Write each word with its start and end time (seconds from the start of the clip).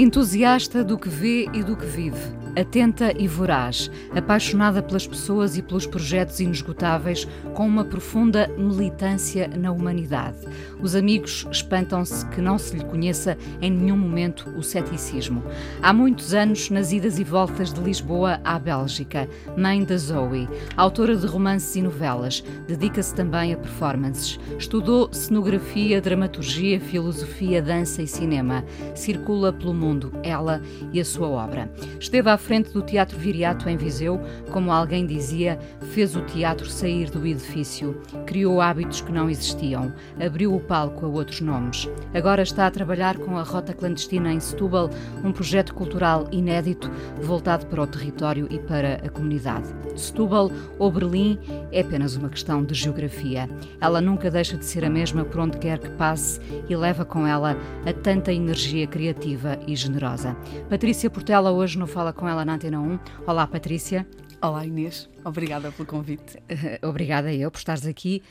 Entusiasta 0.00 0.84
do 0.84 0.96
que 0.96 1.08
vê 1.08 1.46
e 1.52 1.60
do 1.60 1.76
que 1.76 1.84
vive 1.84 2.37
atenta 2.56 3.12
e 3.18 3.26
voraz, 3.26 3.90
apaixonada 4.14 4.82
pelas 4.82 5.06
pessoas 5.06 5.56
e 5.56 5.62
pelos 5.62 5.86
projetos 5.86 6.40
inesgotáveis, 6.40 7.26
com 7.54 7.66
uma 7.66 7.84
profunda 7.84 8.48
militância 8.56 9.48
na 9.48 9.72
humanidade. 9.72 10.38
Os 10.80 10.94
amigos 10.94 11.46
espantam-se 11.50 12.24
que 12.26 12.40
não 12.40 12.58
se 12.58 12.76
lhe 12.76 12.84
conheça 12.84 13.36
em 13.60 13.70
nenhum 13.70 13.96
momento 13.96 14.48
o 14.56 14.62
ceticismo. 14.62 15.42
Há 15.82 15.92
muitos 15.92 16.34
anos, 16.34 16.70
nas 16.70 16.92
idas 16.92 17.18
e 17.18 17.24
voltas 17.24 17.72
de 17.72 17.80
Lisboa 17.80 18.40
à 18.44 18.58
Bélgica, 18.58 19.28
mãe 19.56 19.84
da 19.84 19.96
Zoe, 19.96 20.48
autora 20.76 21.16
de 21.16 21.26
romances 21.26 21.74
e 21.76 21.82
novelas, 21.82 22.44
dedica-se 22.66 23.14
também 23.14 23.52
a 23.52 23.56
performances. 23.56 24.38
Estudou 24.58 25.12
cenografia, 25.12 26.00
dramaturgia, 26.00 26.80
filosofia, 26.80 27.60
dança 27.60 28.02
e 28.02 28.06
cinema. 28.06 28.64
Circula 28.94 29.52
pelo 29.52 29.74
mundo, 29.74 30.12
ela 30.22 30.62
e 30.92 31.00
a 31.00 31.04
sua 31.04 31.28
obra. 31.28 31.70
Esteve 31.98 32.30
à 32.30 32.37
frente 32.38 32.72
do 32.72 32.82
Teatro 32.82 33.18
Viriato 33.18 33.68
em 33.68 33.76
Viseu, 33.76 34.20
como 34.50 34.72
alguém 34.72 35.06
dizia, 35.06 35.58
fez 35.92 36.14
o 36.16 36.22
teatro 36.22 36.68
sair 36.68 37.10
do 37.10 37.26
edifício, 37.26 38.00
criou 38.26 38.60
hábitos 38.60 39.00
que 39.00 39.12
não 39.12 39.28
existiam, 39.28 39.92
abriu 40.24 40.54
o 40.54 40.60
palco 40.60 41.04
a 41.04 41.08
outros 41.08 41.40
nomes. 41.40 41.88
Agora 42.14 42.42
está 42.42 42.66
a 42.66 42.70
trabalhar 42.70 43.18
com 43.18 43.36
a 43.36 43.42
Rota 43.42 43.72
Clandestina 43.72 44.32
em 44.32 44.40
Setúbal, 44.40 44.90
um 45.24 45.32
projeto 45.32 45.74
cultural 45.74 46.26
inédito 46.30 46.90
voltado 47.20 47.66
para 47.66 47.82
o 47.82 47.86
território 47.86 48.46
e 48.50 48.58
para 48.58 48.94
a 49.04 49.08
comunidade. 49.08 49.68
Setúbal 49.96 50.50
ou 50.78 50.92
Berlim 50.92 51.38
é 51.72 51.80
apenas 51.80 52.16
uma 52.16 52.28
questão 52.28 52.64
de 52.64 52.74
geografia. 52.74 53.48
Ela 53.80 54.00
nunca 54.00 54.30
deixa 54.30 54.56
de 54.56 54.64
ser 54.64 54.84
a 54.84 54.90
mesma 54.90 55.24
por 55.24 55.40
onde 55.40 55.58
quer 55.58 55.78
que 55.78 55.90
passe 55.90 56.40
e 56.68 56.76
leva 56.76 57.04
com 57.04 57.26
ela 57.26 57.56
a 57.84 57.92
tanta 57.92 58.32
energia 58.32 58.86
criativa 58.86 59.58
e 59.66 59.74
generosa. 59.74 60.36
Patrícia 60.68 61.10
Portela 61.10 61.50
hoje 61.50 61.78
não 61.78 61.86
fala 61.86 62.12
com 62.12 62.27
ela 62.28 62.38
ela 62.38 62.44
na 62.44 62.54
Antena 62.54 62.80
1. 62.80 62.98
Olá, 63.26 63.46
Patrícia. 63.46 64.06
Olá, 64.40 64.64
Inês. 64.64 65.08
Obrigada 65.24 65.72
pelo 65.72 65.86
convite. 65.86 66.38
Obrigada 66.82 67.32
eu 67.32 67.50
por 67.50 67.58
estares 67.58 67.86
aqui. 67.86 68.22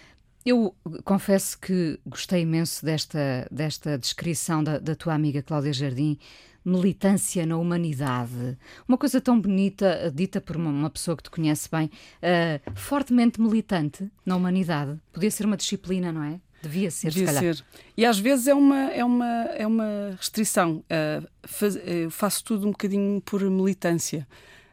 Eu 0.45 0.76
confesso 1.03 1.59
que 1.59 2.00
gostei 2.06 2.44
imenso 2.44 2.86
desta, 2.86 3.48
desta 3.52 3.98
descrição 3.98 4.64
da, 4.64 4.78
da 4.80 4.95
tua 4.95 5.14
amiga 5.14 5.42
Cláudia 5.42 5.73
Jardim, 5.73 6.18
militância 6.64 7.45
na 7.45 7.58
humanidade. 7.58 8.58
Uma 8.88 8.98
coisa 8.98 9.20
tão 9.20 9.42
bonita, 9.42 10.12
dita 10.14 10.40
por 10.40 10.56
uma, 10.56 10.70
uma 10.70 10.90
pessoa 10.90 11.18
que 11.18 11.23
te 11.23 11.31
conhece 11.31 11.68
bem, 11.70 11.88
uh, 11.88 12.72
fortemente 12.75 13.42
militante 13.42 14.09
na 14.25 14.36
humanidade. 14.36 14.98
Podia 15.12 15.31
ser 15.31 15.45
uma 15.45 15.58
disciplina, 15.58 16.12
não 16.12 16.23
é? 16.23 16.40
Devia 16.61 16.89
ser, 16.91 17.09
Devia 17.09 17.27
se 17.27 17.33
calhar. 17.33 17.55
ser. 17.55 17.66
E 17.95 18.05
às 18.05 18.17
vezes 18.17 18.47
é 18.47 18.53
uma, 18.53 18.91
é 18.91 19.03
uma, 19.03 19.44
é 19.55 19.67
uma 19.67 20.16
restrição. 20.17 20.83
Uh, 20.86 21.27
faz, 21.44 21.75
uh, 21.75 22.09
faço 22.09 22.44
tudo 22.44 22.67
um 22.67 22.72
bocadinho 22.72 23.22
por 23.22 23.41
militância. 23.44 24.27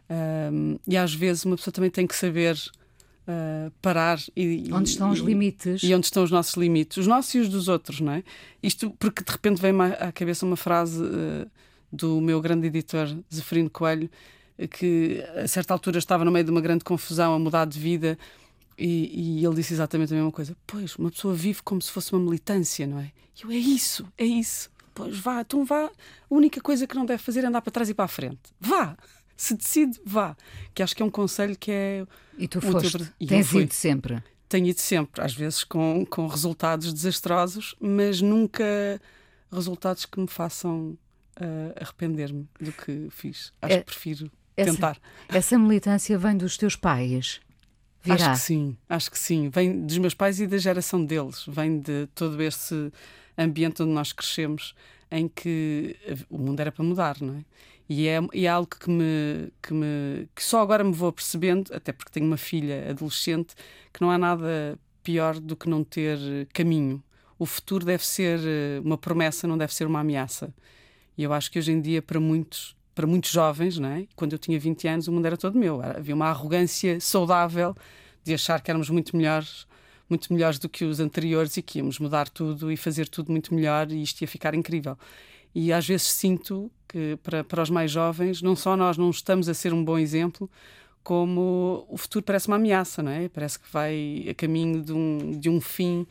Uh, 0.09 0.79
e 0.87 0.97
às 0.97 1.15
vezes 1.15 1.45
uma 1.45 1.57
pessoa 1.57 1.73
também 1.73 1.91
tem 1.91 2.07
que 2.07 2.15
saber 2.15 2.57
uh, 3.27 3.73
parar 3.81 4.19
e, 4.37 4.69
onde 4.71 4.91
estão 4.91 5.11
e, 5.11 5.13
os 5.15 5.21
limites 5.21 5.83
e 5.83 5.95
onde 5.95 6.05
estão 6.05 6.23
os 6.23 6.31
nossos 6.31 6.55
limites 6.55 6.99
os 6.99 7.07
nossos 7.07 7.35
e 7.35 7.39
os 7.39 7.49
dos 7.49 7.69
outros 7.69 8.01
não 8.01 8.13
é 8.13 8.23
isto 8.63 8.91
porque 8.99 9.25
de 9.25 9.33
repente 9.33 9.63
vem-me 9.63 9.83
à 9.83 10.13
cabeça 10.13 10.45
uma 10.45 10.57
frase 10.57 11.03
uh, 11.03 11.51
do 11.91 12.21
meu 12.21 12.39
grande 12.41 12.67
editor 12.67 13.17
Zeferino 13.33 13.71
Coelho 13.71 14.11
que 14.71 15.25
a 15.43 15.49
certa 15.49 15.73
altura 15.73 15.99
estava 15.99 16.25
no 16.25 16.31
meio 16.31 16.45
de 16.45 16.51
uma 16.51 16.61
grande 16.61 16.85
confusão 16.85 17.35
a 17.35 17.39
mudar 17.39 17.65
de 17.65 17.79
vida 17.79 18.19
e, 18.79 19.39
e, 19.41 19.45
ele 19.45 19.55
disse 19.55 19.73
exatamente 19.73 20.13
a 20.13 20.17
mesma 20.17 20.33
coisa. 20.33 20.57
Pois, 20.67 20.97
uma 20.97 21.11
pessoa 21.11 21.35
vive 21.35 21.63
como 21.63 21.81
se 21.81 21.91
fosse 21.91 22.13
uma 22.13 22.23
militância, 22.25 22.87
não 22.87 22.99
é? 22.99 23.13
E 23.39 23.45
eu, 23.45 23.51
é 23.51 23.57
isso, 23.57 24.07
é 24.19 24.25
isso. 24.25 24.71
Pois 24.95 25.19
vá, 25.19 25.41
então 25.41 25.65
vá. 25.65 25.87
A 25.87 25.91
única 26.29 26.61
coisa 26.61 26.87
que 26.87 26.95
não 26.95 27.05
deve 27.05 27.23
fazer 27.23 27.45
é 27.45 27.47
andar 27.47 27.63
para 27.63 27.73
trás 27.73 27.89
e 27.89 27.95
para 27.95 28.05
a 28.05 28.09
frente. 28.09 28.41
Vá! 28.61 28.97
Se 29.37 29.55
decide, 29.55 30.01
vá. 30.05 30.37
Que 30.73 30.83
acho 30.83 30.95
que 30.95 31.03
é 31.03 31.05
um 31.07 31.11
conselho 31.11 31.57
que 31.59 31.71
é. 31.71 32.07
E 32.39 32.47
tu 32.47 32.61
foste. 32.61 33.13
E 33.19 33.27
Tens 33.27 33.53
ido 33.53 33.75
sempre. 33.75 34.23
Tenho 34.49 34.69
ido 34.69 34.81
sempre, 34.81 35.21
às 35.21 35.35
vezes 35.35 35.65
com, 35.65 36.07
com 36.07 36.29
resultados 36.29 36.93
desastrosos, 36.93 37.75
mas 37.81 38.21
nunca 38.21 38.65
resultados 39.51 40.07
que 40.07 40.21
me 40.21 40.29
façam 40.29 40.97
uh, 41.41 41.75
arrepender-me 41.81 42.49
do 42.61 42.71
que 42.71 43.09
fiz. 43.11 43.53
Acho 43.61 43.75
é, 43.75 43.79
que 43.79 43.85
prefiro 43.87 44.31
essa, 44.57 44.71
tentar. 44.71 44.99
Essa 45.29 45.59
militância 45.59 46.17
vem 46.19 46.37
dos 46.37 46.57
teus 46.57 46.77
pais? 46.77 47.41
Virá. 48.05 48.17
Acho 48.17 48.31
que 48.33 48.39
sim, 48.39 48.77
acho 48.89 49.11
que 49.11 49.19
sim. 49.19 49.49
Vem 49.49 49.87
dos 49.87 49.97
meus 49.99 50.15
pais 50.15 50.39
e 50.39 50.47
da 50.47 50.59
geração 50.59 51.03
deles. 51.05 51.45
Vem 51.49 51.81
de 51.81 52.07
todo 52.15 52.41
esse 52.43 52.93
ambiente 53.37 53.83
onde 53.83 53.93
nós 53.93 54.13
crescemos, 54.13 54.75
em 55.11 55.27
que 55.27 55.97
o 56.29 56.39
mundo 56.39 56.61
era 56.61 56.71
para 56.71 56.85
mudar, 56.85 57.17
não 57.21 57.37
é? 57.37 57.45
E 57.89 58.09
é, 58.09 58.19
é 58.33 58.47
algo 58.47 58.69
que, 58.69 58.91
me, 58.91 59.53
que, 59.63 59.75
me, 59.75 60.29
que 60.35 60.43
só 60.43 60.61
agora 60.61 60.83
me 60.83 60.93
vou 60.93 61.13
percebendo, 61.13 61.73
até 61.75 61.93
porque 61.93 62.11
tenho 62.11 62.27
uma 62.27 62.37
filha 62.37 62.91
adolescente, 62.91 63.55
que 63.93 64.01
não 64.01 64.11
há 64.11 64.17
nada 64.17 64.79
pior 65.03 65.39
do 65.39 65.55
que 65.55 65.69
não 65.69 65.85
ter 65.85 66.19
caminho. 66.53 67.03
O 67.39 67.45
futuro 67.45 67.85
deve 67.85 68.07
ser 68.07 68.41
eh, 68.43 68.81
uma 68.83 68.97
promessa, 68.97 69.47
não 69.47 69.59
deve 69.59 69.75
ser 69.75 69.87
uma 69.87 70.01
ameaça. 70.01 70.55
E 71.17 71.23
eu 71.23 71.33
acho 71.33 71.51
que 71.51 71.59
hoje 71.59 71.73
em 71.73 71.81
dia, 71.81 72.01
para 72.01 72.19
muitos, 72.19 72.75
para 72.95 73.07
muitos 73.07 73.31
jovens, 73.31 73.79
não 73.79 73.89
é? 73.89 74.07
quando 74.15 74.33
eu 74.33 74.39
tinha 74.39 74.59
20 74.59 74.89
anos, 74.89 75.09
o 75.09 75.13
mundo 75.13 75.27
era 75.27 75.37
todo 75.37 75.59
meu. 75.59 75.83
Havia 75.83 76.15
uma 76.15 76.27
arrogância 76.27 77.01
saudável 77.01 77.75
de 78.23 78.35
achar 78.35 78.61
que 78.61 78.71
éramos 78.71 78.89
muito 78.89 79.17
melhores, 79.17 79.67
muito 80.09 80.33
melhores 80.33 80.59
do 80.59 80.69
que 80.69 80.85
os 80.85 81.01
anteriores 81.01 81.57
e 81.57 81.63
que 81.63 81.79
íamos 81.79 81.99
mudar 81.99 82.29
tudo 82.29 82.71
e 82.71 82.77
fazer 82.77 83.09
tudo 83.09 83.31
muito 83.31 83.55
melhor 83.55 83.91
e 83.91 84.03
isto 84.03 84.23
ia 84.23 84.29
ficar 84.29 84.55
incrível. 84.55 84.97
E 85.55 85.73
às 85.73 85.87
vezes 85.87 86.07
sinto 86.07 86.71
que 86.89 87.17
para, 87.23 87.45
para 87.45 87.63
os 87.63 87.71
mais 87.71 87.91
jovens, 87.91 88.41
não 88.43 88.57
só 88.57 88.77
nós 88.77 88.97
não 88.97 89.11
estamos 89.11 89.49
a 89.49 89.55
ser 89.55 89.73
um 89.73 89.85
bom 89.85 89.99
exemplo, 89.99 90.51
como 91.03 91.87
o 91.89 91.97
futuro 91.97 92.25
parece 92.25 92.49
uma 92.49 92.57
ameaça, 92.57 93.03
não 93.03 93.13
é? 93.13 93.29
Parece 93.29 93.59
que 93.59 93.71
vai 93.71 94.27
a 94.29 94.35
caminho 94.35 94.83
de 94.83 94.93
um, 94.93 95.39
de 95.39 95.51
um 95.51 95.61
fim 95.61 96.07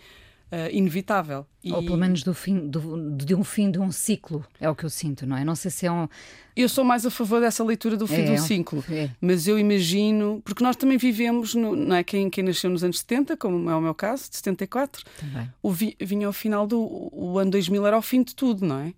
uh, 0.52 0.70
inevitável. 0.72 1.46
E... 1.64 1.72
Ou 1.72 1.84
pelo 1.84 1.98
menos 1.98 2.24
do 2.24 2.34
fim, 2.34 2.68
do, 2.68 3.16
de 3.16 3.34
um 3.34 3.44
fim 3.44 3.72
de 3.72 3.80
um 3.80 3.92
ciclo, 3.92 4.46
é 4.60 4.70
o 4.70 4.76
que 4.76 4.84
eu 4.84 4.90
sinto, 4.90 5.26
não 5.26 5.38
é? 5.38 5.44
Não 5.44 5.56
sei 5.56 5.72
se 5.72 5.86
é 5.86 5.92
um. 5.92 6.08
Eu 6.56 6.70
sou 6.70 6.84
mais 6.84 7.06
a 7.06 7.10
favor 7.10 7.42
dessa 7.42 7.64
leitura 7.64 7.98
do 7.98 8.06
fim 8.06 8.22
é, 8.22 8.26
de 8.26 8.32
um 8.32 8.38
ciclo, 8.38 8.84
é. 8.90 9.10
mas 9.20 9.48
eu 9.48 9.58
imagino, 9.58 10.42
porque 10.44 10.64
nós 10.64 10.76
também 10.76 10.98
vivemos, 10.98 11.56
no, 11.56 11.76
não 11.76 11.96
é? 11.96 12.04
Quem, 12.04 12.30
quem 12.30 12.44
nasceu 12.44 12.70
nos 12.70 12.84
anos 12.84 13.00
70, 13.00 13.38
como 13.38 13.70
é 13.70 13.76
o 13.76 13.82
meu 13.82 13.96
caso, 13.96 14.30
de 14.30 14.36
74, 14.36 15.04
também. 15.20 15.50
O 15.62 15.72
vi, 15.72 15.96
vinha 16.00 16.28
ao 16.28 16.34
final 16.34 16.68
do 16.68 16.80
o 17.12 17.40
ano 17.40 17.52
2000, 17.52 17.88
era 17.88 17.98
o 17.98 18.02
fim 18.02 18.22
de 18.24 18.36
tudo, 18.36 18.66
não 18.66 18.80
é? 18.80 18.94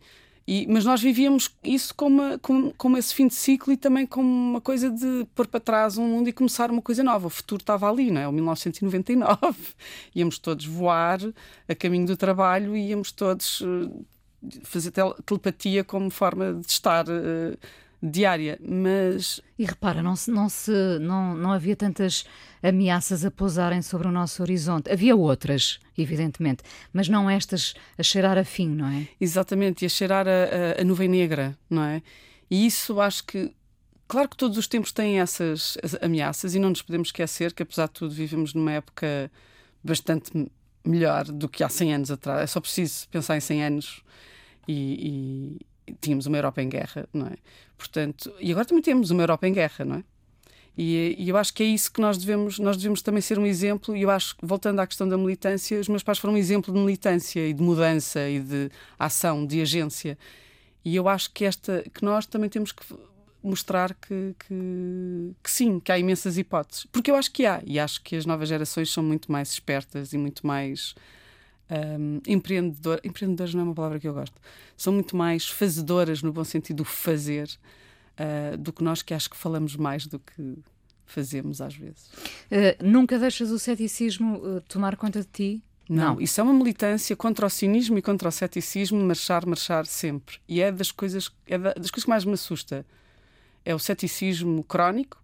E, 0.47 0.67
mas 0.67 0.85
nós 0.85 1.01
vivíamos 1.01 1.49
isso 1.63 1.93
como, 1.95 2.37
como, 2.39 2.71
como, 2.77 2.97
esse 2.97 3.15
fim 3.15 3.27
de 3.27 3.33
ciclo 3.33 3.73
e 3.73 3.77
também 3.77 4.05
como 4.05 4.29
uma 4.29 4.61
coisa 4.61 4.91
de 4.91 5.25
pôr 5.33 5.47
para 5.47 5.59
trás 5.59 5.97
um 5.97 6.07
mundo 6.07 6.29
e 6.29 6.33
começar 6.33 6.69
uma 6.69 6.83
coisa 6.83 7.03
nova. 7.03 7.27
O 7.27 7.31
futuro 7.31 7.61
estava 7.61 7.89
ali, 7.89 8.11
não 8.11 8.21
é? 8.21 8.27
O 8.27 8.31
1999. 8.31 9.57
íamos 10.13 10.37
todos 10.37 10.65
voar 10.65 11.19
a 11.67 11.73
caminho 11.73 12.05
do 12.05 12.15
trabalho 12.15 12.77
e 12.77 12.89
íamos 12.89 13.11
todos 13.11 13.61
uh, 13.61 14.05
fazer 14.63 14.91
telepatia 15.25 15.83
como 15.83 16.11
forma 16.11 16.53
de 16.53 16.67
estar. 16.71 17.05
Uh, 17.07 17.57
diária, 18.01 18.59
mas... 18.61 19.41
E 19.57 19.65
repara, 19.65 20.03
não, 20.03 20.15
se, 20.15 20.29
não, 20.29 20.49
se, 20.49 20.71
não, 20.99 21.35
não 21.35 21.51
havia 21.51 21.75
tantas 21.75 22.25
ameaças 22.67 23.25
a 23.25 23.31
pousarem 23.31 23.81
sobre 23.81 24.07
o 24.07 24.11
nosso 24.11 24.41
horizonte. 24.41 24.91
Havia 24.91 25.15
outras, 25.15 25.79
evidentemente, 25.97 26.63
mas 26.91 27.07
não 27.07 27.29
estas 27.29 27.73
a 27.97 28.03
cheirar 28.03 28.37
a 28.37 28.43
fim, 28.43 28.69
não 28.69 28.87
é? 28.87 29.07
Exatamente, 29.19 29.83
e 29.83 29.85
a 29.85 29.89
cheirar 29.89 30.27
a, 30.27 30.77
a, 30.77 30.81
a 30.81 30.83
nuvem 30.83 31.07
negra, 31.07 31.57
não 31.69 31.83
é? 31.83 32.01
E 32.49 32.65
isso 32.65 32.99
acho 32.99 33.23
que 33.25 33.53
Claro 34.07 34.29
que 34.29 34.37
todos 34.37 34.57
os 34.57 34.67
tempos 34.67 34.91
têm 34.91 35.19
essas 35.19 35.77
ameaças 35.99 36.53
e 36.53 36.59
não 36.59 36.69
nos 36.69 36.81
podemos 36.83 37.07
esquecer 37.07 37.51
que, 37.53 37.63
apesar 37.63 37.87
de 37.87 37.93
tudo, 37.93 38.13
vivemos 38.13 38.53
numa 38.53 38.71
época 38.71 39.31
bastante 39.83 40.51
melhor 40.85 41.25
do 41.25 41.49
que 41.49 41.63
há 41.63 41.69
100 41.69 41.93
anos 41.95 42.11
atrás. 42.11 42.43
É 42.43 42.47
só 42.47 42.61
preciso 42.61 43.09
pensar 43.09 43.35
em 43.35 43.39
100 43.39 43.63
anos 43.63 44.03
e, 44.67 45.57
tínhamos 46.01 46.25
uma 46.27 46.37
Europa 46.37 46.61
em 46.61 46.69
guerra, 46.69 47.07
não 47.13 47.27
é? 47.27 47.35
Portanto, 47.77 48.33
e 48.39 48.51
agora 48.51 48.65
também 48.65 48.83
temos 48.83 49.09
uma 49.11 49.23
Europa 49.23 49.47
em 49.47 49.53
guerra, 49.53 49.85
não 49.85 49.97
é? 49.97 50.03
E, 50.77 51.15
e, 51.17 51.29
eu 51.29 51.37
acho 51.37 51.53
que 51.53 51.63
é 51.63 51.65
isso 51.65 51.91
que 51.91 52.01
nós 52.01 52.17
devemos, 52.17 52.59
nós 52.59 52.75
devemos 52.75 53.01
também 53.01 53.21
ser 53.21 53.39
um 53.39 53.45
exemplo. 53.45 53.95
E 53.95 54.01
eu 54.01 54.09
acho 54.09 54.35
voltando 54.41 54.79
à 54.79 54.87
questão 54.87 55.07
da 55.07 55.17
militância, 55.17 55.79
os 55.79 55.87
meus 55.87 56.03
pais 56.03 56.17
foram 56.17 56.33
um 56.33 56.37
exemplo 56.37 56.73
de 56.73 56.79
militância 56.79 57.47
e 57.47 57.53
de 57.53 57.61
mudança 57.61 58.27
e 58.29 58.39
de 58.39 58.69
ação, 58.99 59.45
de 59.45 59.61
agência. 59.61 60.17
E 60.83 60.95
eu 60.95 61.07
acho 61.07 61.31
que 61.31 61.45
esta 61.45 61.83
que 61.93 62.03
nós 62.03 62.25
também 62.25 62.49
temos 62.49 62.71
que 62.71 62.83
mostrar 63.41 63.93
que, 63.93 64.35
que, 64.39 65.35
que, 65.43 65.51
sim, 65.51 65.79
que 65.79 65.91
há 65.91 65.99
imensas 65.99 66.37
hipóteses. 66.37 66.85
Porque 66.91 67.11
eu 67.11 67.15
acho 67.15 67.31
que 67.31 67.45
há, 67.45 67.61
e 67.65 67.79
acho 67.79 68.01
que 68.01 68.15
as 68.15 68.25
novas 68.25 68.49
gerações 68.49 68.91
são 68.91 69.03
muito 69.03 69.31
mais 69.31 69.51
espertas 69.51 70.13
e 70.13 70.17
muito 70.17 70.45
mais 70.45 70.95
um, 71.69 72.21
empreendedor, 72.27 72.99
empreendedoras 73.03 73.53
não 73.53 73.61
é 73.61 73.63
uma 73.65 73.75
palavra 73.75 73.99
que 73.99 74.07
eu 74.07 74.13
gosto, 74.13 74.35
são 74.75 74.93
muito 74.93 75.15
mais 75.15 75.47
fazedoras 75.47 76.21
no 76.21 76.31
bom 76.33 76.43
sentido 76.43 76.77
do 76.77 76.85
fazer 76.85 77.49
uh, 78.19 78.57
do 78.57 78.73
que 78.73 78.83
nós 78.83 79.01
que 79.01 79.13
acho 79.13 79.29
que 79.29 79.37
falamos 79.37 79.75
mais 79.75 80.07
do 80.07 80.19
que 80.19 80.57
fazemos 81.05 81.61
às 81.61 81.75
vezes. 81.75 82.07
Uh, 82.51 82.83
nunca 82.83 83.19
deixas 83.19 83.51
o 83.51 83.59
ceticismo 83.59 84.37
uh, 84.37 84.61
tomar 84.61 84.95
conta 84.95 85.21
de 85.21 85.27
ti? 85.27 85.63
Não, 85.87 86.15
não, 86.15 86.21
isso 86.21 86.41
é 86.41 86.43
uma 86.43 86.53
militância 86.53 87.15
contra 87.15 87.45
o 87.45 87.49
cinismo 87.49 87.97
e 87.97 88.01
contra 88.01 88.27
o 88.27 88.31
ceticismo, 88.31 88.99
marchar, 89.03 89.45
marchar 89.45 89.85
sempre. 89.85 90.37
E 90.47 90.59
é 90.59 90.71
das 90.71 90.91
coisas, 90.91 91.31
é 91.45 91.57
das 91.57 91.91
coisas 91.91 92.03
que 92.03 92.09
mais 92.09 92.25
me 92.25 92.33
assusta 92.33 92.85
é 93.63 93.73
o 93.73 93.79
ceticismo 93.79 94.63
crónico, 94.63 95.23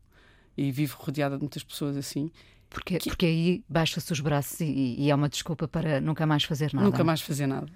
e 0.58 0.72
vivo 0.72 0.98
rodeada 1.00 1.36
de 1.36 1.42
muitas 1.42 1.64
pessoas 1.64 1.96
assim. 1.96 2.32
Porque, 2.70 2.98
que... 2.98 3.10
porque 3.10 3.26
aí 3.26 3.64
baixa-se 3.68 4.12
os 4.12 4.20
braços 4.20 4.60
e, 4.62 4.96
e, 4.98 5.12
é 5.12 5.16
uma 5.16 5.28
desculpa 5.30 5.68
para 5.68 6.00
nunca 6.00 6.26
mais 6.26 6.44
fazer 6.44 6.74
nada. 6.74 6.86
Nunca 6.86 7.04
mais 7.04 7.22
fazer 7.22 7.46
nada. 7.46 7.68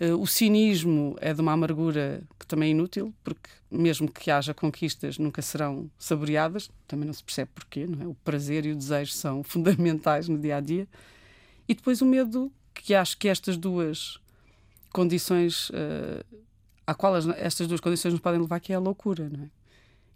Uh, 0.00 0.18
o 0.18 0.26
cinismo 0.26 1.14
é 1.20 1.34
de 1.34 1.40
uma 1.42 1.52
amargura 1.52 2.22
que 2.38 2.46
também 2.46 2.68
é 2.68 2.70
inútil, 2.70 3.14
porque 3.22 3.50
mesmo 3.70 4.10
que 4.10 4.30
haja 4.30 4.54
conquistas, 4.54 5.18
nunca 5.18 5.42
serão 5.42 5.90
saboreadas. 5.98 6.70
Também 6.88 7.06
não 7.06 7.12
se 7.12 7.22
percebe 7.22 7.50
porquê, 7.54 7.86
não 7.86 8.02
é? 8.02 8.06
O 8.06 8.14
prazer 8.14 8.64
e 8.64 8.72
o 8.72 8.76
desejo 8.76 9.12
são 9.12 9.42
fundamentais 9.44 10.28
no 10.28 10.38
dia 10.38 10.56
a 10.56 10.60
dia. 10.60 10.88
E 11.68 11.74
depois 11.74 12.00
o 12.00 12.06
medo, 12.06 12.50
que 12.74 12.94
acho 12.94 13.16
que 13.18 13.28
estas 13.28 13.56
duas 13.56 14.18
condições, 14.90 15.70
uh, 15.70 16.24
a 16.86 16.94
qual 16.94 17.14
as, 17.14 17.28
estas 17.28 17.68
duas 17.68 17.80
condições 17.80 18.12
nos 18.12 18.20
podem 18.20 18.40
levar, 18.40 18.58
que 18.58 18.72
é 18.72 18.76
a 18.76 18.80
loucura, 18.80 19.28
não 19.28 19.44
é? 19.44 19.50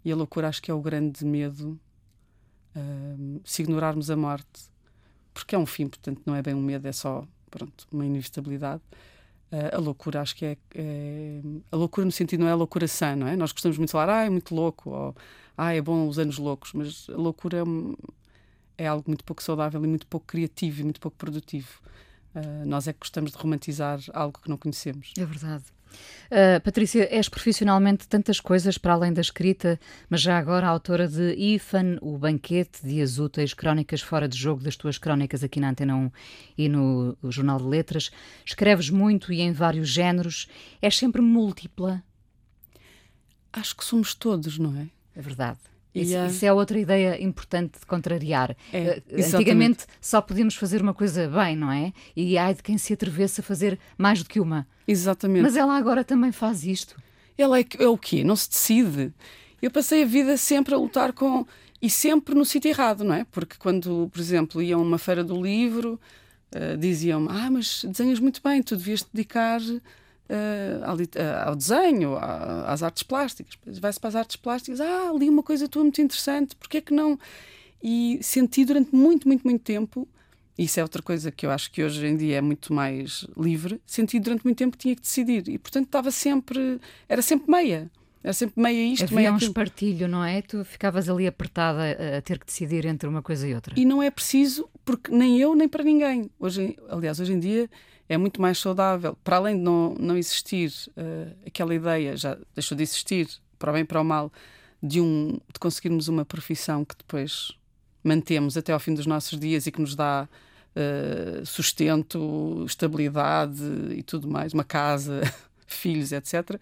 E 0.03 0.11
a 0.11 0.15
loucura 0.15 0.47
acho 0.47 0.61
que 0.61 0.69
é 0.69 0.73
o 0.73 0.81
grande 0.81 1.23
medo 1.23 1.79
uh, 2.75 3.41
se 3.43 3.61
ignorarmos 3.61 4.09
a 4.11 4.15
morte, 4.15 4.69
porque 5.33 5.55
é 5.55 5.57
um 5.57 5.65
fim, 5.65 5.87
portanto 5.87 6.21
não 6.25 6.35
é 6.35 6.41
bem 6.41 6.53
um 6.53 6.61
medo, 6.61 6.87
é 6.87 6.91
só 6.91 7.25
pronto, 7.49 7.87
uma 7.91 8.05
inevitabilidade. 8.05 8.81
A 9.73 9.79
loucura 9.79 10.21
acho 10.21 10.35
que 10.35 10.45
é, 10.45 10.57
é, 10.75 11.41
A 11.71 11.75
loucura 11.75 12.05
no 12.05 12.11
sentido 12.11 12.41
não 12.41 12.47
é 12.47 12.51
a 12.51 12.55
loucura 12.55 12.87
sã, 12.87 13.15
não 13.15 13.27
é? 13.27 13.35
Nós 13.35 13.51
gostamos 13.51 13.77
muito 13.77 13.89
de 13.89 13.91
falar, 13.93 14.09
ah, 14.09 14.25
é 14.25 14.29
muito 14.29 14.53
louco, 14.53 14.89
ou 14.89 15.15
ah, 15.57 15.73
é 15.73 15.81
bom 15.81 16.07
os 16.07 16.19
anos 16.19 16.37
loucos, 16.37 16.73
mas 16.73 17.07
a 17.09 17.17
loucura 17.17 17.59
é, 18.77 18.83
é 18.83 18.87
algo 18.87 19.03
muito 19.07 19.23
pouco 19.23 19.41
saudável 19.41 19.83
e 19.83 19.87
muito 19.87 20.07
pouco 20.07 20.25
criativo 20.25 20.81
e 20.81 20.83
muito 20.83 20.99
pouco 20.99 21.17
produtivo. 21.17 21.79
Uh, 22.35 22.65
nós 22.65 22.85
é 22.87 22.91
que 22.91 22.99
gostamos 22.99 23.31
de 23.31 23.37
romantizar 23.37 23.99
algo 24.13 24.39
que 24.41 24.49
não 24.49 24.57
conhecemos. 24.57 25.13
É 25.17 25.25
verdade. 25.25 25.63
Uh, 26.25 26.59
Patrícia, 26.61 27.07
és 27.11 27.29
profissionalmente 27.29 28.07
tantas 28.07 28.39
coisas 28.39 28.77
para 28.77 28.93
além 28.93 29.13
da 29.13 29.21
escrita, 29.21 29.79
mas 30.09 30.21
já 30.21 30.37
agora 30.37 30.67
autora 30.67 31.07
de 31.07 31.33
Ifan, 31.35 31.97
O 32.01 32.17
Banquete, 32.17 32.79
Dias 32.83 33.19
Úteis, 33.19 33.53
Crónicas 33.53 34.01
Fora 34.01 34.27
de 34.27 34.37
Jogo, 34.37 34.63
das 34.63 34.75
tuas 34.75 34.97
crónicas 34.97 35.43
aqui 35.43 35.59
na 35.59 35.69
Antena 35.69 35.95
1 35.95 36.11
e 36.57 36.69
no 36.69 37.17
Jornal 37.29 37.59
de 37.59 37.65
Letras. 37.65 38.11
Escreves 38.43 38.89
muito 38.89 39.31
e 39.31 39.41
em 39.41 39.51
vários 39.51 39.87
géneros. 39.87 40.47
És 40.81 40.97
sempre 40.97 41.21
múltipla? 41.21 42.03
Acho 43.53 43.75
que 43.75 43.85
somos 43.85 44.13
todos, 44.13 44.57
não 44.57 44.75
é? 44.75 44.87
É 45.15 45.21
verdade. 45.21 45.59
Isso, 45.95 46.11
yeah. 46.11 46.29
isso, 46.29 46.45
é 46.45 46.51
outra 46.51 46.77
ideia 46.77 47.23
importante 47.23 47.79
de 47.79 47.85
contrariar. 47.85 48.55
É, 48.73 49.01
uh, 49.09 49.35
antigamente 49.35 49.85
só 50.01 50.21
podíamos 50.21 50.55
fazer 50.55 50.81
uma 50.81 50.93
coisa 50.93 51.29
bem, 51.29 51.55
não 51.55 51.71
é? 51.71 51.93
E 52.13 52.37
ai 52.37 52.53
de 52.53 52.61
quem 52.61 52.77
se 52.77 52.91
atrevesse 52.93 53.39
a 53.39 53.43
fazer 53.43 53.79
mais 53.97 54.21
do 54.21 54.27
que 54.27 54.41
uma. 54.41 54.67
Exatamente. 54.85 55.43
Mas 55.43 55.55
ela 55.55 55.75
agora 55.77 56.03
também 56.03 56.33
faz 56.33 56.65
isto. 56.65 57.01
Ela 57.37 57.59
é, 57.59 57.65
é 57.79 57.87
o 57.87 57.97
quê? 57.97 58.23
Não 58.23 58.35
se 58.35 58.49
decide. 58.49 59.13
Eu 59.61 59.71
passei 59.71 60.03
a 60.03 60.05
vida 60.05 60.35
sempre 60.35 60.73
a 60.73 60.77
lutar 60.77 61.13
com. 61.13 61.45
E 61.81 61.89
sempre 61.89 62.35
no 62.35 62.45
sítio 62.45 62.69
errado, 62.69 63.03
não 63.03 63.13
é? 63.13 63.25
Porque 63.25 63.55
quando, 63.57 64.09
por 64.11 64.19
exemplo, 64.19 64.61
ia 64.61 64.75
a 64.75 64.77
uma 64.77 64.97
feira 64.97 65.23
do 65.23 65.41
livro, 65.41 65.99
uh, 66.53 66.77
diziam-me: 66.77 67.27
Ah, 67.29 67.49
mas 67.49 67.85
desenhas 67.85 68.19
muito 68.19 68.41
bem, 68.43 68.61
tu 68.61 68.75
devias 68.75 69.01
te 69.01 69.09
dedicar 69.13 69.61
Uh, 70.27 70.83
ao, 71.45 71.55
desenho, 71.55 72.17
às 72.17 72.81
artes 72.81 73.03
plásticas. 73.03 73.57
Vai-se 73.77 73.99
para 73.99 74.07
as 74.07 74.15
artes 74.15 74.35
plásticas, 74.35 74.81
ah, 74.81 75.13
li 75.15 75.29
uma 75.29 75.43
coisa 75.43 75.67
tua 75.67 75.83
muito 75.83 76.01
interessante, 76.01 76.55
porquê 76.55 76.81
que 76.81 76.91
não? 76.93 77.19
E 77.83 78.17
senti 78.23 78.65
durante 78.65 78.95
muito, 78.95 79.27
muito, 79.27 79.43
muito 79.43 79.61
tempo, 79.61 80.07
isso 80.57 80.79
é 80.79 80.83
outra 80.83 81.01
coisa 81.01 81.31
que 81.31 81.45
eu 81.45 81.51
acho 81.51 81.69
que 81.71 81.83
hoje 81.83 82.05
em 82.05 82.15
dia 82.15 82.37
é 82.37 82.41
muito 82.41 82.73
mais 82.73 83.27
livre, 83.37 83.81
senti 83.85 84.19
durante 84.19 84.43
muito 84.45 84.57
tempo 84.57 84.77
que 84.77 84.83
tinha 84.83 84.95
que 84.95 85.01
decidir 85.01 85.47
e, 85.49 85.57
portanto, 85.57 85.85
estava 85.85 86.11
sempre, 86.11 86.79
era 87.09 87.21
sempre 87.21 87.51
meia. 87.51 87.91
Era 88.23 88.33
sempre 88.33 88.59
meia 88.59 88.83
isto, 88.91 89.03
Havia 89.03 89.15
meia 89.17 89.33
um 89.33 89.37
espartilho, 89.37 90.07
não 90.07 90.23
é? 90.23 90.41
Tu 90.41 90.65
ficavas 90.65 91.07
ali 91.07 91.27
apertada 91.27 91.83
a 92.17 92.21
ter 92.23 92.39
que 92.39 92.45
decidir 92.47 92.83
entre 92.85 93.07
uma 93.07 93.21
coisa 93.21 93.47
e 93.47 93.53
outra. 93.53 93.75
E 93.77 93.85
não 93.85 94.01
é 94.01 94.09
preciso, 94.09 94.67
porque 94.83 95.11
nem 95.11 95.39
eu, 95.39 95.53
nem 95.53 95.67
para 95.67 95.83
ninguém. 95.83 96.31
Hoje, 96.39 96.75
aliás, 96.89 97.19
hoje 97.19 97.33
em 97.33 97.39
dia 97.39 97.69
é 98.07 98.17
muito 98.17 98.41
mais 98.41 98.59
saudável. 98.59 99.17
Para 99.23 99.37
além 99.37 99.57
de 99.57 99.61
não, 99.61 99.95
não 99.99 100.17
existir 100.17 100.71
uh, 100.89 101.35
aquela 101.45 101.73
ideia, 101.73 102.15
já 102.15 102.37
deixou 102.53 102.75
de 102.75 102.83
existir, 102.83 103.27
para 103.57 103.71
o 103.71 103.73
bem 103.73 103.81
e 103.81 103.85
para 103.85 104.01
o 104.01 104.03
mal, 104.03 104.31
de, 104.81 105.01
um, 105.01 105.39
de 105.51 105.59
conseguirmos 105.59 106.07
uma 106.07 106.23
profissão 106.23 106.85
que 106.85 106.95
depois 106.95 107.51
mantemos 108.03 108.55
até 108.55 108.71
ao 108.71 108.79
fim 108.79 108.93
dos 108.93 109.07
nossos 109.07 109.39
dias 109.39 109.65
e 109.65 109.71
que 109.71 109.81
nos 109.81 109.95
dá 109.95 110.29
uh, 110.75 111.45
sustento, 111.45 112.63
estabilidade 112.67 113.63
e 113.91 114.03
tudo 114.03 114.27
mais, 114.27 114.53
uma 114.53 114.63
casa, 114.63 115.21
filhos, 115.65 116.11
etc. 116.11 116.59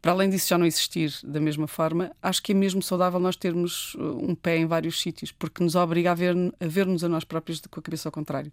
Para 0.00 0.12
além 0.12 0.30
disso 0.30 0.48
já 0.48 0.56
não 0.56 0.66
existir 0.66 1.12
da 1.24 1.40
mesma 1.40 1.66
forma, 1.66 2.12
acho 2.22 2.40
que 2.40 2.52
é 2.52 2.54
mesmo 2.54 2.80
saudável 2.80 3.18
nós 3.18 3.34
termos 3.34 3.96
eh, 3.98 4.02
um 4.02 4.36
pé 4.36 4.58
em 4.58 4.66
vários 4.66 5.00
sítios, 5.00 5.32
porque 5.32 5.64
nos 5.64 5.74
obriga 5.74 6.12
a 6.12 6.14
ver-nos 6.14 6.52
a, 6.60 6.66
ver 6.68 6.86
a 6.86 7.08
nós 7.08 7.24
próprios 7.24 7.60
com 7.68 7.80
a 7.80 7.82
cabeça 7.82 8.06
ao 8.06 8.12
contrário 8.12 8.52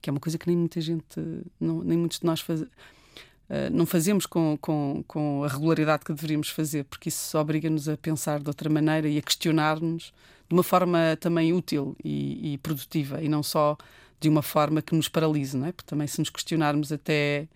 que 0.00 0.08
é 0.08 0.12
uma 0.12 0.20
coisa 0.20 0.38
que 0.38 0.46
nem 0.46 0.56
muita 0.56 0.80
gente, 0.80 1.04
não, 1.60 1.82
nem 1.82 1.98
muitos 1.98 2.20
de 2.20 2.26
nós 2.26 2.40
uh, 2.42 2.66
não 3.72 3.86
fazemos 3.86 4.26
com, 4.26 4.56
com, 4.60 5.04
com 5.06 5.44
a 5.44 5.48
regularidade 5.48 6.04
que 6.04 6.12
deveríamos 6.12 6.50
fazer, 6.50 6.84
porque 6.84 7.08
isso 7.08 7.36
obriga-nos 7.38 7.88
a 7.88 7.96
pensar 7.96 8.40
de 8.40 8.48
outra 8.48 8.70
maneira 8.70 9.08
e 9.08 9.18
a 9.18 9.22
questionar-nos 9.22 10.12
de 10.48 10.54
uma 10.54 10.62
forma 10.62 11.16
também 11.20 11.52
útil 11.52 11.96
e, 12.02 12.54
e, 12.54 12.58
produtiva 12.58 13.22
e 13.22 13.28
não 13.28 13.42
só 13.42 13.76
de 14.20 14.28
uma 14.28 14.42
forma 14.42 14.80
que 14.80 14.94
nos 14.94 15.08
paralise, 15.08 15.56
não 15.56 15.66
é? 15.66 15.72
Porque 15.72 15.88
também 15.88 16.06
se 16.06 16.18
nos 16.18 16.30
questionarmos 16.30 16.90
até 16.90 17.46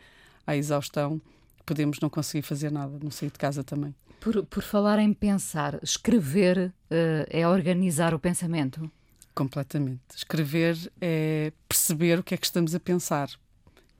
à 0.46 0.56
exaustão, 0.56 1.20
podemos 1.64 1.98
não 2.00 2.10
conseguir 2.10 2.42
fazer 2.42 2.70
nada, 2.70 2.98
não 3.02 3.10
sair 3.10 3.30
de 3.30 3.38
casa 3.38 3.64
também. 3.64 3.94
Por, 4.20 4.44
por 4.44 4.62
falar 4.62 4.98
em 4.98 5.12
pensar, 5.12 5.80
escrever 5.82 6.68
uh, 6.68 7.26
é 7.28 7.48
organizar 7.48 8.14
o 8.14 8.18
pensamento? 8.18 8.90
Completamente. 9.34 10.00
Escrever 10.14 10.76
é 11.00 11.52
perceber 11.68 12.18
o 12.18 12.22
que 12.22 12.34
é 12.34 12.36
que 12.36 12.44
estamos 12.46 12.74
a 12.74 12.80
pensar 12.80 13.30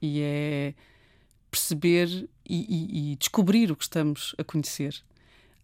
e 0.00 0.20
é 0.20 0.74
perceber 1.50 2.28
e, 2.48 3.10
e, 3.10 3.12
e 3.12 3.16
descobrir 3.16 3.70
o 3.70 3.76
que 3.76 3.84
estamos 3.84 4.34
a 4.38 4.44
conhecer. 4.44 5.02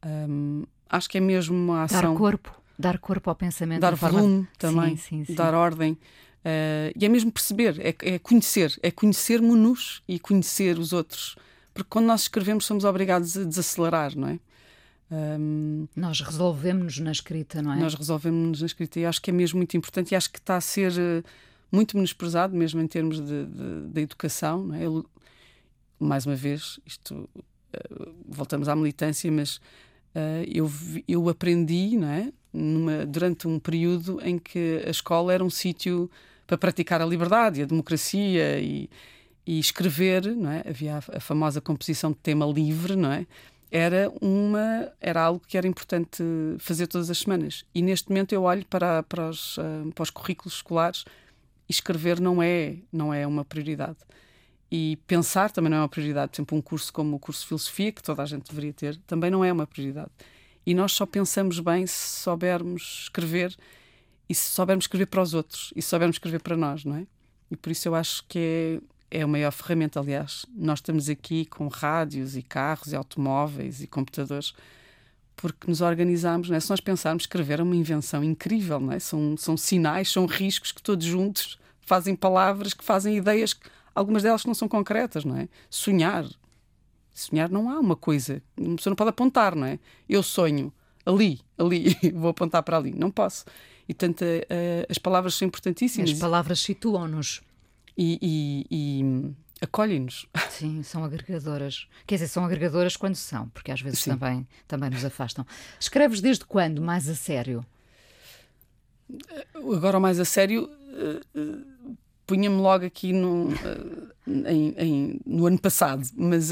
Um, 0.04 0.64
acho 0.88 1.08
que 1.08 1.18
é 1.18 1.20
mesmo 1.20 1.56
uma 1.56 1.82
ação. 1.82 2.12
Dar 2.12 2.18
corpo, 2.18 2.62
dar 2.78 2.98
corpo 2.98 3.30
ao 3.30 3.36
pensamento. 3.36 3.80
Dar 3.80 3.94
volume 3.94 4.44
forma... 4.44 4.48
também, 4.56 4.96
sim, 4.96 5.18
sim, 5.18 5.24
sim. 5.26 5.34
dar 5.34 5.54
ordem. 5.54 5.92
Uh, 5.92 6.94
e 6.96 7.04
é 7.04 7.08
mesmo 7.08 7.32
perceber, 7.32 7.78
é, 7.80 8.14
é 8.14 8.18
conhecer, 8.18 8.78
é 8.82 8.90
conhecer-nos 8.90 10.02
e 10.06 10.18
conhecer 10.18 10.78
os 10.78 10.92
outros. 10.92 11.36
Porque 11.74 11.88
quando 11.90 12.06
nós 12.06 12.22
escrevemos 12.22 12.64
somos 12.64 12.84
obrigados 12.84 13.36
a 13.36 13.44
desacelerar, 13.44 14.16
não 14.16 14.28
é? 14.28 14.40
Um, 15.10 15.88
nós 15.96 16.20
resolvemos-nos 16.20 16.98
na 16.98 17.12
escrita, 17.12 17.62
não 17.62 17.72
é? 17.72 17.76
Nós 17.76 17.94
resolvemos-nos 17.94 18.60
na 18.60 18.66
escrita 18.66 19.00
e 19.00 19.06
acho 19.06 19.22
que 19.22 19.30
é 19.30 19.32
mesmo 19.32 19.56
muito 19.56 19.76
importante 19.76 20.12
e 20.12 20.16
acho 20.16 20.30
que 20.30 20.38
está 20.38 20.56
a 20.56 20.60
ser 20.60 20.92
uh, 20.92 21.24
muito 21.72 21.96
menosprezado, 21.96 22.54
mesmo 22.54 22.80
em 22.80 22.86
termos 22.86 23.18
de, 23.18 23.46
de, 23.46 23.88
de 23.88 24.00
educação. 24.02 24.64
Não 24.64 24.74
é? 24.74 24.84
Eu, 24.84 25.06
mais 25.98 26.26
uma 26.26 26.36
vez, 26.36 26.78
isto 26.84 27.14
uh, 27.14 28.14
voltamos 28.26 28.68
à 28.68 28.76
militância, 28.76 29.32
mas 29.32 29.56
uh, 29.56 30.44
eu, 30.46 30.70
eu 31.06 31.28
aprendi 31.28 31.96
não 31.96 32.08
é? 32.08 32.30
Numa, 32.52 33.06
durante 33.06 33.48
um 33.48 33.58
período 33.58 34.20
em 34.22 34.38
que 34.38 34.82
a 34.86 34.90
escola 34.90 35.32
era 35.32 35.44
um 35.44 35.50
sítio 35.50 36.10
para 36.46 36.58
praticar 36.58 37.00
a 37.00 37.06
liberdade 37.06 37.60
e 37.60 37.62
a 37.62 37.66
democracia 37.66 38.58
e, 38.58 38.90
e 39.46 39.58
escrever, 39.58 40.34
não 40.34 40.50
é? 40.50 40.64
Havia 40.68 40.96
a, 40.96 41.16
a 41.16 41.20
famosa 41.20 41.62
composição 41.62 42.10
de 42.10 42.18
tema 42.18 42.44
livre, 42.44 42.94
não 42.94 43.10
é? 43.12 43.26
Era 43.70 44.10
uma 44.20 44.90
era 45.00 45.22
algo 45.22 45.40
que 45.46 45.58
era 45.58 45.66
importante 45.66 46.22
fazer 46.58 46.86
todas 46.86 47.10
as 47.10 47.18
semanas. 47.18 47.64
E 47.74 47.82
neste 47.82 48.08
momento 48.08 48.32
eu 48.32 48.42
olho 48.42 48.64
para 48.66 49.02
para 49.02 49.28
os, 49.28 49.58
uh, 49.58 49.92
para 49.94 50.02
os 50.02 50.10
currículos 50.10 50.54
escolares 50.54 51.04
e 51.68 51.72
escrever 51.72 52.20
não 52.20 52.42
é 52.42 52.78
não 52.92 53.12
é 53.12 53.26
uma 53.26 53.44
prioridade. 53.44 53.98
E 54.70 54.98
pensar 55.06 55.50
também 55.50 55.70
não 55.70 55.78
é 55.78 55.80
uma 55.80 55.88
prioridade. 55.88 56.30
Por 56.30 56.36
exemplo 56.36 56.58
um 56.58 56.62
curso 56.62 56.92
como 56.92 57.16
o 57.16 57.18
curso 57.18 57.42
de 57.42 57.48
filosofia 57.48 57.92
que 57.92 58.02
toda 58.02 58.22
a 58.22 58.26
gente 58.26 58.48
deveria 58.48 58.72
ter 58.72 58.96
também 59.06 59.30
não 59.30 59.44
é 59.44 59.52
uma 59.52 59.66
prioridade. 59.66 60.10
E 60.66 60.74
nós 60.74 60.92
só 60.92 61.06
pensamos 61.06 61.60
bem 61.60 61.86
se 61.86 62.20
soubermos 62.22 63.02
escrever 63.04 63.56
e 64.28 64.34
se 64.34 64.50
soubermos 64.50 64.84
escrever 64.84 65.06
para 65.06 65.22
os 65.22 65.34
outros 65.34 65.72
e 65.76 65.82
se 65.82 65.88
soubermos 65.88 66.16
escrever 66.16 66.40
para 66.40 66.56
nós 66.56 66.84
não 66.84 66.96
é? 66.96 67.06
E 67.50 67.56
por 67.56 67.70
isso 67.70 67.88
eu 67.88 67.94
acho 67.94 68.24
que 68.28 68.38
é 68.38 68.97
é 69.10 69.22
a 69.22 69.26
maior 69.26 69.50
ferramenta. 69.50 70.00
Aliás, 70.00 70.46
nós 70.54 70.78
estamos 70.78 71.08
aqui 71.08 71.44
com 71.44 71.68
rádios 71.68 72.36
e 72.36 72.42
carros 72.42 72.92
e 72.92 72.96
automóveis 72.96 73.82
e 73.82 73.86
computadores 73.86 74.54
porque 75.36 75.68
nos 75.68 75.80
organizamos. 75.80 76.50
É? 76.50 76.60
Se 76.60 76.68
nós 76.68 76.80
pensarmos, 76.80 77.22
escrever 77.22 77.60
é 77.60 77.62
uma 77.62 77.76
invenção 77.76 78.22
incrível, 78.22 78.92
é? 78.92 78.98
são, 78.98 79.36
são 79.36 79.56
sinais, 79.56 80.10
são 80.10 80.26
riscos 80.26 80.72
que 80.72 80.82
todos 80.82 81.06
juntos 81.06 81.58
fazem 81.80 82.14
palavras, 82.14 82.74
que 82.74 82.84
fazem 82.84 83.16
ideias, 83.16 83.58
algumas 83.94 84.22
delas 84.22 84.42
que 84.42 84.48
não 84.48 84.54
são 84.54 84.68
concretas. 84.68 85.24
Não 85.24 85.36
é? 85.36 85.48
Sonhar. 85.70 86.26
Sonhar 87.14 87.48
não 87.48 87.70
há 87.70 87.80
uma 87.80 87.96
coisa, 87.96 88.42
uma 88.56 88.76
pessoa 88.76 88.92
não 88.92 88.96
pode 88.96 89.10
apontar, 89.10 89.56
não 89.56 89.66
é? 89.66 89.78
Eu 90.08 90.22
sonho 90.22 90.72
ali, 91.04 91.40
ali, 91.56 91.96
vou 92.14 92.30
apontar 92.30 92.62
para 92.62 92.76
ali. 92.76 92.92
Não 92.92 93.10
posso. 93.10 93.44
E 93.88 93.94
tanto 93.94 94.22
uh, 94.22 94.86
as 94.88 94.98
palavras 94.98 95.34
são 95.34 95.48
importantíssimas. 95.48 96.10
As 96.10 96.18
palavras 96.18 96.60
situam-nos. 96.60 97.40
E, 98.00 98.16
e, 98.22 98.66
e 98.70 99.34
acolhem-nos. 99.60 100.28
Sim, 100.50 100.84
são 100.84 101.02
agregadoras. 101.04 101.88
Quer 102.06 102.14
dizer, 102.14 102.28
são 102.28 102.44
agregadoras 102.44 102.96
quando 102.96 103.16
são, 103.16 103.48
porque 103.48 103.72
às 103.72 103.80
vezes 103.80 104.04
também, 104.04 104.46
também 104.68 104.88
nos 104.88 105.04
afastam. 105.04 105.44
Escreves 105.80 106.20
desde 106.20 106.44
quando, 106.44 106.80
mais 106.80 107.08
a 107.08 107.16
sério? 107.16 107.66
Agora, 109.54 109.98
mais 109.98 110.20
a 110.20 110.24
sério, 110.24 110.64
uh, 110.64 111.40
uh, 111.40 111.96
punha-me 112.24 112.56
logo 112.56 112.84
aqui 112.84 113.12
no, 113.12 113.48
uh, 113.48 114.12
em, 114.46 114.74
em, 114.76 115.20
no 115.26 115.46
ano 115.46 115.58
passado, 115.58 116.06
mas 116.14 116.50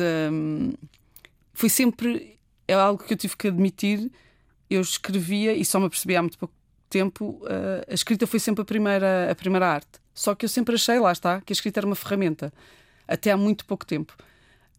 foi 1.52 1.68
sempre. 1.68 2.36
É 2.66 2.74
algo 2.74 3.04
que 3.04 3.12
eu 3.12 3.16
tive 3.16 3.36
que 3.36 3.46
admitir. 3.46 4.10
Eu 4.68 4.80
escrevia 4.80 5.54
e 5.54 5.64
só 5.64 5.78
me 5.78 5.88
percebi 5.88 6.16
há 6.16 6.22
muito 6.22 6.36
pouco 6.36 6.54
tempo. 6.90 7.40
a 7.86 7.94
escrita 7.94 8.26
foi 8.26 8.40
sempre 8.40 8.62
a 8.62 8.64
primeira, 8.64 9.30
a 9.30 9.34
primeira 9.34 9.68
arte. 9.68 10.00
Só 10.16 10.34
que 10.34 10.46
eu 10.46 10.48
sempre 10.48 10.74
achei, 10.74 10.98
lá 10.98 11.12
está, 11.12 11.42
que 11.42 11.52
a 11.52 11.54
escrita 11.54 11.78
era 11.78 11.86
uma 11.86 11.94
ferramenta 11.94 12.50
até 13.06 13.30
há 13.30 13.36
muito 13.36 13.66
pouco 13.66 13.84
tempo. 13.84 14.16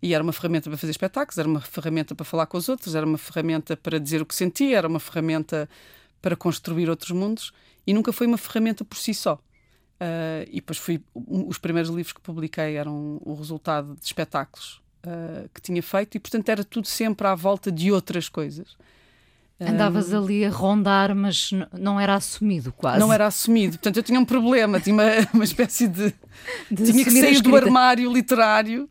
E 0.02 0.14
era 0.14 0.24
uma 0.24 0.34
ferramenta 0.34 0.68
para 0.68 0.78
fazer 0.78 0.92
espetáculos, 0.92 1.38
era 1.38 1.48
uma 1.48 1.62
ferramenta 1.62 2.16
para 2.16 2.26
falar 2.26 2.48
com 2.48 2.58
os 2.58 2.68
outros, 2.68 2.96
era 2.96 3.06
uma 3.06 3.20
ferramenta 3.20 3.78
para 3.78 4.00
dizer 4.00 4.20
o 4.20 4.26
que 4.26 4.34
sentia, 4.34 4.80
era 4.80 4.88
uma 4.88 5.00
ferramenta 5.00 5.70
para 6.22 6.36
construir 6.36 6.90
outros 6.90 7.12
mundos 7.12 7.54
e 7.86 7.94
nunca 7.94 8.12
foi 8.12 8.26
uma 8.26 8.38
ferramenta 8.38 8.84
por 8.84 8.98
si 8.98 9.14
só. 9.14 9.36
Uh, 9.36 10.46
e 10.50 10.56
depois 10.56 10.78
fui. 10.78 11.02
Os 11.16 11.58
primeiros 11.58 11.90
livros 11.90 12.14
que 12.14 12.22
publiquei 12.22 12.76
eram 12.76 13.20
o 13.24 13.34
resultado 13.36 13.96
de 13.96 14.06
espetáculos 14.06 14.82
uh, 15.06 15.50
que 15.54 15.62
tinha 15.62 15.82
feito 15.82 16.16
e, 16.16 16.20
portanto, 16.20 16.50
era 16.50 16.64
tudo 16.64 16.88
sempre 16.88 17.28
à 17.28 17.36
volta 17.36 17.72
de 17.72 17.92
outras 17.92 18.28
coisas. 18.28 18.76
Andavas 19.60 20.14
um, 20.14 20.18
ali 20.18 20.46
a 20.46 20.50
rondar, 20.50 21.16
mas 21.16 21.50
não 21.78 22.00
era 22.00 22.14
assumido 22.14 22.72
quase. 22.72 23.00
Não 23.00 23.12
era 23.12 23.26
assumido. 23.26 23.74
Portanto, 23.78 23.98
eu 23.98 24.04
tinha 24.04 24.20
um 24.20 24.26
problema, 24.26 24.80
tinha 24.80 24.94
uma, 24.94 25.04
uma 25.34 25.44
espécie 25.44 25.88
de. 25.88 26.14
de 26.70 26.92
tinha 26.92 27.04
que 27.04 27.12
sair 27.12 27.42
do 27.42 27.56
armário 27.56 28.12
literário. 28.12 28.88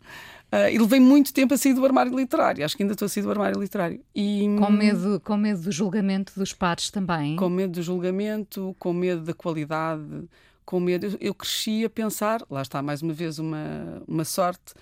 Uh, 0.53 0.71
e 0.71 0.79
levei 0.79 1.01
muito 1.01 1.33
tempo 1.33 1.55
a 1.55 1.57
sair 1.57 1.75
do 1.75 1.85
armário 1.85 2.17
literário. 2.17 2.65
Acho 2.65 2.77
que 2.77 2.83
ainda 2.83 2.93
estou 2.93 3.07
a 3.07 3.09
sair 3.09 3.23
do 3.23 3.31
armário 3.31 3.61
literário. 3.61 4.01
E, 4.15 4.43
com, 4.59 4.71
medo, 4.71 5.21
com 5.25 5.37
medo 5.37 5.61
do 5.61 5.73
julgamento 5.73 6.33
dos 6.37 6.53
pares 6.53 6.91
também? 6.91 7.37
Com 7.37 7.49
medo 7.49 7.73
do 7.73 7.83
julgamento, 7.83 8.75
com 8.79 8.93
medo 8.93 9.23
da 9.23 9.35
qualidade, 9.35 10.29
com 10.65 10.79
medo. 10.81 11.07
Eu, 11.07 11.19
eu 11.21 11.35
cresci 11.35 11.85
a 11.85 11.91
pensar, 11.91 12.43
lá 12.49 12.63
está 12.63 12.81
mais 12.81 13.03
uma 13.03 13.13
vez 13.13 13.39
uma, 13.39 14.03
uma 14.07 14.25
sorte, 14.25 14.73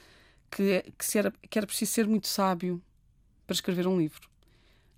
que, 0.50 0.84
que, 0.98 1.18
era, 1.18 1.32
que 1.50 1.58
era 1.58 1.66
preciso 1.66 1.92
ser 1.92 2.06
muito 2.06 2.28
sábio 2.28 2.80
para 3.46 3.54
escrever 3.54 3.86
um 3.86 3.98
livro. 3.98 4.33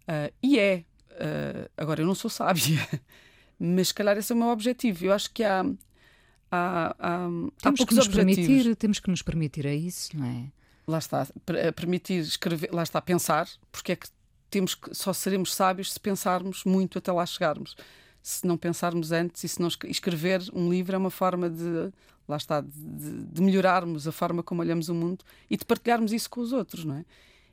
Uh, 0.08 0.32
e 0.42 0.58
é. 0.58 0.84
Uh, 1.10 1.70
agora, 1.76 2.02
eu 2.02 2.06
não 2.06 2.14
sou 2.14 2.30
sábia, 2.30 2.86
mas 3.58 3.88
se 3.88 3.94
calhar 3.94 4.16
esse 4.16 4.32
é 4.32 4.34
o 4.34 4.38
meu 4.38 4.48
objetivo. 4.48 5.06
Eu 5.06 5.12
acho 5.12 5.30
que 5.32 5.42
há. 5.42 5.64
Há, 6.48 6.94
há, 6.98 7.28
temos, 7.60 7.80
há 7.80 7.86
que 7.86 7.94
nos 7.94 8.08
permitir, 8.08 8.76
temos 8.76 9.00
que 9.00 9.10
nos 9.10 9.20
permitir 9.20 9.66
a 9.66 9.74
isso, 9.74 10.16
não 10.16 10.26
é? 10.26 10.52
Lá 10.86 10.98
está, 10.98 11.26
permitir 11.74 12.20
escrever, 12.20 12.70
lá 12.72 12.84
está, 12.84 13.02
pensar, 13.02 13.48
porque 13.72 13.92
é 13.92 13.96
que 13.96 14.06
temos 14.48 14.76
que, 14.76 14.94
só 14.94 15.12
seremos 15.12 15.52
sábios 15.52 15.92
se 15.92 16.00
pensarmos 16.00 16.64
muito 16.64 16.98
até 16.98 17.10
lá 17.10 17.26
chegarmos. 17.26 17.76
Se 18.22 18.46
não 18.46 18.56
pensarmos 18.56 19.10
antes 19.10 19.42
e 19.42 19.48
se 19.48 19.60
não 19.60 19.68
escrever 19.68 20.42
um 20.52 20.70
livro 20.70 20.94
é 20.94 20.98
uma 20.98 21.10
forma 21.10 21.50
de, 21.50 21.92
lá 22.28 22.36
está, 22.36 22.60
de, 22.60 23.24
de 23.24 23.42
melhorarmos 23.42 24.06
a 24.06 24.12
forma 24.12 24.42
como 24.42 24.60
olhamos 24.62 24.88
o 24.88 24.94
mundo 24.94 25.24
e 25.50 25.56
de 25.56 25.64
partilharmos 25.64 26.12
isso 26.12 26.28
com 26.30 26.40
os 26.40 26.52
outros, 26.52 26.84
não 26.84 26.96
é? 26.96 27.04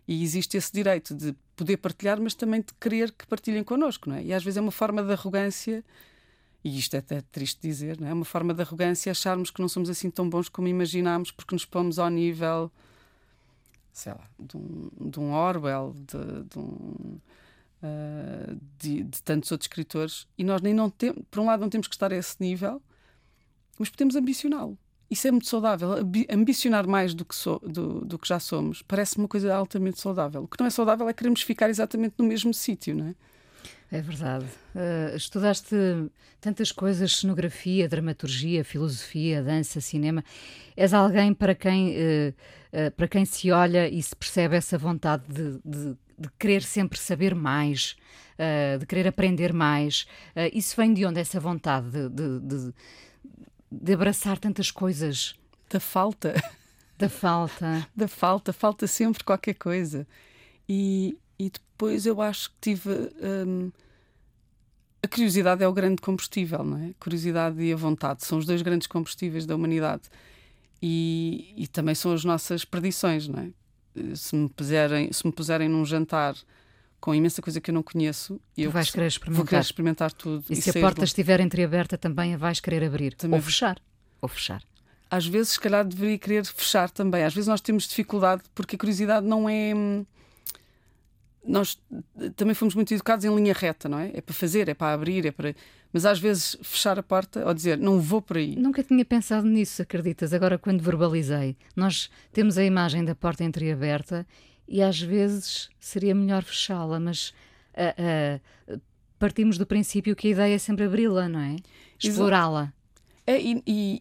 E 0.08 0.24
existe 0.24 0.58
esse 0.58 0.72
direito 0.72 1.16
de 1.16 1.34
poder 1.56 1.78
partilhar, 1.78 2.20
mas 2.20 2.34
também 2.34 2.62
de 2.62 2.74
querer 2.80 3.12
que 3.12 3.26
partilhem 3.26 3.64
connosco, 3.64 4.10
não 4.10 4.18
é? 4.18 4.24
E 4.24 4.34
às 4.34 4.44
vezes 4.44 4.58
é 4.58 4.62
uma 4.62 4.72
forma 4.72 5.04
de 5.04 5.12
arrogância, 5.12 5.84
e 6.64 6.78
isto 6.78 6.96
é 6.96 7.00
até 7.00 7.22
triste 7.22 7.62
dizer, 7.62 8.00
não 8.00 8.08
é? 8.08 8.12
É 8.12 8.14
uma 8.14 8.26
forma 8.26 8.54
de 8.54 8.62
arrogância 8.62 9.12
acharmos 9.12 9.50
que 9.50 9.62
não 9.62 9.70
somos 9.70 9.90
assim 9.90 10.10
tão 10.10 10.30
bons 10.30 10.50
como 10.50 10.68
imaginámos 10.68 11.32
porque 11.32 11.56
nos 11.56 11.66
pomos 11.66 12.00
ao 12.00 12.10
nível, 12.10 12.72
sei 13.92 14.14
lá, 14.14 14.28
de 14.40 14.58
um, 14.58 14.90
de 15.10 15.20
um 15.20 15.34
Orwell, 15.34 15.94
de, 15.96 16.44
de 16.50 16.60
um. 16.60 17.20
Uh, 17.86 18.58
de, 18.80 19.04
de, 19.04 19.22
tantos 19.24 19.52
outros 19.52 19.66
escritores 19.66 20.26
e 20.38 20.44
nós 20.46 20.62
nem 20.62 20.74
não 20.74 20.90
temos, 20.90 21.22
por 21.30 21.42
um 21.42 21.48
lado 21.48 21.60
não 21.60 21.70
temos 21.70 21.86
que 21.86 21.94
estar 21.94 22.14
a 22.14 22.16
esse 22.16 22.38
nível, 22.40 22.82
mas 23.78 23.90
podemos 23.90 24.16
ambicioná-lo 24.16 24.78
isso 25.10 25.28
é 25.28 25.32
muito 25.32 25.48
saudável. 25.48 25.90
Ambicionar 26.30 26.88
mais 26.88 27.14
do 27.14 27.24
que, 27.24 27.36
so, 27.36 27.60
do, 27.60 28.04
do 28.06 28.18
que 28.18 28.28
já 28.28 28.40
somos 28.40 28.82
parece 28.82 29.18
uma 29.18 29.28
coisa 29.28 29.54
altamente 29.54 30.00
saudável. 30.00 30.44
O 30.44 30.48
que 30.48 30.60
não 30.60 30.68
é 30.68 30.70
saudável 30.70 31.08
é 31.08 31.14
queremos 31.14 31.42
ficar 31.42 31.70
exatamente 31.70 32.16
no 32.18 32.26
mesmo 32.26 32.54
sítio, 32.54 32.96
não 32.96 33.08
é? 33.08 33.16
É 33.94 34.02
verdade. 34.02 34.46
Uh, 34.74 35.16
estudaste 35.16 35.76
tantas 36.42 36.72
coisas: 36.72 37.16
cenografia, 37.16 37.88
dramaturgia, 37.88 38.64
filosofia, 38.64 39.44
dança, 39.44 39.80
cinema. 39.80 40.24
És 40.76 40.96
alguém 40.96 41.32
para 41.32 41.54
quem, 41.54 41.92
uh, 41.92 42.34
uh, 42.74 42.92
para 42.98 43.08
quem 43.08 43.24
se 43.24 43.52
olha 43.52 43.88
e 43.88 44.02
se 44.02 44.16
percebe 44.16 44.56
essa 44.56 44.80
vontade 44.80 45.24
de, 45.28 45.60
de, 45.64 45.96
de 46.18 46.30
querer 46.40 46.64
sempre 46.64 46.98
saber 46.98 47.36
mais, 47.36 47.96
de 48.80 48.86
querer 48.88 49.08
aprender 49.08 49.54
mais. 49.54 50.08
isso 50.54 50.76
vem 50.76 50.92
de 50.94 51.06
onde 51.06 51.20
essa 51.20 51.40
vontade 51.40 51.92
de, 51.92 52.40
de 52.40 52.74
de 53.82 53.94
abraçar 53.94 54.38
tantas 54.38 54.72
coisas? 54.72 55.36
Da 55.70 55.80
falta. 55.80 56.34
Da 56.96 57.10
falta. 57.10 57.88
da 57.94 58.08
falta, 58.08 58.54
falta 58.54 58.88
sempre 58.88 59.24
qualquer 59.24 59.56
coisa. 59.56 60.08
E, 60.70 61.18
e 61.40 61.50
depois 61.50 62.06
eu 62.06 62.22
acho 62.22 62.52
que 62.52 62.56
tive. 62.62 62.90
Hum, 63.22 63.72
a 65.02 65.08
curiosidade 65.08 65.64
é 65.64 65.68
o 65.68 65.74
grande 65.74 66.02
combustível, 66.02 66.64
não 66.64 66.78
é? 66.78 66.90
A 66.92 66.94
curiosidade 67.04 67.62
e 67.62 67.74
a 67.74 67.76
vontade 67.76 68.24
são 68.24 68.38
os 68.38 68.46
dois 68.46 68.62
grandes 68.62 68.88
combustíveis 68.88 69.46
da 69.46 69.56
humanidade. 69.56 70.04
E, 70.82 71.54
e 71.58 71.68
também 71.68 71.96
são 71.96 72.14
as 72.14 72.24
nossas 72.24 72.64
perdições, 72.64 73.28
não 73.28 73.40
é? 73.40 74.16
Se 74.16 74.36
me, 74.36 74.48
puserem, 74.48 75.12
se 75.12 75.26
me 75.26 75.34
puserem 75.34 75.68
num 75.68 75.84
jantar 75.84 76.36
com 77.04 77.14
imensa 77.14 77.42
coisa 77.42 77.60
que 77.60 77.70
eu 77.70 77.74
não 77.74 77.84
conheço. 77.84 78.40
E 78.56 78.64
eu 78.64 78.72
vais 78.72 78.90
querer 78.90 79.08
experimentar. 79.08 79.44
Vou 79.44 79.46
querer 79.46 79.62
experimentar 79.62 80.14
tudo. 80.14 80.46
E, 80.50 80.54
e 80.54 80.56
se 80.56 80.70
a 80.70 80.74
porta 80.74 81.04
estiver 81.04 81.42
entreaberta, 81.42 81.98
também 81.98 82.34
a 82.34 82.38
vais 82.38 82.62
querer 82.62 82.82
abrir. 82.82 83.14
Também 83.14 83.38
ou 83.38 83.44
fechar. 83.44 83.78
Ou 84.22 84.30
fechar. 84.30 84.64
Às 85.12 85.26
vezes, 85.28 85.50
se 85.50 85.60
calhar, 85.60 85.84
deveria 85.84 86.18
querer 86.18 86.46
fechar 86.46 86.90
também. 86.90 87.26
Às 87.26 87.34
vezes 87.34 87.50
nós 87.50 87.60
temos 87.60 87.90
dificuldade 87.90 88.44
porque 88.56 88.78
a 88.78 88.80
curiosidade 88.80 89.28
não 89.28 89.50
é. 89.50 89.76
Hum, 89.76 90.06
nós 91.46 91.78
também 92.38 92.56
fomos 92.56 92.74
muito 92.74 92.94
educados 92.94 93.26
em 93.26 93.36
linha 93.36 93.54
reta, 93.54 93.90
não 93.90 94.00
é? 94.00 94.12
É 94.14 94.22
para 94.22 94.34
fazer, 94.34 94.70
é 94.70 94.74
para 94.74 94.94
abrir, 94.94 95.26
é 95.26 95.32
para. 95.32 95.54
Mas 95.92 96.06
às 96.06 96.20
vezes 96.20 96.56
fechar 96.64 96.98
a 96.98 97.04
porta 97.04 97.46
ou 97.46 97.54
dizer 97.54 97.78
não 97.78 98.00
vou 98.00 98.22
por 98.22 98.38
aí. 98.38 98.56
Nunca 98.56 98.82
tinha 98.82 99.04
pensado 99.04 99.46
nisso, 99.46 99.82
acreditas? 99.82 100.32
Agora, 100.32 100.58
quando 100.58 100.82
verbalizei, 100.82 101.58
nós 101.76 102.10
temos 102.32 102.58
a 102.58 102.64
imagem 102.64 103.04
da 103.04 103.14
porta 103.14 103.44
entreaberta 103.44 104.26
e 104.68 104.82
às 104.82 105.00
vezes 105.00 105.70
seria 105.80 106.16
melhor 106.16 106.44
fechá-la, 106.44 107.00
mas 107.00 107.34
uh, 107.74 108.76
uh, 108.76 108.82
partimos 109.20 109.58
do 109.58 109.66
princípio 109.66 110.16
que 110.16 110.28
a 110.28 110.32
ideia 110.32 110.56
é 110.56 110.58
sempre 110.58 110.86
abri-la, 110.86 111.28
não 111.30 111.40
é? 111.40 111.56
Explorá-la. 112.02 112.74
É, 113.26 113.38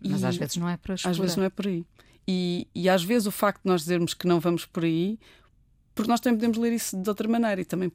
mas 0.09 0.25
às 0.25 0.37
vezes 0.37 0.57
não 0.57 0.69
é 0.69 0.77
para 0.77 0.95
explorar. 0.95 1.13
Às 1.13 1.19
vezes 1.19 1.37
não 1.37 1.45
é 1.45 1.51
por 1.51 1.67
aí. 1.67 1.85
E, 2.27 2.67
e 2.75 2.89
às 2.89 3.03
vezes 3.03 3.27
o 3.27 3.31
facto 3.31 3.63
de 3.63 3.69
nós 3.69 3.83
dizermos 3.83 4.15
que 4.15 4.27
não 4.27 4.41
vamos 4.41 4.65
por 4.67 4.85
aí, 4.85 5.19
porque 5.95 6.11
nós 6.11 6.21
também 6.21 6.39
podemos 6.39 6.59
ler 6.59 6.73
isso 6.73 6.97
de 6.97 7.09
outra 7.09 7.29
maneira 7.29 7.61
e 7.61 7.65
também 7.65 7.93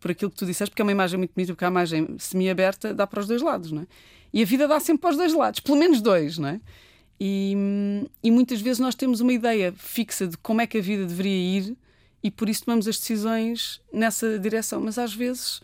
por 0.00 0.10
aquilo 0.10 0.30
que 0.30 0.36
tu 0.36 0.46
disseste, 0.46 0.70
porque 0.70 0.82
é 0.82 0.84
uma 0.84 0.92
imagem 0.92 1.18
muito 1.18 1.32
bonita, 1.34 1.52
porque 1.52 1.64
a 1.64 1.68
imagem 1.68 2.16
semi-aberta 2.18 2.92
dá 2.92 3.06
para 3.06 3.20
os 3.20 3.26
dois 3.26 3.42
lados, 3.42 3.72
não 3.72 3.82
é? 3.82 3.86
E 4.32 4.42
a 4.42 4.44
vida 4.44 4.68
dá 4.68 4.78
sempre 4.78 5.02
para 5.02 5.10
os 5.10 5.16
dois 5.16 5.32
lados, 5.32 5.60
pelo 5.60 5.78
menos 5.78 6.00
dois, 6.00 6.36
não 6.36 6.48
é? 6.48 6.60
E, 7.18 7.54
e 8.22 8.30
muitas 8.30 8.60
vezes 8.60 8.78
nós 8.78 8.94
temos 8.94 9.20
uma 9.20 9.32
ideia 9.32 9.72
fixa 9.72 10.26
de 10.26 10.36
como 10.36 10.60
é 10.60 10.66
que 10.66 10.76
a 10.76 10.82
vida 10.82 11.06
deveria 11.06 11.58
ir 11.58 11.76
e 12.26 12.30
por 12.30 12.48
isso 12.48 12.64
tomamos 12.64 12.88
as 12.88 12.98
decisões 12.98 13.80
nessa 13.92 14.38
direção. 14.38 14.80
Mas 14.80 14.98
às 14.98 15.14
vezes 15.14 15.60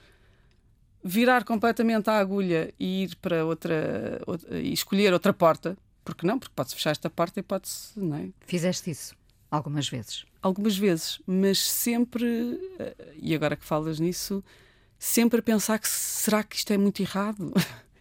virar 1.03 1.45
completamente 1.45 2.09
a 2.09 2.19
agulha 2.19 2.73
e 2.79 3.05
ir 3.05 3.17
para 3.17 3.45
outra, 3.45 4.21
outra 4.27 4.61
e 4.61 4.73
escolher 4.73 5.13
outra 5.13 5.33
porta, 5.33 5.77
porque 6.05 6.27
não? 6.27 6.39
Porque 6.39 6.55
pode-se 6.55 6.77
fechar 6.77 6.91
esta 6.91 7.11
porta 7.11 7.41
e 7.41 7.43
pode-se. 7.43 7.99
Não 7.99 8.17
é? 8.17 8.29
Fizeste 8.47 8.91
isso 8.91 9.15
algumas 9.53 9.87
vezes? 9.87 10.25
Algumas 10.41 10.77
vezes, 10.77 11.21
mas 11.27 11.59
sempre, 11.59 12.59
eh, 12.79 13.15
e 13.17 13.35
agora 13.35 13.55
que 13.55 13.65
falas 13.65 14.01
nisso, 14.01 14.43
sempre 14.99 15.41
a 15.41 15.43
pensar 15.43 15.79
que 15.79 15.89
será 15.89 16.43
que 16.43 16.57
isto 16.57 16.73
é 16.73 16.79
muito 16.79 17.03
errado? 17.03 17.53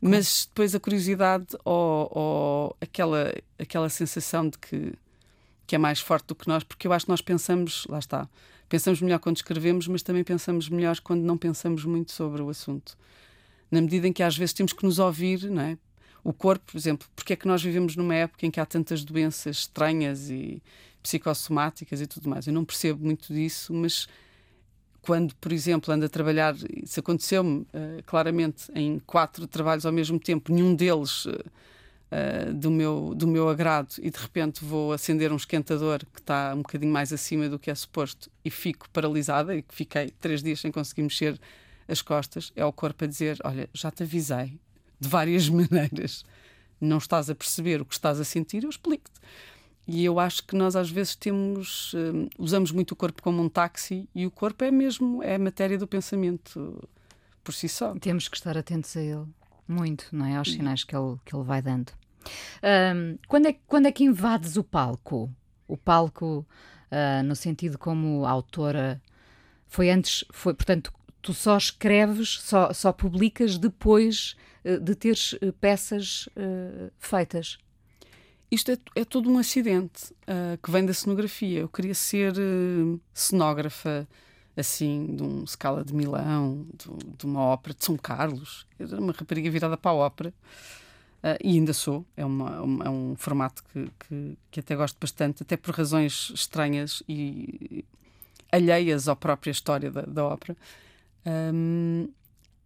Mas 0.00 0.46
depois 0.46 0.74
a 0.74 0.80
curiosidade 0.80 1.46
ou, 1.64 2.08
ou, 2.12 2.76
aquela, 2.80 3.34
aquela 3.58 3.88
sensação 3.88 4.48
de 4.48 4.58
que, 4.58 4.92
que 5.66 5.74
é 5.74 5.78
mais 5.78 6.00
forte 6.00 6.26
do 6.28 6.34
que 6.34 6.46
nós, 6.46 6.62
porque 6.62 6.86
eu 6.86 6.92
acho 6.92 7.06
que 7.06 7.10
nós 7.10 7.20
pensamos, 7.20 7.86
lá 7.88 7.98
está, 7.98 8.28
pensamos 8.68 9.00
melhor 9.00 9.18
quando 9.18 9.36
escrevemos, 9.36 9.88
mas 9.88 10.02
também 10.02 10.22
pensamos 10.22 10.68
melhor 10.68 10.98
quando 11.00 11.22
não 11.22 11.36
pensamos 11.36 11.84
muito 11.84 12.12
sobre 12.12 12.42
o 12.42 12.48
assunto. 12.48 12.96
Na 13.70 13.80
medida 13.80 14.06
em 14.06 14.12
que 14.12 14.22
às 14.22 14.36
vezes 14.36 14.52
temos 14.52 14.72
que 14.72 14.84
nos 14.84 14.98
ouvir, 14.98 15.50
não 15.50 15.62
é? 15.62 15.78
O 16.22 16.32
corpo, 16.32 16.72
por 16.72 16.76
exemplo, 16.76 17.06
porque 17.14 17.32
é 17.32 17.36
que 17.36 17.46
nós 17.46 17.62
vivemos 17.62 17.96
numa 17.96 18.14
época 18.14 18.46
em 18.46 18.50
que 18.50 18.60
há 18.60 18.66
tantas 18.66 19.04
doenças 19.04 19.58
estranhas 19.58 20.28
e 20.28 20.62
psicossomáticas 21.02 22.00
e 22.00 22.06
tudo 22.06 22.28
mais? 22.28 22.46
Eu 22.46 22.52
não 22.52 22.64
percebo 22.64 23.04
muito 23.04 23.32
disso, 23.32 23.72
mas 23.72 24.08
quando, 25.02 25.34
por 25.36 25.52
exemplo, 25.52 25.94
ando 25.94 26.04
a 26.04 26.08
trabalhar, 26.08 26.56
isso 26.82 26.98
aconteceu-me 26.98 27.60
uh, 27.60 27.66
claramente 28.04 28.64
em 28.74 28.98
quatro 29.06 29.46
trabalhos 29.46 29.86
ao 29.86 29.92
mesmo 29.92 30.18
tempo, 30.18 30.52
nenhum 30.52 30.74
deles 30.74 31.26
uh, 31.26 31.44
uh, 32.10 32.52
do, 32.52 32.70
meu, 32.70 33.14
do 33.14 33.26
meu 33.26 33.48
agrado, 33.48 33.94
e 33.98 34.10
de 34.10 34.18
repente 34.18 34.64
vou 34.64 34.92
acender 34.92 35.32
um 35.32 35.36
esquentador 35.36 36.00
que 36.12 36.20
está 36.20 36.52
um 36.54 36.58
bocadinho 36.58 36.92
mais 36.92 37.12
acima 37.12 37.48
do 37.48 37.58
que 37.58 37.70
é 37.70 37.74
suposto 37.74 38.30
e 38.44 38.50
fico 38.50 38.88
paralisada 38.90 39.54
e 39.54 39.64
fiquei 39.68 40.10
três 40.20 40.42
dias 40.42 40.60
sem 40.60 40.70
conseguir 40.70 41.02
mexer 41.02 41.40
as 41.88 42.02
costas, 42.02 42.52
é 42.56 42.64
o 42.64 42.72
corpo 42.72 43.04
a 43.04 43.06
dizer: 43.06 43.38
Olha, 43.44 43.68
já 43.72 43.90
te 43.90 44.02
avisei 44.02 44.58
de 44.98 45.08
várias 45.08 45.48
maneiras, 45.50 46.24
não 46.80 46.98
estás 46.98 47.30
a 47.30 47.34
perceber 47.34 47.80
o 47.80 47.84
que 47.84 47.94
estás 47.94 48.20
a 48.20 48.24
sentir, 48.24 48.64
eu 48.64 48.70
explico-te. 48.70 49.20
E 49.88 50.04
eu 50.04 50.18
acho 50.18 50.44
que 50.44 50.56
nós 50.56 50.74
às 50.74 50.90
vezes 50.90 51.14
temos, 51.14 51.94
uh, 51.94 52.28
usamos 52.38 52.72
muito 52.72 52.90
o 52.90 52.96
corpo 52.96 53.22
como 53.22 53.40
um 53.40 53.48
táxi 53.48 54.08
e 54.12 54.26
o 54.26 54.30
corpo 54.32 54.64
é 54.64 54.70
mesmo 54.70 55.22
é 55.22 55.36
a 55.36 55.38
matéria 55.38 55.78
do 55.78 55.86
pensamento 55.86 56.88
por 57.44 57.54
si 57.54 57.68
só. 57.68 57.94
Temos 57.94 58.26
que 58.26 58.36
estar 58.36 58.58
atentos 58.58 58.96
a 58.96 59.00
ele, 59.00 59.26
muito, 59.68 60.08
não 60.12 60.26
é? 60.26 60.36
Aos 60.36 60.52
sinais 60.52 60.84
que 60.84 60.94
ele, 60.96 61.16
que 61.24 61.34
ele 61.34 61.44
vai 61.44 61.60
dando. 61.62 61.92
Um, 62.62 63.18
quando, 63.28 63.46
é, 63.46 63.56
quando 63.66 63.86
é 63.86 63.92
que 63.92 64.04
invades 64.04 64.56
o 64.56 64.64
palco? 64.64 65.32
O 65.68 65.76
palco, 65.76 66.46
uh, 66.90 67.22
no 67.24 67.36
sentido 67.36 67.78
como 67.78 68.24
autora, 68.26 69.00
foi 69.66 69.90
antes, 69.90 70.24
foi, 70.30 70.54
portanto, 70.54 70.92
tu 71.20 71.34
só 71.34 71.56
escreves, 71.56 72.40
só, 72.40 72.72
só 72.72 72.92
publicas 72.92 73.58
depois 73.58 74.36
uh, 74.64 74.80
de 74.80 74.94
teres 74.94 75.32
uh, 75.34 75.52
peças 75.60 76.28
feitas? 76.98 77.58
Isto 78.50 78.70
é, 78.70 78.78
é 78.94 79.04
todo 79.04 79.28
um 79.28 79.38
acidente 79.38 80.12
uh, 80.22 80.56
que 80.62 80.70
vem 80.70 80.86
da 80.86 80.94
cenografia. 80.94 81.60
Eu 81.60 81.68
queria 81.68 81.94
ser 81.94 82.34
cenógrafa, 83.12 84.06
assim, 84.56 85.14
de 85.14 85.22
um 85.22 85.44
escala 85.44 85.84
de 85.84 85.94
Milão, 85.94 86.66
de, 86.74 87.16
de, 87.18 87.26
uma 87.26 87.40
ópera 87.40 87.74
de 87.74 87.84
São 87.84 87.96
Carlos. 87.96 88.66
Era 88.78 88.98
uma 88.98 89.12
rapariga 89.12 89.50
virada 89.50 89.76
para 89.76 89.90
a 89.90 89.94
ópera. 89.94 90.32
Uh, 91.18 91.36
e 91.42 91.56
ainda 91.56 91.72
sou. 91.72 92.04
É, 92.16 92.24
uma, 92.24 92.62
uma, 92.62 92.84
é 92.84 92.88
um 92.88 93.14
formato 93.16 93.62
que, 93.64 93.90
que, 93.98 94.38
que, 94.50 94.60
até 94.60 94.74
gosto 94.76 94.96
bastante, 94.98 95.42
até 95.42 95.56
por 95.56 95.74
razões 95.74 96.30
estranhas 96.34 97.02
e 97.08 97.84
alheias 98.50 99.08
à 99.08 99.16
própria 99.16 99.50
história 99.50 99.90
da, 99.90 100.02
da 100.02 100.24
ópera. 100.24 100.56
Um, 101.26 102.08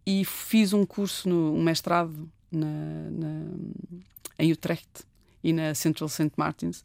e 0.05 0.23
fiz 0.25 0.73
um 0.73 0.85
curso, 0.85 1.27
no, 1.27 1.53
um 1.53 1.63
mestrado 1.63 2.29
na, 2.51 2.67
na, 3.11 3.45
em 4.39 4.51
Utrecht 4.51 5.05
e 5.43 5.53
na 5.53 5.73
Central 5.73 6.09
St. 6.09 6.31
Martins, 6.37 6.83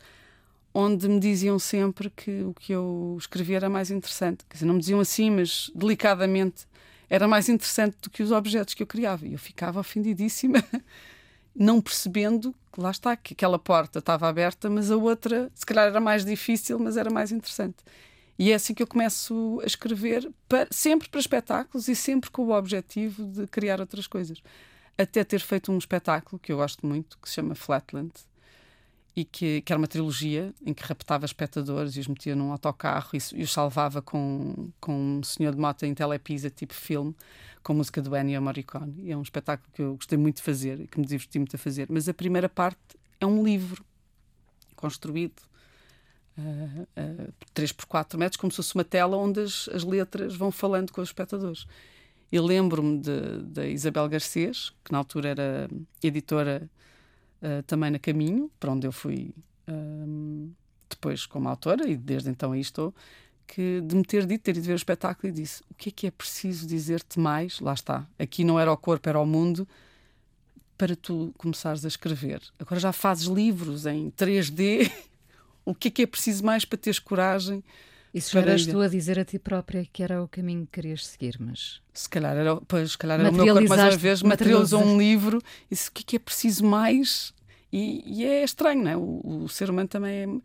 onde 0.78 1.08
me 1.08 1.18
diziam 1.18 1.58
sempre 1.58 2.10
que 2.10 2.42
o 2.42 2.52
que 2.52 2.70
eu 2.70 3.16
escrevia 3.18 3.56
era 3.56 3.70
mais 3.70 3.90
interessante. 3.90 4.44
Quer 4.46 4.56
dizer, 4.56 4.66
não 4.66 4.74
me 4.74 4.80
diziam 4.80 5.00
assim, 5.00 5.30
mas 5.30 5.70
delicadamente 5.74 6.66
era 7.08 7.26
mais 7.26 7.48
interessante 7.48 7.96
do 8.02 8.10
que 8.10 8.22
os 8.22 8.30
objetos 8.30 8.74
que 8.74 8.82
eu 8.82 8.86
criava. 8.86 9.26
E 9.26 9.32
eu 9.32 9.38
ficava 9.38 9.80
ofendidíssima, 9.80 10.62
não 11.56 11.80
percebendo 11.80 12.54
que 12.70 12.78
lá 12.78 12.90
está, 12.90 13.16
que 13.16 13.32
aquela 13.32 13.58
porta 13.58 14.00
estava 14.00 14.28
aberta, 14.28 14.68
mas 14.68 14.90
a 14.90 14.96
outra, 14.96 15.50
se 15.54 15.64
calhar, 15.64 15.86
era 15.86 15.98
mais 15.98 16.26
difícil, 16.26 16.78
mas 16.78 16.98
era 16.98 17.08
mais 17.08 17.32
interessante. 17.32 17.78
E 18.38 18.52
é 18.52 18.54
assim 18.54 18.74
que 18.74 18.82
eu 18.82 18.86
começo 18.86 19.58
a 19.62 19.66
escrever, 19.66 20.30
para, 20.46 20.68
sempre 20.70 21.08
para 21.08 21.20
espetáculos 21.20 21.88
e 21.88 21.96
sempre 21.96 22.30
com 22.30 22.42
o 22.42 22.52
objetivo 22.52 23.24
de 23.24 23.46
criar 23.46 23.80
outras 23.80 24.06
coisas. 24.06 24.42
Até 24.98 25.24
ter 25.24 25.40
feito 25.40 25.72
um 25.72 25.78
espetáculo 25.78 26.38
que 26.38 26.52
eu 26.52 26.58
gosto 26.58 26.86
muito, 26.86 27.16
que 27.18 27.30
se 27.30 27.36
chama 27.36 27.54
Flatland, 27.54 28.12
e 29.16 29.24
que, 29.24 29.62
que, 29.62 29.72
era 29.72 29.78
uma 29.78 29.88
trilogia 29.88 30.54
em 30.64 30.74
que 30.74 30.84
raptava 30.84 31.24
espectadores 31.24 31.96
e 31.96 32.00
os 32.00 32.06
metia 32.06 32.36
num 32.36 32.52
autocarro 32.52 33.08
e, 33.14 33.18
e 33.34 33.42
os 33.42 33.50
salvava 33.50 34.02
com, 34.02 34.70
com 34.78 34.92
um 34.92 35.22
senhor 35.22 35.54
de 35.54 35.58
moto 35.58 35.84
em 35.84 35.94
telepisa, 35.94 36.50
tipo 36.50 36.74
filme, 36.74 37.16
com 37.62 37.72
música 37.72 38.02
do 38.02 38.14
Ennio 38.14 38.42
Morricone. 38.42 38.94
E 38.98 39.10
é 39.10 39.16
um 39.16 39.22
espetáculo 39.22 39.72
que 39.72 39.80
eu 39.80 39.94
gostei 39.94 40.18
muito 40.18 40.36
de 40.36 40.42
fazer 40.42 40.80
e 40.80 40.86
que 40.86 41.00
me 41.00 41.06
diverti 41.06 41.38
muito 41.38 41.56
a 41.56 41.58
fazer. 41.58 41.86
Mas 41.90 42.10
a 42.10 42.12
primeira 42.12 42.46
parte 42.46 42.78
é 43.18 43.24
um 43.24 43.42
livro 43.42 43.82
construído 44.76 45.40
uh, 46.36 46.82
uh, 46.82 47.32
3 47.54 47.72
por 47.72 47.86
4 47.86 48.18
metros, 48.18 48.38
como 48.38 48.50
se 48.50 48.56
fosse 48.56 48.74
uma 48.74 48.84
tela 48.84 49.16
onde 49.16 49.40
as, 49.40 49.66
as 49.72 49.82
letras 49.82 50.36
vão 50.36 50.52
falando 50.52 50.92
com 50.92 51.00
os 51.00 51.08
espectadores. 51.08 51.66
Eu 52.30 52.44
lembro-me 52.44 53.00
da 53.44 53.66
Isabel 53.66 54.06
Garcês, 54.10 54.74
que 54.84 54.92
na 54.92 54.98
altura 54.98 55.30
era 55.30 55.70
editora 56.02 56.68
uh, 57.42 57.62
também 57.64 57.90
na 57.90 57.98
Caminho, 57.98 58.50
para 58.58 58.72
onde 58.72 58.86
eu 58.86 58.92
fui 58.92 59.34
um, 59.68 60.50
depois 60.88 61.26
como 61.26 61.48
autora, 61.48 61.88
e 61.88 61.96
desde 61.96 62.30
então 62.30 62.52
aí 62.52 62.60
estou, 62.60 62.94
que 63.46 63.80
de 63.80 63.94
me 63.94 64.04
ter 64.04 64.26
dito, 64.26 64.42
ter 64.42 64.56
ido 64.56 64.66
ver 64.66 64.72
o 64.72 64.76
espetáculo 64.76 65.28
e 65.28 65.32
disse: 65.32 65.62
o 65.70 65.74
que 65.74 65.88
é 65.88 65.92
que 65.92 66.06
é 66.06 66.10
preciso 66.10 66.66
dizer-te 66.66 67.18
mais? 67.18 67.60
Lá 67.60 67.74
está. 67.74 68.06
Aqui 68.18 68.44
não 68.44 68.58
era 68.58 68.72
o 68.72 68.76
corpo, 68.76 69.08
era 69.08 69.20
o 69.20 69.26
mundo, 69.26 69.66
para 70.76 70.96
tu 70.96 71.32
começares 71.38 71.84
a 71.84 71.88
escrever. 71.88 72.42
Agora 72.58 72.80
já 72.80 72.92
fazes 72.92 73.26
livros 73.26 73.86
em 73.86 74.10
3D. 74.10 74.90
o 75.64 75.74
que 75.74 75.88
é 75.88 75.90
que 75.90 76.02
é 76.02 76.06
preciso 76.06 76.44
mais 76.44 76.64
para 76.64 76.78
teres 76.78 76.98
coragem? 76.98 77.62
Isso 78.12 78.32
já 78.32 78.40
eras 78.40 78.66
tu 78.66 78.80
a 78.80 78.88
dizer 78.88 79.18
a 79.18 79.24
ti 79.24 79.38
própria 79.38 79.86
que 79.92 80.02
era 80.02 80.22
o 80.22 80.28
caminho 80.28 80.64
que 80.66 80.80
querias 80.80 81.06
seguir, 81.06 81.36
mas. 81.38 81.80
Se 81.92 82.08
calhar 82.08 82.36
era, 82.36 82.56
pois, 82.56 82.92
se 82.92 82.98
calhar 82.98 83.20
era 83.20 83.30
o 83.30 83.32
meu 83.32 83.44
corpo 83.54 83.68
mais 83.68 83.82
uma 83.82 83.96
vez, 83.96 84.22
materializou 84.22 84.82
um 84.82 84.98
livro 84.98 85.38
e 85.70 85.74
disse 85.74 85.90
o 85.90 85.92
que 85.92 86.02
é 86.02 86.04
que 86.04 86.16
é 86.16 86.18
preciso 86.18 86.64
mais? 86.64 87.34
E, 87.72 88.02
e 88.06 88.24
é 88.24 88.44
estranho, 88.44 88.82
não 88.82 88.90
é? 88.90 88.96
O, 88.96 89.42
o, 89.44 89.48
ser 89.48 89.68
humano 89.68 89.88
também 89.88 90.42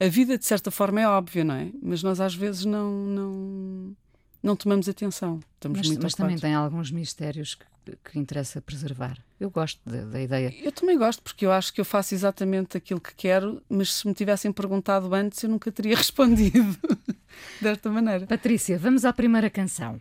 é. 0.00 0.06
A 0.06 0.08
vida, 0.08 0.38
de 0.38 0.44
certa 0.44 0.70
forma, 0.70 1.00
é 1.00 1.08
óbvia, 1.08 1.44
não 1.44 1.54
é? 1.54 1.70
Mas 1.82 2.02
nós 2.02 2.20
às 2.20 2.34
vezes 2.34 2.64
não. 2.64 2.90
não 2.90 3.96
não 4.42 4.56
tomamos 4.56 4.88
atenção. 4.88 5.40
Estamos 5.54 5.78
mas, 5.78 5.86
muito 5.88 6.02
mas 6.02 6.14
também 6.14 6.36
tem 6.36 6.54
alguns 6.54 6.90
mistérios 6.90 7.54
que, 7.54 7.96
que 8.04 8.18
interessa 8.18 8.60
preservar. 8.60 9.18
Eu 9.38 9.50
gosto 9.50 9.80
da, 9.84 10.04
da, 10.04 10.20
ideia. 10.20 10.54
Eu 10.62 10.72
também 10.72 10.96
gosto, 10.96 11.22
porque 11.22 11.44
eu 11.44 11.52
acho 11.52 11.72
que 11.72 11.80
eu 11.80 11.84
faço 11.84 12.14
exatamente 12.14 12.76
aquilo 12.76 13.00
que 13.00 13.14
quero, 13.14 13.62
mas 13.68 13.94
se 13.94 14.06
me 14.06 14.14
tivessem 14.14 14.52
perguntado 14.52 15.12
antes, 15.14 15.42
eu 15.42 15.48
nunca 15.48 15.70
teria 15.70 15.94
respondido 15.96 16.76
desta 17.60 17.90
maneira. 17.90 18.26
Patrícia, 18.26 18.78
vamos 18.78 19.04
à 19.04 19.12
primeira 19.12 19.50
canção. 19.50 20.00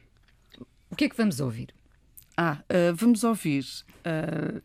O 0.89 0.95
que 0.95 1.05
é 1.05 1.09
que 1.09 1.17
vamos 1.17 1.39
ouvir? 1.39 1.73
Ah, 2.35 2.59
uh, 2.63 2.95
vamos 2.95 3.23
ouvir. 3.23 3.65
Uh, 4.05 4.61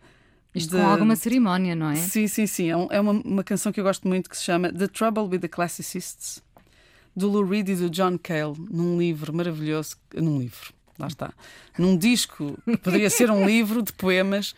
Isto 0.54 0.76
de... 0.76 0.82
com 0.82 0.86
alguma 0.86 1.16
cerimónia, 1.16 1.74
não 1.74 1.90
é? 1.90 1.96
Sim, 1.96 2.26
sim, 2.28 2.46
sim. 2.46 2.70
É, 2.70 2.76
um, 2.76 2.88
é 2.90 3.00
uma, 3.00 3.12
uma 3.12 3.44
canção 3.44 3.72
que 3.72 3.80
eu 3.80 3.84
gosto 3.84 4.06
muito 4.06 4.28
que 4.28 4.36
se 4.36 4.44
chama 4.44 4.70
The 4.72 4.88
Trouble 4.88 5.24
with 5.24 5.40
the 5.40 5.48
Classicists 5.48 6.42
do 7.14 7.28
Lou 7.28 7.44
Reed 7.44 7.68
e 7.68 7.76
do 7.76 7.90
John 7.90 8.18
Cale, 8.18 8.54
num 8.70 8.98
livro 8.98 9.32
maravilhoso, 9.32 9.96
num 10.14 10.38
livro, 10.38 10.72
lá 10.98 11.06
está, 11.06 11.32
num 11.78 11.96
disco 11.96 12.58
que 12.64 12.76
poderia 12.78 13.10
ser 13.10 13.30
um 13.30 13.46
livro 13.46 13.82
de 13.82 13.92
poemas 13.92 14.54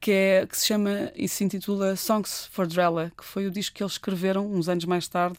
que, 0.00 0.10
é, 0.10 0.46
que 0.46 0.58
se 0.58 0.66
chama 0.66 1.12
e 1.14 1.28
se 1.28 1.44
intitula 1.44 1.96
Songs 1.96 2.46
for 2.50 2.66
Drella, 2.66 3.12
que 3.16 3.24
foi 3.24 3.46
o 3.46 3.50
disco 3.50 3.76
que 3.76 3.82
eles 3.82 3.92
escreveram 3.92 4.50
uns 4.50 4.68
anos 4.68 4.84
mais 4.84 5.08
tarde 5.08 5.38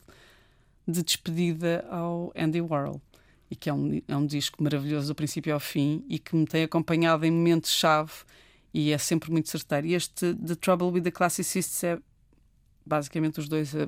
de 0.87 1.03
despedida 1.03 1.85
ao 1.89 2.31
Andy 2.35 2.61
Warhol. 2.61 3.01
E 3.51 3.55
que 3.55 3.69
é 3.69 3.73
um, 3.73 3.99
é 4.07 4.15
um 4.15 4.27
disco 4.27 4.61
maravilhoso 4.61 5.07
do 5.07 5.15
princípio 5.15 5.53
ao 5.53 5.59
fim 5.59 6.03
e 6.07 6.19
que 6.19 6.35
me 6.35 6.45
tem 6.45 6.63
acompanhado 6.63 7.25
em 7.25 7.31
momentos-chave 7.31 8.11
e 8.71 8.91
é 8.91 8.97
sempre 8.97 9.31
muito 9.31 9.49
certeiro. 9.49 9.87
E 9.87 9.95
este 9.95 10.35
The 10.35 10.55
Trouble 10.55 10.89
with 10.89 11.01
the 11.01 11.11
Classicists 11.11 11.83
é 11.83 11.97
basicamente 12.85 13.39
os 13.39 13.47
dois 13.47 13.75
a 13.75 13.87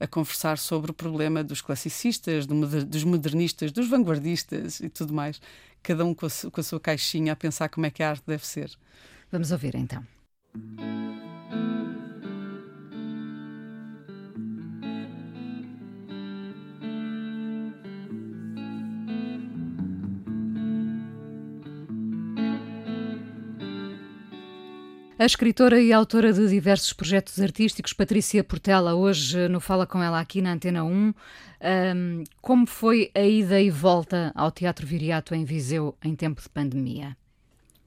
a 0.00 0.06
conversar 0.06 0.58
sobre 0.58 0.90
o 0.90 0.94
problema 0.94 1.44
dos 1.44 1.60
classicistas, 1.60 2.46
dos 2.46 3.04
modernistas, 3.04 3.70
dos 3.72 3.88
vanguardistas 3.88 4.80
e 4.80 4.88
tudo 4.88 5.12
mais, 5.12 5.40
cada 5.82 6.04
um 6.04 6.14
com 6.14 6.26
a, 6.26 6.62
sua 6.62 6.80
caixinha 6.80 7.32
a 7.32 7.36
pensar 7.36 7.68
como 7.68 7.86
é 7.86 7.90
que 7.90 8.02
a 8.02 8.10
arte 8.10 8.24
deve 8.26 8.46
ser. 8.46 8.70
Vamos 9.30 9.50
ouvir 9.52 9.74
então. 9.74 10.04
A 25.22 25.24
escritora 25.24 25.80
e 25.80 25.92
autora 25.92 26.32
de 26.32 26.48
diversos 26.48 26.92
projetos 26.92 27.40
artísticos, 27.40 27.92
Patrícia 27.92 28.42
Portela, 28.42 28.96
hoje 28.96 29.46
no 29.46 29.60
Fala 29.60 29.86
Com 29.86 30.02
Ela 30.02 30.18
aqui 30.18 30.42
na 30.42 30.52
Antena 30.52 30.82
1. 30.82 30.90
Um, 30.90 31.14
como 32.40 32.66
foi 32.66 33.08
a 33.14 33.22
ida 33.22 33.60
e 33.60 33.70
volta 33.70 34.32
ao 34.34 34.50
Teatro 34.50 34.84
Viriato 34.84 35.32
em 35.32 35.44
Viseu 35.44 35.96
em 36.02 36.16
tempo 36.16 36.42
de 36.42 36.48
pandemia? 36.48 37.16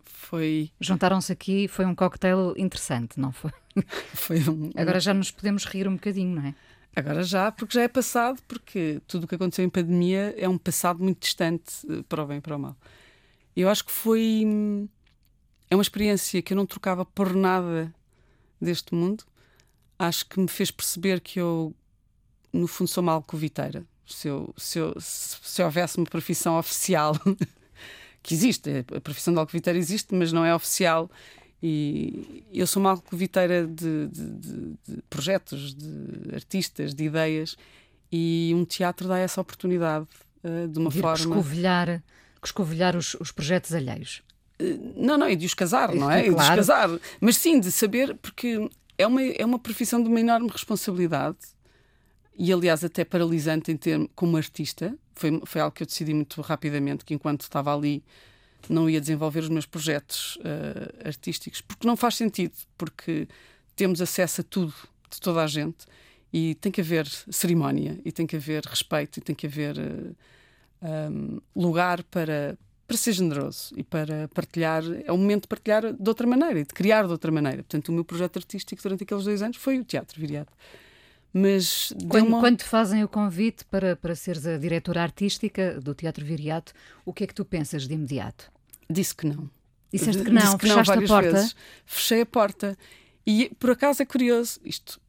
Foi. 0.05 0.71
Juntaram-se 0.79 1.29
aqui, 1.33 1.67
foi 1.67 1.83
um 1.83 1.93
cocktail 1.93 2.53
interessante, 2.55 3.19
não 3.19 3.33
foi? 3.33 3.51
foi 4.15 4.39
um, 4.49 4.71
Agora 4.73 5.01
já 5.01 5.13
nos 5.13 5.29
podemos 5.29 5.65
rir 5.65 5.89
um 5.89 5.95
bocadinho, 5.95 6.35
não 6.37 6.41
é? 6.41 6.55
Agora 6.95 7.21
já, 7.21 7.51
porque 7.51 7.73
já 7.73 7.81
é 7.81 7.89
passado, 7.89 8.41
porque 8.47 9.01
tudo 9.05 9.25
o 9.25 9.27
que 9.27 9.35
aconteceu 9.35 9.65
em 9.65 9.69
pandemia 9.69 10.33
é 10.37 10.47
um 10.47 10.57
passado 10.57 11.03
muito 11.03 11.19
distante 11.19 11.85
eh, 11.89 12.01
para 12.07 12.23
o 12.23 12.27
bem 12.27 12.37
e 12.37 12.41
para 12.41 12.55
o 12.55 12.59
mal. 12.59 12.77
Eu 13.55 13.69
acho 13.69 13.83
que 13.83 13.91
foi. 13.91 14.87
É 15.69 15.75
uma 15.75 15.81
experiência 15.81 16.41
que 16.41 16.53
eu 16.53 16.57
não 16.57 16.65
trocava 16.65 17.05
por 17.05 17.33
nada 17.35 17.93
deste 18.61 18.93
mundo. 18.93 19.23
Acho 19.97 20.25
que 20.27 20.39
me 20.39 20.47
fez 20.47 20.71
perceber 20.71 21.21
que 21.21 21.39
eu, 21.39 21.73
no 22.51 22.67
fundo, 22.67 22.87
sou 22.87 23.01
uma 23.01 23.13
alcoviteira. 23.13 23.83
Se, 24.05 24.27
eu, 24.27 24.53
se, 24.57 24.77
eu, 24.77 24.93
se, 24.99 25.37
se 25.41 25.63
houvesse 25.63 25.97
uma 25.97 26.05
profissão 26.05 26.59
oficial, 26.59 27.15
que 28.21 28.33
existe, 28.33 28.85
a 28.95 29.01
profissão 29.01 29.33
de 29.33 29.39
alcoviteira 29.39 29.79
existe, 29.79 30.13
mas 30.13 30.31
não 30.31 30.45
é 30.45 30.53
oficial 30.53 31.09
e 31.67 32.43
eu 32.53 32.67
sou 32.67 32.79
uma 32.79 32.91
alcoviteira 32.91 33.65
de, 33.65 34.07
de, 34.07 34.29
de, 34.29 34.77
de, 34.87 35.01
projetos, 35.09 35.73
de 35.73 36.35
artistas, 36.35 36.93
de 36.93 37.05
ideias, 37.05 37.57
e 38.11 38.51
um 38.55 38.63
teatro 38.63 39.07
dá 39.07 39.17
essa 39.17 39.41
oportunidade 39.41 40.05
uh, 40.43 40.67
de 40.67 40.77
uma 40.77 40.91
de 40.91 41.01
forma. 41.01 41.17
Escovilhar, 41.17 42.03
escovilhar 42.43 42.95
os, 42.95 43.15
os 43.15 43.31
projetos 43.31 43.73
alheios. 43.73 44.21
Não, 44.95 45.17
não, 45.17 45.29
e 45.29 45.35
de 45.35 45.45
os 45.45 45.53
casar, 45.53 45.93
não 45.93 46.09
é? 46.09 46.29
claro. 46.29 46.35
de 46.35 46.41
os 46.41 46.55
casar. 46.67 46.99
Mas 47.19 47.37
sim, 47.37 47.59
de 47.59 47.71
saber, 47.71 48.15
porque 48.15 48.69
é 48.97 49.05
uma, 49.05 49.21
é 49.21 49.45
uma 49.45 49.59
profissão 49.59 50.01
de 50.01 50.07
uma 50.07 50.19
enorme 50.19 50.49
responsabilidade 50.49 51.37
e, 52.37 52.51
aliás, 52.51 52.83
até 52.83 53.03
paralisante 53.03 53.71
em 53.71 53.77
termos 53.77 54.09
como 54.15 54.37
artista. 54.37 54.97
Foi, 55.13 55.41
foi 55.45 55.61
algo 55.61 55.73
que 55.73 55.83
eu 55.83 55.87
decidi 55.87 56.13
muito 56.13 56.41
rapidamente, 56.41 57.05
que 57.05 57.13
enquanto 57.13 57.41
estava 57.41 57.73
ali 57.73 58.03
não 58.69 58.89
ia 58.89 58.99
desenvolver 58.99 59.41
os 59.41 59.49
meus 59.49 59.65
projetos 59.65 60.37
uh, 60.37 61.07
artísticos, 61.07 61.61
porque 61.61 61.87
não 61.87 61.95
faz 61.95 62.15
sentido, 62.15 62.53
porque 62.77 63.27
temos 63.75 64.01
acesso 64.01 64.41
a 64.41 64.43
tudo 64.43 64.73
de 65.09 65.19
toda 65.19 65.43
a 65.43 65.47
gente 65.47 65.85
e 66.33 66.55
tem 66.55 66.71
que 66.71 66.81
haver 66.81 67.07
cerimónia 67.29 67.99
e 68.03 68.11
tem 68.11 68.25
que 68.25 68.35
haver 68.35 68.65
respeito 68.65 69.17
e 69.17 69.21
tem 69.21 69.35
que 69.35 69.45
haver 69.47 69.77
uh, 69.77 70.15
eh, 70.81 71.09
um, 71.09 71.39
lugar 71.55 72.03
para, 72.03 72.57
para 72.87 72.97
ser 72.97 73.13
generoso 73.13 73.73
e 73.75 73.83
para 73.83 74.27
partilhar. 74.29 74.83
É 75.05 75.11
o 75.11 75.17
momento 75.17 75.43
de 75.43 75.47
partilhar 75.47 75.93
de 75.93 76.09
outra 76.09 76.27
maneira 76.27 76.59
e 76.59 76.63
de 76.63 76.73
criar 76.73 77.05
de 77.05 77.11
outra 77.11 77.31
maneira. 77.31 77.57
Portanto, 77.57 77.89
o 77.89 77.91
meu 77.91 78.05
projeto 78.05 78.37
artístico 78.37 78.81
durante 78.81 79.03
aqueles 79.03 79.23
dois 79.23 79.41
anos 79.41 79.57
foi 79.57 79.79
o 79.79 79.83
Teatro 79.83 80.19
Viriato. 80.19 80.53
Mas 81.33 81.93
quando, 82.07 82.27
uma... 82.27 82.39
quando 82.39 82.57
te 82.59 82.63
fazem 82.63 83.03
o 83.03 83.09
convite 83.09 83.65
para, 83.65 83.95
para 83.95 84.15
seres 84.15 84.45
a 84.45 84.57
diretora 84.57 85.01
artística 85.01 85.81
do 85.81 85.93
Teatro 85.93 86.23
Viriato, 86.25 86.71
o 87.03 87.11
que 87.11 87.25
é 87.25 87.27
que 87.27 87.33
tu 87.33 87.43
pensas 87.43 87.87
de 87.87 87.93
imediato? 87.93 88.49
Disse 88.89 89.13
que 89.13 89.27
não. 89.27 89.49
Disseste 89.91 90.23
que 90.23 90.29
não, 90.29 90.41
Disse 90.41 90.57
que 90.57 90.67
fechaste 90.67 90.95
não 90.95 91.03
a 91.03 91.07
porta. 91.07 91.31
Vezes. 91.31 91.55
Fechei 91.85 92.21
a 92.21 92.25
porta. 92.25 92.77
E 93.27 93.51
por 93.59 93.71
acaso 93.71 94.01
é 94.01 94.05
curioso, 94.05 94.59
isto, 94.63 95.01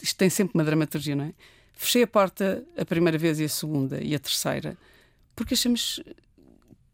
isto 0.00 0.16
tem 0.16 0.30
sempre 0.30 0.54
uma 0.54 0.64
dramaturgia, 0.64 1.16
não 1.16 1.24
é? 1.24 1.34
Fechei 1.74 2.02
a 2.04 2.06
porta 2.06 2.64
a 2.76 2.84
primeira 2.84 3.18
vez 3.18 3.38
e 3.38 3.44
a 3.44 3.48
segunda 3.48 4.02
e 4.02 4.14
a 4.14 4.18
terceira, 4.18 4.76
porque 5.36 5.54
achamos. 5.54 6.00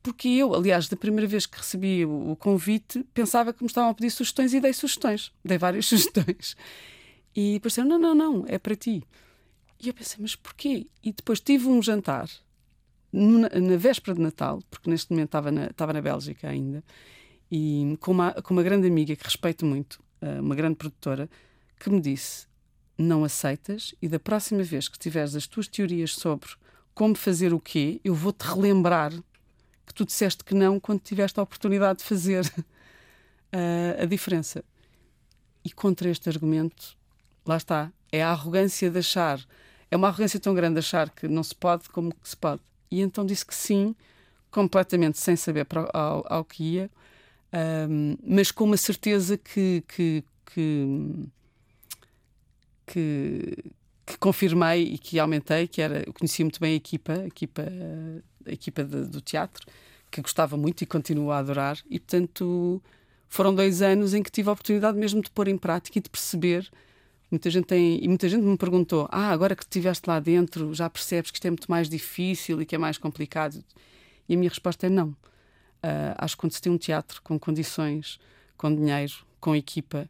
Porque 0.05 0.29
eu, 0.29 0.55
aliás, 0.55 0.87
da 0.87 0.99
primeira 0.99 1.27
vez 1.27 1.47
que 1.47 1.57
recebi 1.57 2.05
o, 2.05 2.37
convite, 2.37 3.03
pensava 3.15 3.55
que 3.55 3.63
me 3.63 3.67
estavam 3.69 3.89
a 3.89 3.95
pedir 3.95 4.11
sugestões 4.11 4.53
e 4.53 4.61
dei 4.61 4.75
sugestões. 4.75 5.33
Dei 5.43 5.57
várias 5.57 5.87
sugestões. 5.89 6.55
E 7.35 7.59
disseram: 7.59 7.89
não, 7.89 7.99
não, 7.99 8.15
não, 8.15 8.45
é 8.47 8.59
para 8.59 8.77
ti. 8.77 9.03
E 9.83 9.89
eu 9.89 9.95
pensei: 9.95 10.19
mas 10.21 10.37
porquê? 10.37 10.89
E 11.03 11.11
depois 11.11 11.41
tive 11.41 11.69
um 11.69 11.81
jantar 11.81 12.29
na, 13.11 13.49
na, 13.49 13.77
véspera 13.79 14.15
de 14.15 14.21
Natal, 14.21 14.61
porque 14.71 14.91
neste 14.91 15.11
momento 15.11 15.29
estava 15.29 15.51
na, 15.51 15.67
estava 15.69 15.95
na 15.95 16.03
Bélgica 16.03 16.51
ainda, 16.51 16.85
e 17.51 17.97
com 17.99 18.13
uma, 18.13 18.33
com 18.33 18.53
uma 18.53 18.63
grande 18.63 18.87
amiga 18.87 19.17
que 19.17 19.25
respeito 19.25 19.65
muito, 19.65 20.03
eh, 20.21 20.39
uma 20.39 20.55
grande 20.55 20.77
produtora, 20.77 21.31
que 21.81 21.89
me 21.89 21.99
disse: 21.99 22.47
Não 22.99 23.25
aceitas, 23.25 23.95
e 24.03 24.09
da 24.09 24.21
próxima 24.21 24.63
vez 24.63 24.87
que 24.87 24.99
tiveres 24.99 25.35
as 25.35 25.47
tuas 25.47 25.67
teorias 25.67 26.15
sobre 26.15 26.51
como 26.93 27.15
fazer 27.15 27.55
o 27.55 27.59
quê, 27.59 28.03
eu 28.05 28.15
vou-te 28.15 28.43
relembrar 28.43 29.11
que 29.95 29.99
tu 29.99 30.05
disseste 30.05 30.43
que 30.43 30.55
não 30.55 30.81
quando 30.81 31.01
tiveste 31.01 31.39
a 31.39 31.43
oportunidade 31.45 32.01
de 32.01 32.05
fazer 32.05 32.45
uh, 32.45 34.03
a 34.03 34.05
diferença. 34.05 34.65
E 35.65 35.71
contra 35.71 36.11
este 36.11 36.29
argumento, 36.29 36.97
lá 37.47 37.57
está, 37.57 37.93
é 38.11 38.23
a 38.23 38.31
arrogância 38.31 38.91
de 38.91 38.99
achar, 38.99 39.41
é 39.91 39.97
uma 39.97 40.09
arrogância 40.09 40.41
tão 40.41 40.53
grande 40.53 40.75
de 40.75 40.79
achar 40.81 41.09
que 41.09 41.29
não 41.29 41.45
se 41.45 41.55
pode 41.55 41.89
como 41.89 42.13
que 42.13 42.29
se 42.29 42.37
pode. 42.37 42.61
E 42.91 43.01
então 43.01 43.25
disse 43.25 43.47
que 43.47 43.55
sim, 43.55 43.95
completamente 44.51 45.19
sem 45.19 45.37
saber 45.37 45.65
para, 45.65 45.89
ao, 45.95 46.25
ao 46.29 46.45
que 46.45 46.65
ia, 46.65 46.91
um, 47.89 48.17
mas 48.23 48.51
com 48.51 48.65
uma 48.65 48.77
certeza 48.77 49.39
que, 49.39 49.85
que, 49.87 50.25
que, 50.47 51.29
que, 52.85 53.65
que 54.05 54.19
confirmei 54.19 54.95
e 54.95 54.99
que 54.99 55.21
aumentei, 55.21 55.69
que 55.69 55.81
era, 55.81 56.03
eu 56.05 56.13
conhecia 56.13 56.45
muito 56.45 56.59
bem 56.59 56.73
a 56.73 56.77
equipa, 56.77 57.13
a 57.13 57.27
equipa, 57.27 57.63
a 58.45 58.53
equipa 58.53 58.85
de, 58.85 59.07
do 59.07 59.21
teatro, 59.21 59.65
que 60.15 60.23
gostava 60.23 60.57
muito 60.57 60.83
e 60.83 60.87
continuo 60.87 61.31
a 61.31 61.39
adorar, 61.39 61.79
e 61.91 61.99
portanto 61.99 62.83
foram 63.29 63.55
dois 63.55 63.83
anos 63.83 64.15
em 64.15 64.23
que 64.23 64.31
tive 64.31 64.49
a 64.49 64.53
oportunidade 64.53 64.97
mesmo 64.97 65.21
de 65.23 65.31
pôr 65.31 65.49
em 65.49 65.59
prática 65.59 65.99
e 65.99 66.03
de 66.03 66.09
perceber 66.09 66.71
Muita 67.35 67.51
gente 67.51 67.65
tem, 67.65 67.99
e 68.01 68.07
muita 68.07 68.29
gente 68.29 68.45
me 68.45 68.57
perguntou: 68.57 69.09
Ah, 69.11 69.31
agora 69.31 69.57
que 69.57 69.65
estiveste 69.65 70.09
lá 70.09 70.21
dentro, 70.21 70.73
já 70.73 70.89
percebes 70.89 71.33
que 71.33 71.39
isto 71.39 71.47
é 71.47 71.51
muito 71.51 71.69
mais 71.69 71.89
difícil 71.89 72.63
e 72.63 72.65
que 72.65 72.77
é 72.77 72.79
mais 72.79 72.97
complicado? 72.97 73.65
E 74.29 74.35
a 74.35 74.37
minha 74.37 74.49
resposta 74.49 74.87
é 74.87 74.89
não. 74.89 75.09
Uh, 75.09 76.15
acho 76.17 76.37
que 76.37 76.41
quando 76.41 76.53
se 76.53 76.63
tem 76.63 76.73
um 76.73 76.79
teatro 76.79 77.21
com 77.23 77.37
condições, 77.37 78.21
com 78.57 78.73
dinheiro, 78.73 79.13
com 79.41 79.55
equipa 79.55 80.09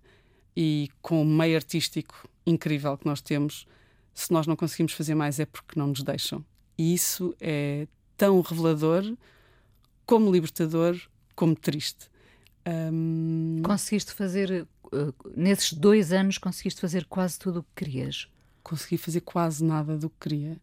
e 0.54 0.90
com 1.00 1.22
um 1.22 1.24
meio 1.24 1.56
artístico 1.56 2.28
incrível 2.46 2.98
que 2.98 3.06
nós 3.06 3.22
temos, 3.22 3.66
se 4.12 4.30
nós 4.30 4.46
não 4.46 4.54
conseguimos 4.54 4.92
fazer 4.92 5.14
mais 5.14 5.40
é 5.40 5.46
porque 5.46 5.78
não 5.80 5.86
nos 5.86 6.02
deixam. 6.02 6.44
E 6.76 6.92
isso 6.92 7.34
é 7.40 7.88
tão 8.18 8.40
revelador, 8.42 9.02
como 10.06 10.30
libertador, 10.30 11.00
como 11.34 11.54
triste. 11.54 12.10
Um... 12.66 13.60
Conseguiste 13.62 14.12
fazer 14.12 14.66
eh, 14.94 15.12
nesses 15.36 15.72
dois 15.72 16.12
anos 16.12 16.38
conseguiste 16.38 16.80
fazer 16.80 17.04
quase 17.06 17.38
tudo 17.38 17.60
o 17.60 17.62
que 17.62 17.84
querias? 17.84 18.28
Consegui 18.62 18.96
fazer 18.96 19.20
quase 19.20 19.64
nada 19.64 19.98
do 19.98 20.08
que 20.08 20.16
queria. 20.20 20.56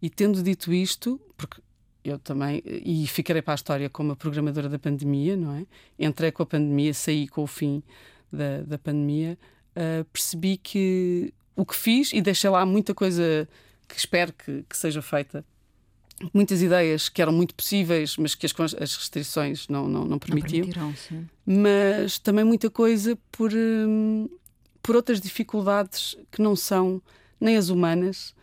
E 0.00 0.08
tendo 0.08 0.42
dito 0.42 0.72
isto, 0.72 1.20
porque 1.36 1.60
eu 2.04 2.18
também, 2.18 2.62
e 2.64 3.06
ficarei 3.06 3.42
para 3.42 3.54
a 3.54 3.56
história 3.56 3.90
como 3.90 4.12
a 4.12 4.16
programadora 4.16 4.68
da 4.68 4.78
pandemia, 4.78 5.36
não 5.36 5.54
é? 5.54 5.66
Entrei 5.98 6.30
com 6.30 6.42
a 6.42 6.46
pandemia, 6.46 6.94
saí 6.94 7.26
com 7.26 7.42
o 7.42 7.46
fim 7.46 7.82
da, 8.32 8.62
da 8.62 8.78
pandemia, 8.78 9.36
uh, 9.72 10.04
percebi 10.06 10.56
que 10.56 11.34
o 11.56 11.66
que 11.66 11.74
fiz, 11.74 12.12
e 12.12 12.20
deixei 12.20 12.48
lá 12.48 12.64
muita 12.64 12.94
coisa 12.94 13.48
que 13.88 13.98
espero 13.98 14.32
que, 14.32 14.62
que 14.68 14.76
seja 14.76 15.02
feita 15.02 15.44
muitas 16.32 16.62
ideias 16.62 17.08
que 17.08 17.20
eram 17.20 17.32
muito 17.32 17.54
possíveis, 17.54 18.16
mas 18.16 18.34
que 18.34 18.46
as, 18.46 18.54
as 18.74 18.96
restrições 18.96 19.68
não, 19.68 19.88
não, 19.88 20.04
não 20.04 20.18
permitiam. 20.18 20.66
Não 20.66 20.72
mas 21.44 22.18
também 22.18 22.44
muita 22.44 22.70
coisa 22.70 23.18
por, 23.30 23.52
hum, 23.52 24.28
por 24.82 24.96
outras 24.96 25.20
dificuldades 25.20 26.16
que 26.30 26.40
não 26.40 26.56
são 26.56 27.02
nem 27.40 27.56
as 27.56 27.68
humanas, 27.68 28.34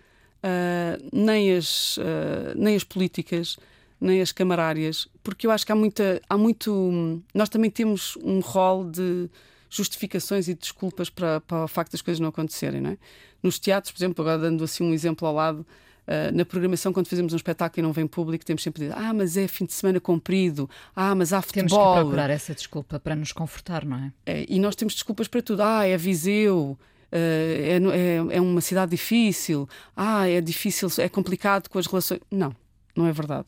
uh, 0.44 1.10
nem, 1.12 1.56
as, 1.56 1.98
uh, 1.98 2.54
nem 2.56 2.76
as 2.76 2.84
políticas, 2.84 3.58
nem 4.00 4.22
as 4.22 4.32
camarárias, 4.32 5.08
porque 5.24 5.48
eu 5.48 5.52
acho 5.52 5.66
que 5.66 5.72
há 5.72 5.76
muita. 5.76 6.22
Há 6.30 6.38
muito, 6.38 7.22
nós 7.34 7.50
também 7.50 7.72
temos 7.72 8.18
um 8.18 8.40
rol 8.40 8.84
de 8.84 9.30
justificações 9.70 10.48
e 10.48 10.54
desculpas 10.54 11.10
para, 11.10 11.42
para 11.42 11.64
o 11.64 11.68
facto 11.68 11.94
das 11.94 12.02
coisas 12.02 12.20
não 12.20 12.30
acontecerem. 12.30 12.82
Não 12.82 12.92
é? 12.92 12.98
Nos 13.42 13.58
teatros, 13.58 13.92
por 13.92 13.98
exemplo, 13.98 14.22
agora 14.22 14.38
dando 14.38 14.64
assim 14.64 14.84
um 14.84 14.94
exemplo 14.94 15.28
ao 15.28 15.34
lado, 15.34 15.66
Uh, 16.06 16.36
na 16.36 16.44
programação, 16.44 16.92
quando 16.92 17.08
fazemos 17.08 17.32
um 17.32 17.36
espetáculo 17.38 17.80
e 17.80 17.82
não 17.82 17.94
vem 17.94 18.06
público, 18.06 18.44
temos 18.44 18.62
sempre 18.62 18.82
de 18.82 18.90
dizer: 18.90 19.00
Ah, 19.00 19.14
mas 19.14 19.38
é 19.38 19.48
fim 19.48 19.66
de 19.66 19.72
semana 19.72 20.02
comprido, 20.02 20.70
ah, 20.94 21.16
mas 21.16 21.32
há 21.32 21.42
futebol. 21.42 21.70
Temos 21.70 21.88
que 21.88 22.02
procurar 22.02 22.30
essa 22.30 22.54
desculpa 22.54 23.00
para 23.00 23.16
nos 23.16 23.32
confortar, 23.32 23.86
não 23.86 23.98
é? 23.98 24.12
é 24.26 24.46
e 24.50 24.60
nós 24.60 24.76
temos 24.76 24.94
desculpas 24.94 25.30
para 25.30 25.42
tudo. 25.42 25.62
Ah, 25.64 25.88
é 25.88 25.96
Viseu, 25.96 26.78
uh, 26.78 26.78
é, 27.12 27.78
é, 27.78 28.36
é 28.38 28.42
uma 28.42 28.60
cidade 28.60 28.92
difícil, 28.92 29.68
ah, 29.96 30.28
é 30.28 30.42
difícil, 30.42 30.90
é 30.98 31.08
complicado 31.08 31.70
com 31.70 31.80
as 31.80 31.88
relações. 31.88 32.20
Não, 32.30 32.54
não 32.96 33.08
é 33.08 33.14
verdade. 33.14 33.48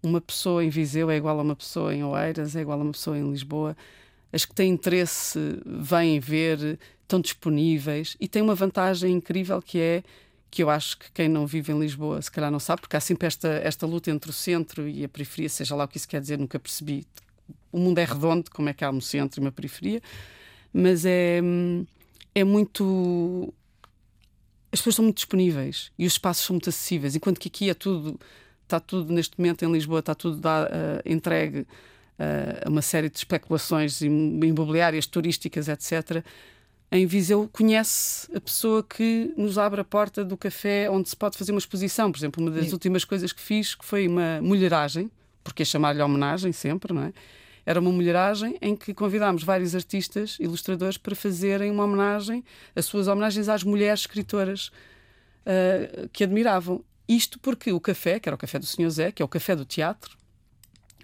Uma 0.00 0.20
pessoa 0.20 0.64
em 0.64 0.68
Viseu 0.68 1.10
é 1.10 1.16
igual 1.16 1.38
a 1.38 1.42
uma 1.42 1.56
pessoa 1.56 1.92
em 1.94 2.04
Oeiras, 2.04 2.54
é 2.54 2.60
igual 2.60 2.78
a 2.78 2.82
uma 2.82 2.92
pessoa 2.92 3.18
em 3.18 3.28
Lisboa. 3.28 3.76
As 4.32 4.44
que 4.44 4.54
têm 4.54 4.70
interesse 4.70 5.38
vêm 5.66 6.18
ver, 6.18 6.78
estão 7.02 7.20
disponíveis 7.20 8.16
e 8.18 8.26
tem 8.26 8.40
uma 8.40 8.54
vantagem 8.54 9.12
incrível 9.12 9.60
que 9.60 9.78
é 9.78 10.02
que 10.52 10.62
eu 10.62 10.68
acho 10.68 10.98
que 10.98 11.10
quem 11.12 11.30
não 11.30 11.46
vive 11.46 11.72
em 11.72 11.80
Lisboa 11.80 12.20
se 12.20 12.30
calhar 12.30 12.50
não 12.50 12.60
sabe, 12.60 12.82
porque 12.82 12.94
há 12.94 13.00
sempre 13.00 13.26
esta, 13.26 13.48
esta 13.48 13.86
luta 13.86 14.10
entre 14.10 14.28
o 14.28 14.34
centro 14.34 14.86
e 14.86 15.02
a 15.02 15.08
periferia, 15.08 15.48
seja 15.48 15.74
lá 15.74 15.84
o 15.84 15.88
que 15.88 15.96
isso 15.96 16.06
quer 16.06 16.20
dizer, 16.20 16.38
nunca 16.38 16.60
percebi. 16.60 17.06
O 17.72 17.78
mundo 17.78 17.98
é 17.98 18.04
redondo, 18.04 18.50
como 18.50 18.68
é 18.68 18.74
que 18.74 18.84
há 18.84 18.90
um 18.90 19.00
centro 19.00 19.40
e 19.40 19.42
uma 19.42 19.50
periferia, 19.50 20.02
mas 20.70 21.06
é, 21.06 21.40
é 22.34 22.44
muito. 22.44 23.52
As 24.70 24.80
pessoas 24.80 24.96
são 24.96 25.04
muito 25.06 25.16
disponíveis 25.16 25.90
e 25.98 26.04
os 26.04 26.12
espaços 26.12 26.44
são 26.44 26.52
muito 26.52 26.68
acessíveis, 26.68 27.16
enquanto 27.16 27.40
que 27.40 27.48
aqui 27.48 27.70
é 27.70 27.74
tudo, 27.74 28.20
está 28.62 28.78
tudo 28.78 29.10
neste 29.10 29.38
momento 29.38 29.64
em 29.64 29.72
Lisboa, 29.72 30.00
está 30.00 30.14
tudo 30.14 30.36
uh, 30.36 31.00
entregue 31.06 31.60
uh, 31.60 32.68
uma 32.68 32.82
série 32.82 33.08
de 33.08 33.16
especulações 33.16 34.02
imobiliárias, 34.02 35.06
turísticas, 35.06 35.68
etc. 35.68 36.22
Em 36.94 37.06
Viseu 37.06 37.48
conhece 37.50 38.28
a 38.36 38.40
pessoa 38.40 38.82
que 38.82 39.32
nos 39.34 39.56
abre 39.56 39.80
a 39.80 39.84
porta 39.84 40.22
do 40.22 40.36
café 40.36 40.90
onde 40.90 41.08
se 41.08 41.16
pode 41.16 41.38
fazer 41.38 41.50
uma 41.50 41.58
exposição. 41.58 42.12
Por 42.12 42.18
exemplo, 42.18 42.42
uma 42.42 42.50
das 42.50 42.66
Sim. 42.66 42.72
últimas 42.74 43.02
coisas 43.02 43.32
que 43.32 43.40
fiz 43.40 43.74
que 43.74 43.82
foi 43.82 44.06
uma 44.06 44.42
mulheragem, 44.42 45.10
porque 45.42 45.62
é 45.62 45.64
chamar-lhe 45.64 46.02
homenagem 46.02 46.52
sempre, 46.52 46.92
não 46.92 47.04
é? 47.04 47.14
Era 47.64 47.80
uma 47.80 47.90
mulheragem 47.90 48.58
em 48.60 48.76
que 48.76 48.92
convidámos 48.92 49.42
vários 49.42 49.74
artistas, 49.74 50.36
ilustradores, 50.38 50.98
para 50.98 51.14
fazerem 51.14 51.70
uma 51.70 51.84
homenagem, 51.84 52.44
as 52.76 52.84
suas 52.84 53.08
homenagens 53.08 53.48
às 53.48 53.64
mulheres 53.64 54.00
escritoras 54.00 54.70
uh, 55.46 56.06
que 56.12 56.24
admiravam. 56.24 56.84
Isto 57.08 57.38
porque 57.38 57.72
o 57.72 57.80
café, 57.80 58.20
que 58.20 58.28
era 58.28 58.36
o 58.36 58.38
café 58.38 58.58
do 58.58 58.66
Senhor 58.66 58.90
Zé, 58.90 59.10
que 59.12 59.22
é 59.22 59.24
o 59.24 59.28
café 59.28 59.56
do 59.56 59.64
teatro, 59.64 60.14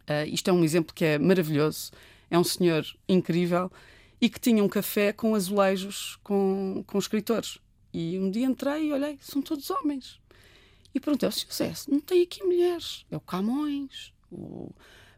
uh, 0.02 0.28
isto 0.28 0.50
é 0.50 0.52
um 0.52 0.62
exemplo 0.62 0.94
que 0.94 1.06
é 1.06 1.18
maravilhoso. 1.18 1.92
É 2.30 2.38
um 2.38 2.44
senhor 2.44 2.84
incrível 3.08 3.72
e 4.20 4.28
que 4.28 4.40
tinha 4.40 4.62
um 4.62 4.68
café 4.68 5.12
com 5.12 5.34
azulejos 5.34 6.18
com, 6.22 6.84
com 6.86 6.98
escritores. 6.98 7.58
E 7.92 8.18
um 8.18 8.30
dia 8.30 8.46
entrei 8.46 8.88
e 8.88 8.92
olhei, 8.92 9.18
são 9.20 9.40
todos 9.40 9.70
homens. 9.70 10.20
E 10.94 11.00
perguntei 11.00 11.26
ao 11.26 11.32
Senhor 11.32 11.52
Zé, 11.52 11.72
não 11.88 12.00
tem 12.00 12.22
aqui 12.22 12.42
mulheres? 12.42 13.04
É 13.10 13.16
o 13.16 13.20
Camões, 13.20 14.12
o 14.30 14.70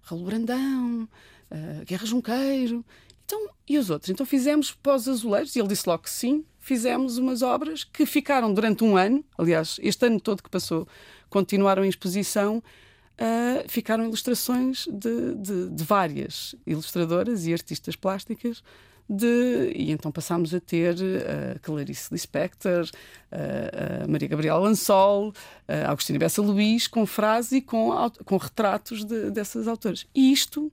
Raul 0.02 0.24
Brandão, 0.24 1.08
uh, 1.50 1.84
Guerra 1.84 2.06
Junqueiro. 2.06 2.84
Então, 3.24 3.48
e 3.68 3.78
os 3.78 3.90
outros? 3.90 4.10
Então 4.10 4.26
fizemos 4.26 4.72
pós-azulejos, 4.72 5.54
e 5.54 5.60
ele 5.60 5.68
disse 5.68 5.88
logo 5.88 6.02
que 6.02 6.10
sim, 6.10 6.44
fizemos 6.58 7.16
umas 7.16 7.42
obras 7.42 7.84
que 7.84 8.04
ficaram 8.04 8.52
durante 8.52 8.84
um 8.84 8.96
ano, 8.96 9.24
aliás, 9.38 9.78
este 9.82 10.06
ano 10.06 10.20
todo 10.20 10.42
que 10.42 10.50
passou, 10.50 10.86
continuaram 11.28 11.84
em 11.84 11.88
exposição, 11.88 12.58
uh, 12.58 13.68
ficaram 13.68 14.04
ilustrações 14.04 14.86
de, 14.86 15.34
de, 15.36 15.70
de, 15.70 15.84
várias 15.84 16.54
ilustradoras 16.66 17.46
e 17.46 17.52
artistas 17.52 17.94
plásticas. 17.94 18.62
De, 19.12 19.72
e 19.74 19.90
então 19.90 20.12
passámos 20.12 20.54
a 20.54 20.60
ter 20.60 20.94
a 20.94 21.56
uh, 21.56 21.60
Clarice 21.62 22.12
Lispector, 22.12 22.84
uh, 22.84 24.04
a 24.04 24.06
Maria 24.06 24.28
Gabriela 24.28 24.60
Lansol, 24.60 25.32
a 25.66 25.90
Agostina 25.90 26.16
Bessa 26.16 26.40
Luís, 26.40 26.86
com 26.86 27.04
frases 27.04 27.50
e 27.50 27.60
com, 27.60 27.90
com 28.24 28.36
retratos 28.36 29.04
de, 29.04 29.32
dessas 29.32 29.66
autoras. 29.66 30.06
E 30.14 30.32
isto 30.32 30.70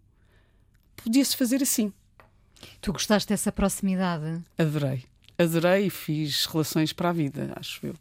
podia-se 0.96 1.36
fazer 1.36 1.64
assim. 1.64 1.92
Tu 2.80 2.94
gostaste 2.94 3.28
dessa 3.28 3.52
proximidade? 3.52 4.44
Adorei. 4.56 5.04
Adorei 5.36 5.88
e 5.88 5.90
fiz 5.90 6.46
relações 6.46 6.94
para 6.94 7.10
a 7.10 7.14
vida, 7.14 7.54
acho 7.56 7.88
eu. 7.88 7.96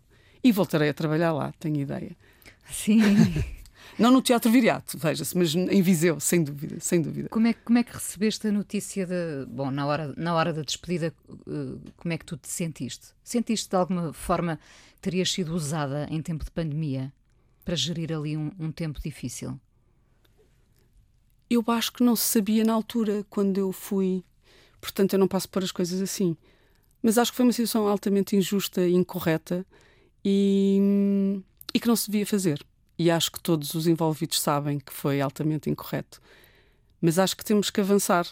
E 0.45 0.53
voltarei 0.53 0.91
a 0.91 0.95
trabalhar 0.95 1.33
lá, 1.33 1.53
tenho 1.59 1.81
ideia. 1.81 2.15
Sim. 2.71 3.01
Não 3.99 4.11
no 4.11 4.21
Teatro 4.21 4.51
Viriato, 4.51 4.99
veja-se, 4.99 5.37
mas 5.37 5.55
em 5.55 5.83
Viseu, 5.83 6.21
sem 6.21 6.43
dúvida, 6.43 6.77
sem 6.81 7.01
dúvida. 7.01 7.29
Como 7.29 7.47
é, 7.47 7.55
como 7.55 7.79
é 7.79 7.83
que 7.83 7.93
recebeste 7.93 8.49
a 8.49 8.53
notícia 8.53 9.07
de. 9.07 9.47
Bom, 9.49 9.71
na 9.71 9.87
hora, 9.87 10.15
na 10.17 10.35
hora 10.35 10.53
da 10.53 10.63
despedida, 10.63 11.15
eh, 11.29 11.91
como 11.97 12.13
é 12.13 12.19
que 12.19 12.25
tu 12.25 12.37
te 12.37 12.49
sentiste? 12.49 13.09
Sentiste 13.23 13.71
de 13.71 13.77
alguma 13.77 14.13
forma 14.13 14.59
que 14.95 15.01
terias 15.01 15.31
sido 15.31 15.55
usada 15.55 16.07
em 16.11 16.21
tempo 16.21 16.45
de 16.45 16.51
pandemia 16.51 17.13
para 17.65 17.75
gerir 17.75 18.13
ali 18.13 18.37
um, 18.37 18.53
um 18.59 18.71
tempo 18.71 19.01
difícil? 19.01 19.59
Eu 21.49 21.65
acho 21.69 21.93
que 21.93 22.03
não 22.03 22.17
se 22.17 22.25
sabia 22.25 22.65
na 22.65 22.73
altura, 22.73 23.25
quando 23.31 23.59
eu 23.59 23.73
fui. 23.73 24.25
Portanto, 24.81 25.15
eu 25.15 25.19
não 25.19 25.29
passo 25.29 25.49
por 25.49 25.63
as 25.63 25.73
coisas 25.73 26.01
assim. 26.01 26.37
Mas 27.03 27.19
acho 27.19 27.31
que 27.31 27.37
foi 27.37 27.47
uma 27.47 27.53
situação 27.53 27.87
altamente 27.87 28.37
injusta 28.37 28.87
e 28.87 28.95
incorreta 28.95 29.65
e, 30.25 31.41
e 31.73 31.79
que 31.79 31.87
não 31.87 31.95
se 31.95 32.11
devia 32.11 32.27
fazer. 32.27 32.65
E 32.99 33.11
acho 33.11 33.31
que 33.31 33.41
todos 33.41 33.75
os 33.75 33.87
envolvidos 33.87 34.41
sabem 34.41 34.79
que 34.79 34.93
foi 34.93 35.21
altamente 35.21 35.69
incorreto. 35.69 36.21
Mas 37.01 37.19
acho 37.19 37.37
que 37.37 37.45
temos 37.45 37.71
que 37.71 37.81
avançar 37.81 38.27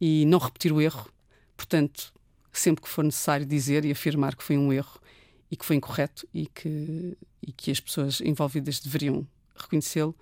e 0.00 0.24
não 0.26 0.38
repetir 0.38 0.72
o 0.72 0.80
erro. 0.80 1.08
Portanto, 1.56 2.12
sempre 2.52 2.82
que 2.82 2.88
for 2.88 3.04
necessário 3.04 3.44
dizer 3.44 3.84
e 3.84 3.90
afirmar 3.90 4.36
que 4.36 4.42
foi 4.42 4.56
um 4.56 4.72
erro 4.72 5.00
e 5.50 5.56
que 5.56 5.64
foi 5.64 5.76
incorreto 5.76 6.26
e 6.32 6.46
que, 6.46 7.16
e 7.42 7.52
que 7.52 7.70
as 7.70 7.80
pessoas 7.80 8.20
envolvidas 8.20 8.80
deveriam 8.80 9.26
reconhecê-lo, 9.56 10.14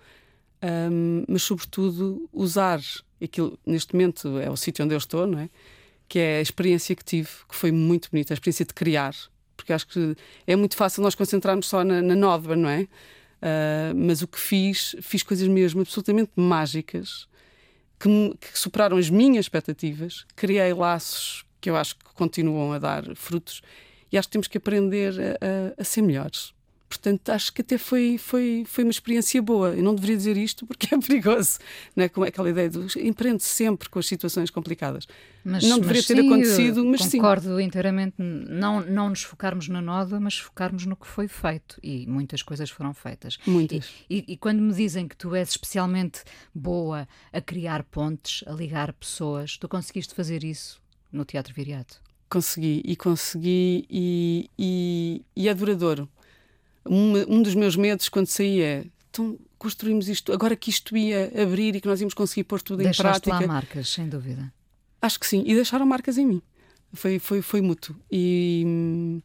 um, 0.63 1.23
mas 1.27 1.43
sobretudo 1.43 2.29
usar 2.31 2.79
aquilo. 3.21 3.57
Neste 3.65 3.93
momento 3.93 4.39
é 4.39 4.49
o 4.49 4.55
sítio 4.55 4.85
onde 4.85 4.93
eu 4.93 4.97
estou, 4.97 5.27
não 5.27 5.39
é? 5.39 5.49
Que 6.07 6.19
é 6.19 6.37
a 6.37 6.41
experiência 6.41 6.95
que 6.95 7.03
tive, 7.03 7.29
que 7.49 7.55
foi 7.55 7.71
muito 7.71 8.09
bonita, 8.11 8.33
a 8.33 8.35
experiência 8.35 8.65
de 8.65 8.73
criar, 8.73 9.15
porque 9.55 9.73
acho 9.73 9.87
que 9.87 10.15
é 10.45 10.55
muito 10.55 10.75
fácil 10.75 11.01
nós 11.01 11.15
concentrarmos 11.15 11.67
só 11.67 11.83
na, 11.83 12.01
na 12.01 12.15
nódoa, 12.15 12.55
não 12.55 12.69
é? 12.69 12.87
Uh, 13.43 13.93
mas 13.93 14.21
o 14.21 14.27
que 14.27 14.39
fiz, 14.39 14.95
fiz 15.01 15.21
coisas 15.21 15.49
mesmo 15.49 15.81
absolutamente 15.81 16.31
mágicas 16.33 17.27
que, 17.99 18.09
que, 18.39 18.57
superaram 18.57 18.95
as 18.95 19.09
minhas 19.09 19.43
expectativas. 19.45 20.25
Criei 20.33 20.73
laços 20.73 21.43
que 21.59 21.69
eu 21.69 21.75
acho 21.75 21.97
que 21.97 22.05
continuam 22.13 22.71
a 22.71 22.79
dar 22.79 23.03
frutos 23.15 23.61
e 24.09 24.17
acho 24.17 24.29
que 24.29 24.31
temos 24.31 24.47
que 24.47 24.57
aprender 24.57 25.13
a, 25.19 25.77
a, 25.77 25.81
a 25.81 25.83
ser 25.83 26.03
melhores. 26.03 26.53
Portanto, 26.93 27.29
acho 27.29 27.51
que 27.51 27.61
até 27.61 27.75
foi, 27.75 28.19
foi, 28.19 28.63
foi 28.67 28.83
uma 28.83 28.91
experiência 28.91 29.41
boa. 29.41 29.69
Eu 29.69 29.81
não 29.81 29.95
deveria 29.95 30.15
dizer 30.15 30.37
isto 30.37 30.65
porque 30.67 30.87
é 30.93 30.97
perigoso, 30.99 31.57
não 31.95 32.03
é? 32.03 32.09
Como 32.09 32.23
é 32.23 32.29
aquela 32.29 32.49
ideia 32.49 32.69
de 32.69 32.99
empreende 32.99 33.41
sempre 33.41 33.89
com 33.89 33.97
as 33.97 34.05
situações 34.05 34.51
complicadas. 34.51 35.07
Mas, 35.43 35.63
não 35.63 35.79
deveria 35.79 36.01
mas 36.01 36.07
ter 36.07 36.17
sim, 36.17 36.27
acontecido, 36.27 36.85
mas 36.85 37.01
concordo 37.01 37.57
sim. 37.57 37.63
inteiramente. 37.63 38.15
Não, 38.19 38.81
não 38.81 39.09
nos 39.09 39.23
focarmos 39.23 39.67
na 39.67 39.81
nódoa, 39.81 40.19
mas 40.19 40.37
focarmos 40.37 40.85
no 40.85 40.95
que 40.95 41.07
foi 41.07 41.27
feito. 41.27 41.79
E 41.81 42.05
muitas 42.05 42.43
coisas 42.43 42.69
foram 42.69 42.93
feitas. 42.93 43.39
Muitas. 43.45 43.89
E, 44.07 44.19
e, 44.19 44.33
e 44.33 44.37
quando 44.37 44.61
me 44.61 44.73
dizem 44.73 45.07
que 45.07 45.17
tu 45.17 45.33
és 45.35 45.49
especialmente 45.49 46.21
boa 46.53 47.07
a 47.31 47.41
criar 47.41 47.83
pontes, 47.83 48.43
a 48.47 48.51
ligar 48.51 48.93
pessoas, 48.93 49.57
tu 49.57 49.67
conseguiste 49.67 50.13
fazer 50.13 50.43
isso 50.43 50.79
no 51.11 51.25
Teatro 51.25 51.53
Viriato? 51.55 51.99
Consegui, 52.29 52.81
e 52.85 52.95
consegui, 52.95 53.85
e, 53.89 54.49
e, 54.57 55.25
e 55.35 55.49
é 55.49 55.53
duradouro 55.53 56.07
um, 56.85 57.37
um 57.37 57.41
dos 57.41 57.55
meus 57.55 57.75
medos 57.75 58.09
quando 58.09 58.27
saí 58.27 58.61
é 58.61 58.85
então 59.13 59.37
construímos 59.59 60.09
isto, 60.09 60.33
agora 60.33 60.55
que 60.55 60.71
isto 60.71 60.97
ia 60.97 61.31
abrir 61.41 61.75
e 61.75 61.79
que 61.79 61.87
nós 61.87 62.01
íamos 62.01 62.15
conseguir 62.15 62.43
pôr 62.43 62.61
tudo 62.61 62.83
Deixaste 62.83 63.29
em 63.29 63.31
prática. 63.31 63.39
lá 63.39 63.47
marcas, 63.47 63.89
sem 63.89 64.09
dúvida. 64.09 64.51
Acho 64.99 65.19
que 65.19 65.27
sim, 65.27 65.43
e 65.45 65.53
deixaram 65.53 65.85
marcas 65.85 66.17
em 66.17 66.25
mim. 66.25 66.41
Foi, 66.91 67.19
foi, 67.19 67.41
foi 67.41 67.61
mútuo. 67.61 67.95
E 68.11 68.63
hum, 68.65 69.21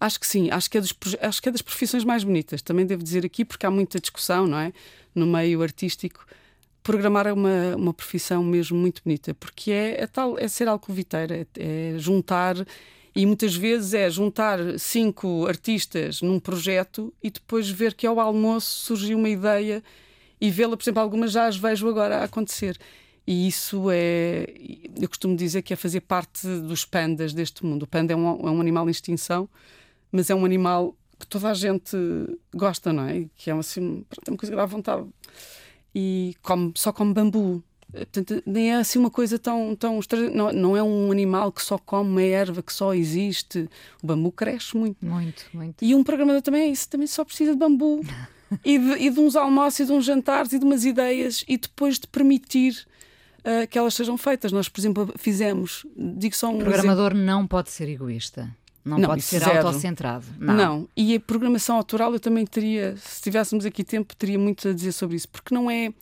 acho 0.00 0.18
que 0.18 0.26
sim, 0.26 0.50
acho 0.50 0.68
que, 0.68 0.78
é 0.78 0.80
dos, 0.80 0.94
acho 1.20 1.40
que 1.40 1.48
é 1.48 1.52
das 1.52 1.62
profissões 1.62 2.04
mais 2.04 2.24
bonitas. 2.24 2.60
Também 2.60 2.84
devo 2.84 3.02
dizer 3.02 3.24
aqui, 3.24 3.44
porque 3.44 3.64
há 3.64 3.70
muita 3.70 4.00
discussão, 4.00 4.46
não 4.46 4.58
é? 4.58 4.72
No 5.14 5.26
meio 5.26 5.62
artístico. 5.62 6.26
Programar 6.82 7.26
é 7.26 7.32
uma, 7.32 7.76
uma 7.76 7.94
profissão 7.94 8.42
mesmo 8.42 8.76
muito 8.76 9.02
bonita, 9.04 9.32
porque 9.34 9.70
é, 9.70 10.02
é 10.02 10.06
tal, 10.06 10.38
é 10.38 10.48
ser 10.48 10.66
alcoviteira, 10.66 11.36
é, 11.36 11.46
é 11.94 11.98
juntar 11.98 12.56
e 13.14 13.26
muitas 13.26 13.54
vezes 13.54 13.94
é 13.94 14.08
juntar 14.08 14.58
cinco 14.78 15.46
artistas 15.46 16.22
num 16.22 16.38
projeto 16.38 17.12
e 17.22 17.30
depois 17.30 17.68
ver 17.68 17.94
que 17.94 18.06
ao 18.06 18.20
almoço 18.20 18.84
surgiu 18.84 19.18
uma 19.18 19.28
ideia 19.28 19.82
e 20.40 20.50
vê-la, 20.50 20.76
por 20.76 20.82
exemplo, 20.82 21.02
algumas 21.02 21.32
já 21.32 21.46
as 21.46 21.56
vejo 21.56 21.88
agora 21.88 22.18
a 22.18 22.24
acontecer. 22.24 22.78
E 23.26 23.46
isso 23.46 23.90
é, 23.90 24.46
eu 25.00 25.08
costumo 25.08 25.36
dizer 25.36 25.62
que 25.62 25.72
é 25.72 25.76
fazer 25.76 26.00
parte 26.00 26.46
dos 26.62 26.84
pandas 26.84 27.32
deste 27.32 27.64
mundo. 27.64 27.82
O 27.82 27.86
panda 27.86 28.12
é 28.12 28.16
um, 28.16 28.28
é 28.28 28.50
um 28.50 28.60
animal 28.60 28.88
em 28.88 28.90
extinção, 28.90 29.48
mas 30.10 30.30
é 30.30 30.34
um 30.34 30.44
animal 30.44 30.96
que 31.18 31.26
toda 31.26 31.50
a 31.50 31.54
gente 31.54 31.96
gosta, 32.54 32.92
não 32.92 33.06
é? 33.06 33.26
Que 33.36 33.50
é 33.50 33.52
assim, 33.52 34.04
pronto, 34.08 34.28
é 34.28 34.30
uma 34.30 34.38
coisa 34.38 34.52
que 34.52 34.56
dá 34.56 34.66
vontade. 34.66 35.06
E 35.94 36.34
come, 36.42 36.72
só 36.76 36.92
come 36.92 37.12
bambu. 37.12 37.62
Portanto, 37.92 38.42
nem 38.46 38.72
é 38.72 38.76
assim 38.76 38.98
uma 38.98 39.10
coisa 39.10 39.38
tão. 39.38 39.74
tão 39.74 40.00
não, 40.32 40.52
não 40.52 40.76
é 40.76 40.82
um 40.82 41.10
animal 41.10 41.50
que 41.50 41.62
só 41.62 41.78
come 41.78 42.10
uma 42.10 42.22
erva, 42.22 42.62
que 42.62 42.72
só 42.72 42.94
existe. 42.94 43.68
O 44.02 44.06
bambu 44.06 44.30
cresce 44.32 44.76
muito. 44.76 45.04
Muito, 45.04 45.46
muito. 45.52 45.84
E 45.84 45.94
um 45.94 46.04
programador 46.04 46.42
também 46.42 46.62
é 46.62 46.66
isso, 46.66 46.88
também 46.88 47.06
só 47.06 47.24
precisa 47.24 47.52
de 47.52 47.58
bambu. 47.58 48.00
e, 48.64 48.78
de, 48.78 48.92
e 49.04 49.10
de 49.10 49.20
uns 49.20 49.36
almoços, 49.36 49.80
e 49.80 49.86
de 49.86 49.92
uns 49.92 50.04
jantares, 50.04 50.52
e 50.52 50.58
de 50.58 50.64
umas 50.64 50.84
ideias, 50.84 51.44
e 51.48 51.56
depois 51.56 51.98
de 51.98 52.06
permitir 52.06 52.86
uh, 53.40 53.66
que 53.68 53.78
elas 53.78 53.94
sejam 53.94 54.16
feitas. 54.16 54.52
Nós, 54.52 54.68
por 54.68 54.80
exemplo, 54.80 55.12
fizemos. 55.16 55.86
Digo 55.96 56.36
só 56.36 56.50
um. 56.50 56.56
O 56.56 56.64
programador 56.64 57.12
exemplo. 57.12 57.26
não 57.26 57.46
pode 57.46 57.70
ser 57.70 57.88
egoísta. 57.88 58.54
Não, 58.84 58.98
não 58.98 59.10
pode 59.10 59.22
ser 59.22 59.40
zero. 59.40 59.66
autocentrado. 59.66 60.24
Não. 60.38 60.54
não. 60.54 60.88
E 60.96 61.14
a 61.14 61.20
programação 61.20 61.76
autoral 61.76 62.12
eu 62.14 62.20
também 62.20 62.46
teria, 62.46 62.96
se 62.96 63.20
tivéssemos 63.20 63.66
aqui 63.66 63.84
tempo, 63.84 64.16
teria 64.16 64.38
muito 64.38 64.68
a 64.68 64.72
dizer 64.72 64.92
sobre 64.92 65.16
isso, 65.16 65.28
porque 65.28 65.54
não 65.54 65.70
é 65.70 65.92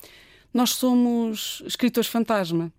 nós 0.58 0.70
somos 0.70 1.62
escritores 1.64 2.10
fantasma 2.10 2.72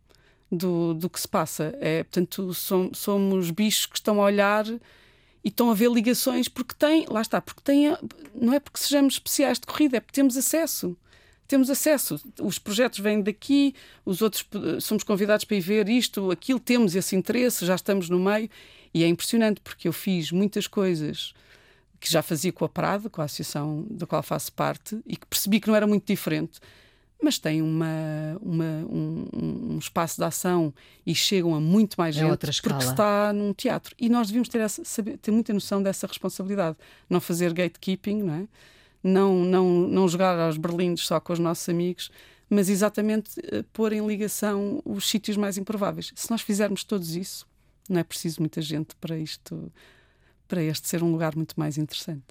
do, 0.51 0.93
do 0.93 1.09
que 1.09 1.17
se 1.17 1.27
passa. 1.29 1.73
É, 1.79 2.03
portanto, 2.03 2.53
somos 2.93 3.51
bichos 3.51 3.85
que 3.85 3.95
estão 3.95 4.19
a 4.19 4.25
olhar 4.25 4.67
e 4.67 5.47
estão 5.47 5.71
a 5.71 5.73
ver 5.73 5.89
ligações 5.89 6.49
porque 6.49 6.75
têm, 6.77 7.05
lá 7.07 7.21
está, 7.21 7.39
porque 7.39 7.61
têm, 7.61 7.95
não 8.35 8.51
é 8.53 8.59
porque 8.59 8.81
sejamos 8.81 9.13
especiais 9.13 9.57
de 9.57 9.65
corrida, 9.65 9.95
é 9.95 9.99
porque 10.01 10.13
temos 10.13 10.35
acesso. 10.35 10.97
Temos 11.47 11.69
acesso, 11.69 12.21
os 12.41 12.59
projetos 12.59 12.99
vêm 12.99 13.21
daqui, 13.23 13.73
os 14.05 14.21
outros 14.21 14.45
somos 14.81 15.03
convidados 15.03 15.45
para 15.45 15.55
ir 15.55 15.61
ver 15.61 15.87
isto, 15.87 16.29
aquilo, 16.29 16.59
temos 16.59 16.95
esse 16.95 17.15
interesse, 17.15 17.65
já 17.65 17.75
estamos 17.75 18.09
no 18.09 18.19
meio 18.19 18.49
e 18.93 19.05
é 19.05 19.07
impressionante 19.07 19.61
porque 19.61 19.87
eu 19.87 19.93
fiz 19.93 20.31
muitas 20.33 20.67
coisas 20.67 21.33
que 21.97 22.11
já 22.11 22.21
fazia 22.21 22.51
com 22.51 22.65
a 22.65 22.69
Prado, 22.69 23.09
com 23.09 23.21
a 23.21 23.23
associação 23.23 23.87
da 23.89 24.05
qual 24.05 24.21
faço 24.21 24.51
parte, 24.51 24.99
e 25.07 25.15
que 25.15 25.25
percebi 25.25 25.59
que 25.59 25.69
não 25.69 25.75
era 25.75 25.87
muito 25.87 26.05
diferente 26.05 26.59
mas 27.21 27.37
têm 27.37 27.61
uma, 27.61 27.85
uma 28.41 28.85
um, 28.89 29.27
um, 29.33 29.77
espaço 29.77 30.17
de 30.17 30.23
ação 30.23 30.73
e 31.05 31.13
chegam 31.13 31.53
a 31.53 31.59
muito 31.59 31.95
mais 31.97 32.15
é 32.15 32.19
gente 32.21 32.31
outra 32.31 32.51
porque 32.61 32.83
está 32.83 33.33
num 33.33 33.53
teatro. 33.53 33.93
E 33.99 34.07
nós 34.07 34.27
devíamos 34.27 34.47
ter, 34.47 34.59
essa, 34.59 34.83
saber, 34.85 35.17
ter 35.17 35.31
muita 35.31 35.53
noção 35.53 35.83
dessa 35.83 36.07
responsabilidade. 36.07 36.77
Não 37.09 37.19
fazer 37.19 37.53
gatekeeping, 37.53 38.23
não, 38.23 38.33
é? 38.33 38.47
não, 39.03 39.43
não, 39.43 39.69
não 39.87 40.07
jogar 40.07 40.39
aos 40.39 40.57
berlindes 40.57 41.05
só 41.05 41.19
com 41.19 41.33
os 41.33 41.39
nossos 41.39 41.67
amigos, 41.67 42.09
mas 42.49 42.69
exatamente 42.69 43.37
uh, 43.39 43.63
pôr 43.73 43.91
em 43.91 44.05
ligação 44.05 44.81
os 44.85 45.09
sítios 45.09 45.35
mais 45.35 45.57
improváveis. 45.57 46.13
Se 46.15 46.31
nós 46.31 46.41
fizermos 46.41 46.85
todos 46.85 47.15
isso, 47.15 47.45
não 47.89 47.99
é 47.99 48.03
preciso 48.03 48.41
muita 48.41 48.61
gente 48.61 48.95
para 48.95 49.17
isto 49.17 49.71
para 50.47 50.63
este 50.63 50.87
ser 50.87 51.03
um 51.03 51.11
lugar 51.11 51.35
muito 51.35 51.53
mais 51.59 51.77
interessante. 51.77 52.23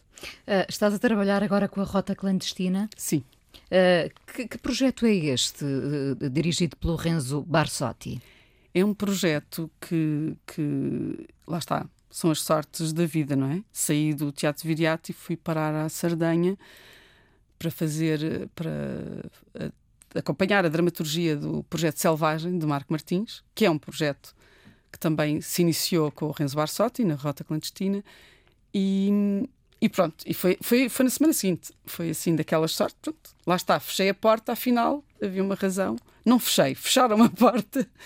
Uh, 0.43 0.67
estás 0.69 0.93
a 0.93 0.99
trabalhar 0.99 1.43
agora 1.43 1.69
com 1.69 1.81
a 1.81 1.85
Rota 1.85 2.17
Clandestina? 2.17 2.91
Sim. 2.97 3.23
Uh, 3.71 4.33
que, 4.33 4.49
que, 4.49 4.59
projeto 4.59 5.05
é 5.05 5.15
este, 5.15 5.65
uh, 5.65 6.31
dirigido 6.31 6.77
pelo 6.77 6.97
Renzo 6.97 7.43
Barsotti? 7.43 8.21
É 8.75 8.85
um 8.85 8.95
projeto 8.95 9.71
que, 9.81 10.37
que, 10.47 11.27
lá 11.47 11.59
está, 11.59 11.87
são 12.11 12.31
as 12.31 12.41
sortes 12.41 12.93
da 12.93 13.05
vida, 13.05 13.37
não 13.37 13.51
é? 13.51 13.63
Saí 13.73 14.15
do 14.15 14.33
Teatro 14.33 14.67
Viriato 14.67 15.11
e 15.11 15.15
fui 15.15 15.37
parar 15.37 15.75
à 15.75 15.89
Sardanha 15.89 16.57
para 17.59 17.71
fazer, 17.71 18.49
para 18.55 18.71
acompanhar 20.15 20.65
a 20.65 20.69
dramaturgia 20.69 21.37
do 21.37 21.63
projeto 21.65 21.99
Selvagem, 21.99 22.59
de 22.59 22.67
Marco 22.67 22.93
Martins, 22.93 23.43
que 23.55 23.65
é 23.67 23.71
um 23.71 23.79
projeto 23.79 24.35
que 24.91 24.99
também 24.99 25.41
se 25.41 25.63
iniciou 25.63 26.11
com 26.11 26.27
o 26.27 26.31
Renzo 26.31 26.57
Barsotti, 26.57 27.05
na 27.05 27.15
Rota 27.15 27.45
Clandestina, 27.45 28.03
e, 28.73 29.49
e 29.81 29.89
pronto, 29.89 30.25
e 30.27 30.35
foi, 30.35 30.59
foi, 30.61 30.89
foi 30.89 31.05
na 31.05 31.11
semana 31.11 31.33
seguinte. 31.33 31.73
Foi 31.87 32.11
assim, 32.11 32.35
daquelas 32.35 32.73
sortes. 32.73 32.99
Pronto, 33.01 33.31
lá 33.47 33.57
está, 33.57 33.79
fechei 33.79 34.09
a 34.09 34.15
porta, 34.15 34.53
afinal 34.53 35.05
havia 35.23 35.43
uma 35.43 35.55
razão. 35.55 35.97
Não 36.25 36.39
fechei, 36.39 36.75
fecharam 36.75 37.23
a 37.23 37.29
porta. 37.29 37.89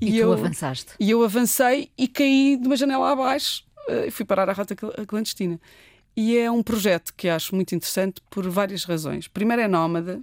E, 0.00 0.10
e 0.10 0.18
eu, 0.18 0.32
avançaste. 0.32 0.92
E 0.98 1.08
eu 1.08 1.22
avancei 1.22 1.88
e 1.96 2.08
caí 2.08 2.58
de 2.60 2.66
uma 2.66 2.76
janela 2.76 3.12
abaixo 3.12 3.64
eh, 3.88 4.08
e 4.08 4.10
fui 4.10 4.24
parar 4.24 4.50
a 4.50 4.52
rota 4.52 4.74
clandestina. 4.74 5.58
E 6.16 6.36
é 6.36 6.50
um 6.50 6.64
projeto 6.64 7.14
que 7.16 7.28
acho 7.28 7.54
muito 7.54 7.76
interessante 7.76 8.20
por 8.28 8.46
várias 8.50 8.84
razões. 8.84 9.28
Primeiro 9.28 9.62
é 9.62 9.68
nómada, 9.68 10.16
ou 10.16 10.22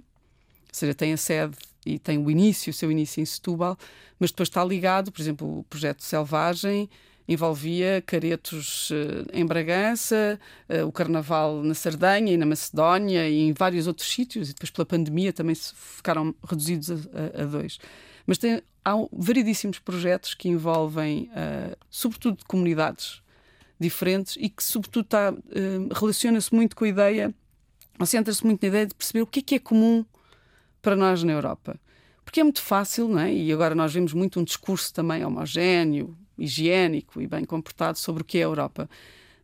seja, 0.70 0.94
tem 0.94 1.14
a 1.14 1.16
sede 1.16 1.56
e 1.86 1.98
tem 1.98 2.18
o 2.18 2.30
início, 2.30 2.70
o 2.70 2.74
seu 2.74 2.92
início 2.92 3.20
em 3.22 3.24
Setúbal, 3.24 3.78
mas 4.20 4.30
depois 4.30 4.50
está 4.50 4.62
ligado, 4.62 5.10
por 5.10 5.22
exemplo, 5.22 5.60
o 5.60 5.64
projeto 5.64 6.02
Selvagem 6.02 6.88
envolvia 7.28 8.02
caretos 8.04 8.90
uh, 8.90 9.26
em 9.32 9.46
Bragança, 9.46 10.38
uh, 10.68 10.86
o 10.86 10.92
Carnaval 10.92 11.62
na 11.62 11.74
Sardanha 11.74 12.32
e 12.32 12.36
na 12.36 12.46
Macedónia 12.46 13.28
e 13.28 13.40
em 13.40 13.52
vários 13.52 13.86
outros 13.86 14.10
sítios, 14.12 14.50
e 14.50 14.52
depois 14.52 14.70
pela 14.70 14.86
pandemia 14.86 15.32
também 15.32 15.54
ficaram 15.54 16.34
reduzidos 16.48 16.90
a, 16.90 17.42
a, 17.42 17.44
dois. 17.44 17.78
Mas 18.26 18.38
tem, 18.38 18.62
há 18.84 18.92
variedíssimos 19.12 19.78
projetos 19.78 20.34
que 20.34 20.48
envolvem, 20.48 21.30
uh, 21.30 21.76
sobretudo, 21.90 22.44
comunidades 22.46 23.22
diferentes 23.78 24.36
e 24.38 24.48
que, 24.48 24.62
sobretudo, 24.62 25.04
tá, 25.06 25.34
relaciona-se 25.92 26.54
muito 26.54 26.76
com 26.76 26.84
a 26.84 26.88
ideia, 26.88 27.34
ou 27.98 28.06
centra-se 28.06 28.44
muito 28.44 28.62
na 28.62 28.68
ideia 28.68 28.86
de 28.86 28.94
perceber 28.94 29.22
o 29.22 29.26
que 29.26 29.40
é 29.40 29.42
que 29.42 29.54
é 29.56 29.58
comum 29.58 30.04
para 30.80 30.94
nós 30.94 31.24
na 31.24 31.32
Europa. 31.32 31.76
Porque 32.24 32.40
é 32.40 32.44
muito 32.44 32.62
fácil, 32.62 33.08
não 33.08 33.18
é? 33.18 33.34
E 33.34 33.52
agora 33.52 33.74
nós 33.74 33.92
vemos 33.92 34.12
muito 34.12 34.38
um 34.38 34.44
discurso 34.44 34.94
também 34.94 35.24
homogéneo, 35.24 36.16
higiênico 36.38 37.20
e 37.20 37.26
bem 37.26 37.44
comportado 37.44 37.98
sobre 37.98 38.22
o 38.22 38.24
que 38.24 38.38
é 38.38 38.42
a 38.42 38.44
Europa. 38.44 38.88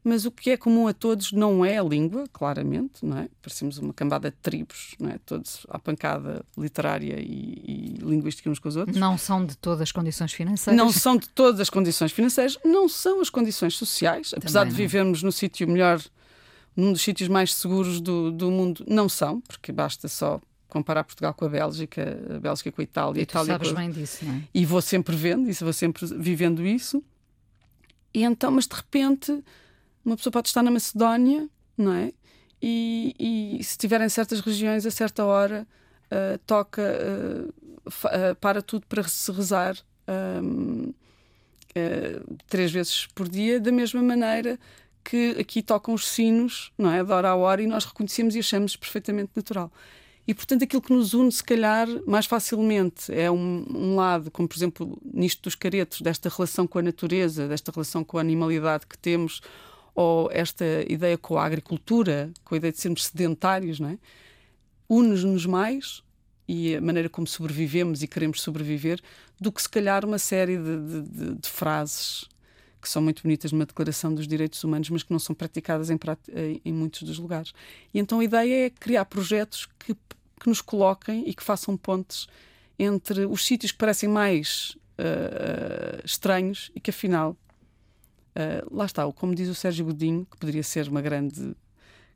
Mas 0.03 0.25
o 0.25 0.31
que 0.31 0.51
é 0.51 0.57
comum 0.57 0.87
a 0.87 0.93
todos 0.93 1.33
não 1.33 1.65
é 1.65 1.79
a 1.79 1.83
língua, 1.83 2.25
claramente, 2.33 3.05
não 3.05 3.19
é? 3.19 3.29
Parecemos 3.43 3.79
uma 3.79 3.93
cambada 3.93 4.31
de 4.31 4.37
tribos, 4.37 4.95
não 4.99 5.11
é? 5.11 5.19
Todos 5.27 5.67
à 5.69 5.79
pancada 5.79 6.45
literária 6.57 7.21
e, 7.21 7.63
e 7.67 7.99
linguística 8.01 8.49
uns 8.49 8.59
com 8.59 8.69
os 8.69 8.77
outros. 8.77 8.97
Não 8.97 9.19
são 9.19 9.45
de 9.45 9.57
todas 9.57 9.83
as 9.83 9.93
condições 9.93 10.33
financeiras. 10.33 10.79
Não 10.79 10.91
são 10.93 11.17
de 11.17 11.29
todas 11.29 11.61
as 11.61 11.69
condições 11.69 12.13
financeiras, 12.13 12.59
não 12.65 12.89
são 12.89 13.21
as 13.21 13.29
condições 13.29 13.77
sociais. 13.77 14.33
Apesar 14.35 14.65
de 14.65 14.71
vivermos 14.71 15.23
no 15.23 15.33
sítio 15.33 15.69
melhor, 15.69 16.01
num 16.77 16.93
dos 16.93 17.03
sítios 17.03 17.29
mais 17.29 17.53
seguros 17.53 18.01
do, 18.01 18.31
do 18.31 18.51
mundo, 18.51 18.85
não 18.89 19.09
são, 19.09 19.41
porque 19.41 19.73
basta 19.73 20.07
só 20.07 20.41
comparar 20.69 21.05
Portugal 21.05 21.35
com 21.35 21.45
a 21.45 21.49
Bélgica, 21.49 22.19
a 22.37 22.41
Bélgica 22.41 22.71
com 22.71 22.81
a 22.81 22.85
Itália. 22.85 23.21
E 23.21 23.23
Itália 23.23 23.53
sabes 23.53 23.69
com... 23.71 23.75
bem 23.75 23.91
disso, 23.91 24.25
não 24.25 24.35
é? 24.35 24.43
E 24.55 24.67
vou 24.67 24.83
sempre 24.83 25.17
vendo 25.17 25.49
isso, 25.49 25.65
vou 25.65 25.73
sempre 25.73 26.07
vivendo 26.07 26.65
isso. 26.67 27.03
E 28.13 28.23
então, 28.23 28.51
mas 28.51 28.67
de 28.67 28.75
repente, 28.75 29.43
uma 30.05 30.17
pessoa 30.17 30.33
pode 30.33 30.49
estar 30.49 30.63
na 30.63 30.71
Macedónia, 30.71 31.49
não 31.77 31.93
é? 31.93 32.13
E, 32.61 33.15
e 33.19 33.65
se 33.65 33.71
estiver 33.71 34.01
em 34.01 34.09
certas 34.09 34.41
regiões, 34.41 34.85
a 34.85 34.91
certa 34.91 35.25
hora, 35.25 35.67
uh, 36.07 36.39
toca, 36.47 36.83
uh, 36.83 37.49
uh, 37.87 38.35
para 38.41 38.61
tudo 38.61 38.87
para 38.87 39.03
se 39.05 39.31
rezar 39.31 39.77
um, 40.43 40.93
três 42.49 42.73
vezes 42.73 43.07
por 43.15 43.29
dia, 43.29 43.61
da 43.61 43.71
mesma 43.71 44.03
maneira 44.03 44.59
que 45.05 45.37
aqui 45.39 45.63
tocam 45.63 45.95
os 45.95 46.07
sinos, 46.07 46.73
não 46.77 46.91
é? 46.91 47.03
De 47.03 47.13
hora 47.13 47.31
a 47.31 47.37
hora, 47.37 47.63
e 47.63 47.67
nós 47.67 47.85
reconhecemos 47.85 48.35
e 48.35 48.41
achamos 48.41 48.77
perfeitamente 48.77 49.31
natural. 49.35 49.73
E, 50.29 50.35
portanto, 50.35 50.63
aquilo 50.63 50.83
que 50.83 50.93
nos 50.93 51.15
une, 51.15 51.33
se 51.33 51.43
calhar, 51.43 51.89
mais 52.07 52.27
facilmente 52.27 53.11
é 53.11 53.31
um, 53.31 53.65
um, 53.75 53.97
lado, 53.97 54.31
como 54.31 54.47
por 54.47 54.59
exemplo 54.59 54.99
nisto 55.03 55.41
dos 55.45 55.55
caretos, 55.55 56.03
desta 56.03 56.29
relação 56.29 56.67
com 56.67 56.79
a 56.79 56.83
natureza, 56.83 57.49
desta 57.49 57.73
relação 57.73 58.05
com 58.05 58.19
a 58.19 58.21
animalidade 58.21 58.87
que 58.87 58.99
temos, 58.99 59.41
ou 59.95 60.29
esta 60.31 60.67
ideia 60.87 61.17
com 61.17 61.39
a 61.39 61.47
agricultura, 61.47 62.31
com 62.45 62.55
a 62.55 62.59
ideia 62.59 62.71
de 62.71 62.79
sermos 62.79 63.07
sedentários, 63.07 63.81
não 63.81 63.89
é? 63.89 63.99
Une-nos 64.87 65.47
mais 65.47 66.03
e 66.47 66.77
a 66.77 66.81
maneira 66.83 67.09
como 67.09 67.27
sobrevivemos 67.27 68.03
e 68.03 68.07
queremos 68.07 68.43
sobreviver, 68.43 69.01
do 69.41 69.51
que 69.51 69.63
se 69.63 69.69
calhar 69.69 70.05
uma 70.05 70.19
série 70.19 70.59
de, 70.59 71.03
de, 71.05 71.35
de 71.37 71.49
frases 71.49 72.27
que 72.83 72.89
são 72.89 73.01
muito 73.01 73.23
bonitas 73.23 73.51
numa 73.51 73.65
declaração 73.65 74.15
dos 74.15 74.29
direitos 74.29 74.63
humanos, 74.63 74.91
mas 74.91 75.03
que 75.03 75.11
não 75.11 75.19
são 75.19 75.35
praticadas 75.35 75.89
em, 75.89 75.99
em, 76.65 76.73
muitos 76.73 77.03
dos 77.03 77.19
lugares. 77.19 77.53
E 77.95 77.99
então 77.99 78.21
a 78.21 78.25
ideia 78.25 78.67
é 78.67 78.71
criar 78.71 79.07
projetos 79.07 79.67
que 79.79 79.97
que 80.39 80.49
nos 80.49 80.61
coloquem 80.61 81.25
e 81.27 81.35
que 81.35 81.43
façam 81.43 81.77
pontes 81.77 82.27
entre 82.79 83.27
os 83.27 83.45
sítios 83.45 83.73
que 83.73 83.79
parecem 83.79 84.09
mais 84.09 84.77
uh, 84.99 86.01
estranhos 86.05 86.71
e 86.75 86.81
que 86.81 86.91
afinal 86.91 87.37
uh, 88.37 88.75
lá 88.75 88.87
está, 88.87 89.11
como 89.13 89.35
diz 89.35 89.49
o 89.49 89.55
Sérgio 89.55 89.87
Godinho, 89.87 90.27
que 90.31 90.37
poderia 90.37 90.63
ser 90.63 90.89
uma 90.89 91.01
grande 91.01 91.55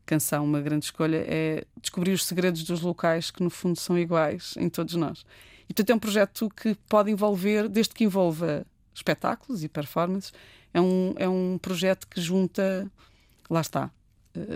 canção, 0.04 0.44
uma 0.44 0.60
grande 0.60 0.84
escolha, 0.86 1.24
é 1.26 1.64
descobrir 1.80 2.12
os 2.12 2.24
segredos 2.24 2.62
dos 2.64 2.80
locais 2.80 3.30
que 3.30 3.42
no 3.42 3.50
fundo 3.50 3.78
são 3.78 3.98
iguais 3.98 4.54
em 4.56 4.68
todos 4.68 4.94
nós. 4.94 5.24
E 5.68 5.74
portanto 5.74 5.90
é 5.90 5.94
um 5.94 5.98
projeto 5.98 6.48
que 6.50 6.74
pode 6.88 7.10
envolver, 7.10 7.68
desde 7.68 7.94
que 7.94 8.04
envolva 8.04 8.66
espetáculos 8.94 9.64
e 9.64 9.68
performances, 9.68 10.32
é 10.74 10.80
um, 10.80 11.14
é 11.16 11.28
um 11.28 11.58
projeto 11.58 12.06
que 12.08 12.20
junta, 12.20 12.90
lá 13.48 13.60
está, 13.60 13.90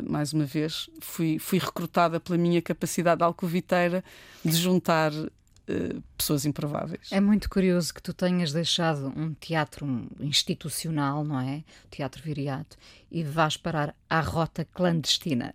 mais 0.08 0.32
uma 0.32 0.44
vez, 0.44 0.88
fui, 1.00 1.38
fui 1.38 1.58
recrutada 1.58 2.18
pela 2.18 2.38
minha 2.38 2.62
capacidade 2.62 3.22
alcoviteira 3.22 4.04
de 4.44 4.56
juntar 4.56 5.12
Uh, 5.68 6.00
pessoas 6.16 6.46
improváveis. 6.46 7.08
É 7.10 7.20
muito 7.20 7.50
curioso 7.50 7.92
que 7.92 8.00
tu 8.00 8.14
tenhas 8.14 8.52
deixado 8.52 9.12
um 9.16 9.34
teatro 9.34 10.06
institucional, 10.20 11.24
não 11.24 11.40
é? 11.40 11.64
O 11.86 11.88
teatro 11.90 12.22
Viriato, 12.22 12.76
e 13.10 13.24
vás 13.24 13.56
parar 13.56 13.92
à 14.08 14.20
rota 14.20 14.64
clandestina. 14.64 15.52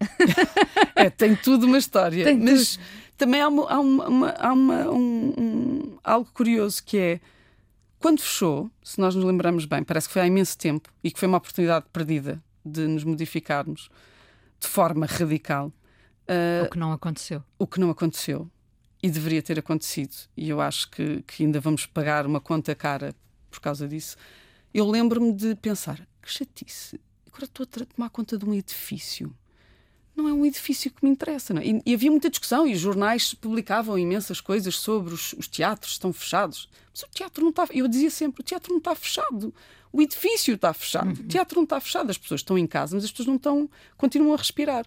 é, 0.98 1.10
tem 1.10 1.34
tudo 1.34 1.66
uma 1.66 1.78
história. 1.78 2.26
Tem 2.28 2.38
mas 2.38 2.76
tudo. 2.76 2.86
também 3.16 3.40
há, 3.40 3.48
uma, 3.48 3.72
há, 3.72 3.80
uma, 3.80 4.30
há 4.32 4.52
uma, 4.52 4.90
um, 4.92 5.34
um, 5.38 5.98
algo 6.04 6.30
curioso 6.34 6.84
que 6.84 6.98
é 6.98 7.20
quando 7.98 8.20
fechou, 8.20 8.70
se 8.84 9.00
nós 9.00 9.16
nos 9.16 9.24
lembramos 9.24 9.64
bem, 9.64 9.82
parece 9.82 10.08
que 10.08 10.14
foi 10.14 10.24
há 10.24 10.28
imenso 10.28 10.58
tempo 10.58 10.90
e 11.02 11.10
que 11.10 11.18
foi 11.18 11.28
uma 11.30 11.38
oportunidade 11.38 11.86
perdida 11.94 12.44
de 12.66 12.86
nos 12.86 13.06
modificarmos 13.06 13.90
de 14.62 14.67
forma 14.67 15.06
radical. 15.06 15.74
Uh, 16.30 16.65
o 16.65 16.69
que 16.69 16.78
não 16.78 16.91
aconteceu. 16.93 17.43
O 17.58 17.67
que 17.67 17.80
não 17.80 17.89
aconteceu. 17.89 18.50
E 19.04 19.10
deveria 19.10 19.41
ter 19.41 19.58
acontecido. 19.60 20.15
E 20.38 20.47
eu 20.47 20.62
acho 20.62 20.89
que, 20.91 21.24
que 21.24 21.43
ainda 21.43 21.60
vamos 21.60 21.88
pagar 21.88 22.26
uma 22.26 22.39
conta 22.39 22.76
cara 22.76 23.15
por 23.50 23.60
causa 23.60 23.88
disso. 23.88 24.15
Eu 24.73 24.90
lembro-me 24.90 25.33
de 25.33 25.56
pensar: 25.56 26.08
que 26.21 26.31
chatice, 26.31 27.02
agora 27.27 27.46
estou 27.46 27.63
a 27.63 27.86
tomar 27.86 28.10
conta 28.12 28.38
de 28.38 28.46
um 28.46 28.54
edifício. 28.54 29.36
Não 30.15 30.27
é 30.27 30.33
um 30.33 30.46
edifício 30.46 30.92
que 30.92 31.04
me 31.04 31.10
interessa. 31.10 31.54
Não? 31.54 31.62
É? 31.62 31.65
E, 31.65 31.81
e, 31.86 31.94
havia 31.94 32.12
muita 32.12 32.29
discussão 32.29 32.67
e 32.67 32.73
os 32.73 32.79
jornais 32.79 33.33
publicavam 33.33 33.98
imensas 33.98 34.40
coisas 34.40 34.75
sobre 34.75 35.13
os, 35.13 35.33
os 35.33 35.48
teatros 35.48 35.94
estão 35.94 36.13
fechados. 36.13 36.69
Mas 36.94 37.02
o 37.02 37.08
teatro 37.08 37.42
não 37.42 37.50
está. 37.50 37.67
Eu 37.71 37.88
dizia 37.88 38.12
sempre: 38.12 38.42
o 38.42 38.44
teatro 38.44 38.71
não 38.71 38.77
está 38.77 38.94
fechado. 38.94 39.54
O 39.94 40.02
edifício 40.02 40.56
está 40.56 40.73
fechado, 40.73 41.08
uhum. 41.08 41.25
o 41.25 41.27
teatro 41.27 41.58
não 41.58 41.63
está 41.63 41.79
fechado, 41.79 42.10
as 42.10 42.17
pessoas 42.17 42.42
estão 42.42 42.58
em 42.58 42.65
casa, 42.65 42.96
mas 42.96 43.04
as 43.04 43.12
pessoas 43.12 43.27
não 43.27 43.35
estão, 43.35 43.69
continuam 43.98 44.33
a 44.33 44.37
respirar. 44.37 44.85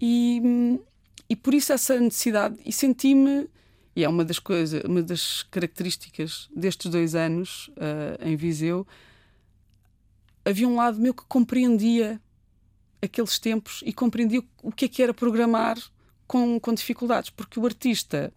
E, 0.00 0.80
e 1.28 1.36
por 1.36 1.52
isso 1.52 1.72
essa 1.72 1.98
necessidade, 2.00 2.58
e 2.64 2.72
senti-me, 2.72 3.48
e 3.94 4.02
é 4.02 4.08
uma 4.08 4.24
das 4.24 4.38
coisas, 4.38 4.82
uma 4.84 5.02
das 5.02 5.42
características 5.42 6.48
destes 6.54 6.90
dois 6.90 7.14
anos 7.14 7.68
uh, 7.68 8.24
em 8.24 8.34
Viseu, 8.36 8.86
havia 10.44 10.66
um 10.66 10.76
lado 10.76 10.98
meu 10.98 11.12
que 11.12 11.24
compreendia 11.24 12.20
aqueles 13.02 13.38
tempos 13.38 13.82
e 13.84 13.92
compreendia 13.92 14.42
o 14.62 14.72
que 14.72 14.84
é 14.86 14.88
que 14.88 15.02
era 15.02 15.12
programar 15.12 15.76
com, 16.26 16.58
com 16.60 16.72
dificuldades, 16.72 17.30
porque 17.30 17.58
o 17.58 17.66
artista 17.66 18.32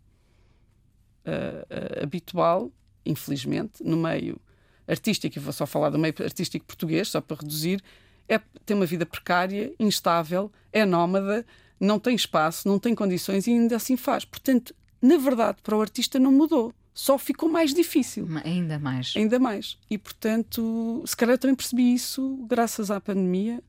uh, 1.26 2.00
uh, 2.00 2.04
habitual, 2.04 2.72
infelizmente, 3.06 3.84
no 3.84 3.96
meio 3.98 4.40
artístico, 4.88 5.38
e 5.38 5.42
vou 5.42 5.54
só 5.54 5.66
falar 5.66 5.90
do 5.90 6.00
meio 6.00 6.14
artístico 6.20 6.66
português, 6.66 7.10
só 7.10 7.22
para 7.22 7.38
reduzir, 7.38 7.82
é, 8.28 8.40
tem 8.66 8.76
uma 8.76 8.86
vida 8.86 9.06
precária, 9.06 9.74
instável, 9.80 10.52
é 10.72 10.86
nómada, 10.86 11.46
não 11.80 12.00
tem 12.00 12.16
espaço, 12.16 12.68
não 12.68 12.80
tem 12.80 12.96
condições 12.96 13.48
e 13.48 13.52
ainda 13.52 13.76
assim 13.76 13.98
faz. 13.98 14.26
Portanto, 14.26 14.74
na 15.02 15.18
verdade, 15.18 15.58
para 15.62 15.78
o 15.78 15.82
artista 15.82 16.18
não 16.18 16.32
mudou. 16.32 16.74
Só 16.94 17.18
ficou 17.18 17.50
mais 17.50 17.74
difícil. 17.74 18.28
Ainda 18.46 18.78
mais. 18.78 19.14
Ainda 19.18 19.40
mais. 19.40 19.78
E, 19.90 19.98
portanto, 19.98 21.04
se 21.06 21.18
calhar 21.18 21.34
eu 21.34 21.38
também 21.40 21.56
percebi 21.56 21.94
isso 21.94 22.38
graças 22.48 22.92
à 22.92 23.02
pandemia, 23.02 23.62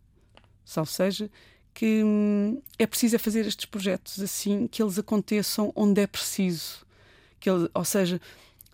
salvo 0.64 0.90
seja, 0.90 1.30
que 1.72 2.02
hum, 2.04 2.62
é 2.78 2.86
preciso 2.86 3.16
é 3.16 3.18
fazer 3.18 3.46
estes 3.46 3.64
projetos 3.64 4.20
assim, 4.20 4.68
que 4.68 4.82
eles 4.82 4.98
aconteçam 4.98 5.72
onde 5.74 6.02
é 6.02 6.06
preciso. 6.06 6.86
Que 7.40 7.50
ele, 7.50 7.68
ou 7.74 7.84
seja, 7.84 8.20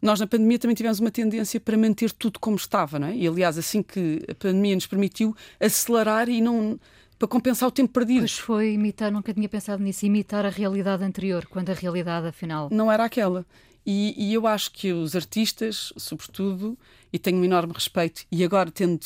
nós 0.01 0.19
na 0.21 0.27
pandemia 0.27 0.59
também 0.59 0.75
tivemos 0.75 0.99
uma 0.99 1.11
tendência 1.11 1.61
para 1.61 1.77
manter 1.77 2.11
tudo 2.13 2.39
como 2.39 2.57
estava, 2.57 2.99
não 2.99 3.09
é? 3.09 3.17
E 3.17 3.27
aliás, 3.27 3.59
assim 3.59 3.83
que 3.83 4.25
a 4.29 4.35
pandemia 4.35 4.75
nos 4.75 4.87
permitiu 4.87 5.37
acelerar 5.59 6.29
e 6.29 6.41
não 6.41 6.79
para 7.19 7.29
compensar 7.29 7.69
o 7.69 7.73
tempo 7.73 7.93
perdido. 7.93 8.21
Pois 8.21 8.39
foi 8.39 8.73
imitar, 8.73 9.13
nunca 9.13 9.35
tinha 9.35 9.49
pensado 9.49 9.83
nisso, 9.83 10.07
imitar 10.07 10.47
a 10.47 10.49
realidade 10.49 11.05
anterior, 11.05 11.47
quando 11.47 11.69
a 11.69 11.75
realidade 11.75 12.27
afinal 12.27 12.69
não 12.73 12.91
era 12.91 13.05
aquela. 13.05 13.45
E, 13.85 14.15
e 14.17 14.33
eu 14.33 14.47
acho 14.47 14.71
que 14.73 14.93
os 14.93 15.15
artistas, 15.15 15.93
sobretudo, 15.97 16.79
e 17.13 17.19
tenho 17.19 17.39
um 17.39 17.45
enorme 17.45 17.73
respeito, 17.75 18.25
e 18.33 18.43
agora 18.43 18.71
tendo 18.71 19.01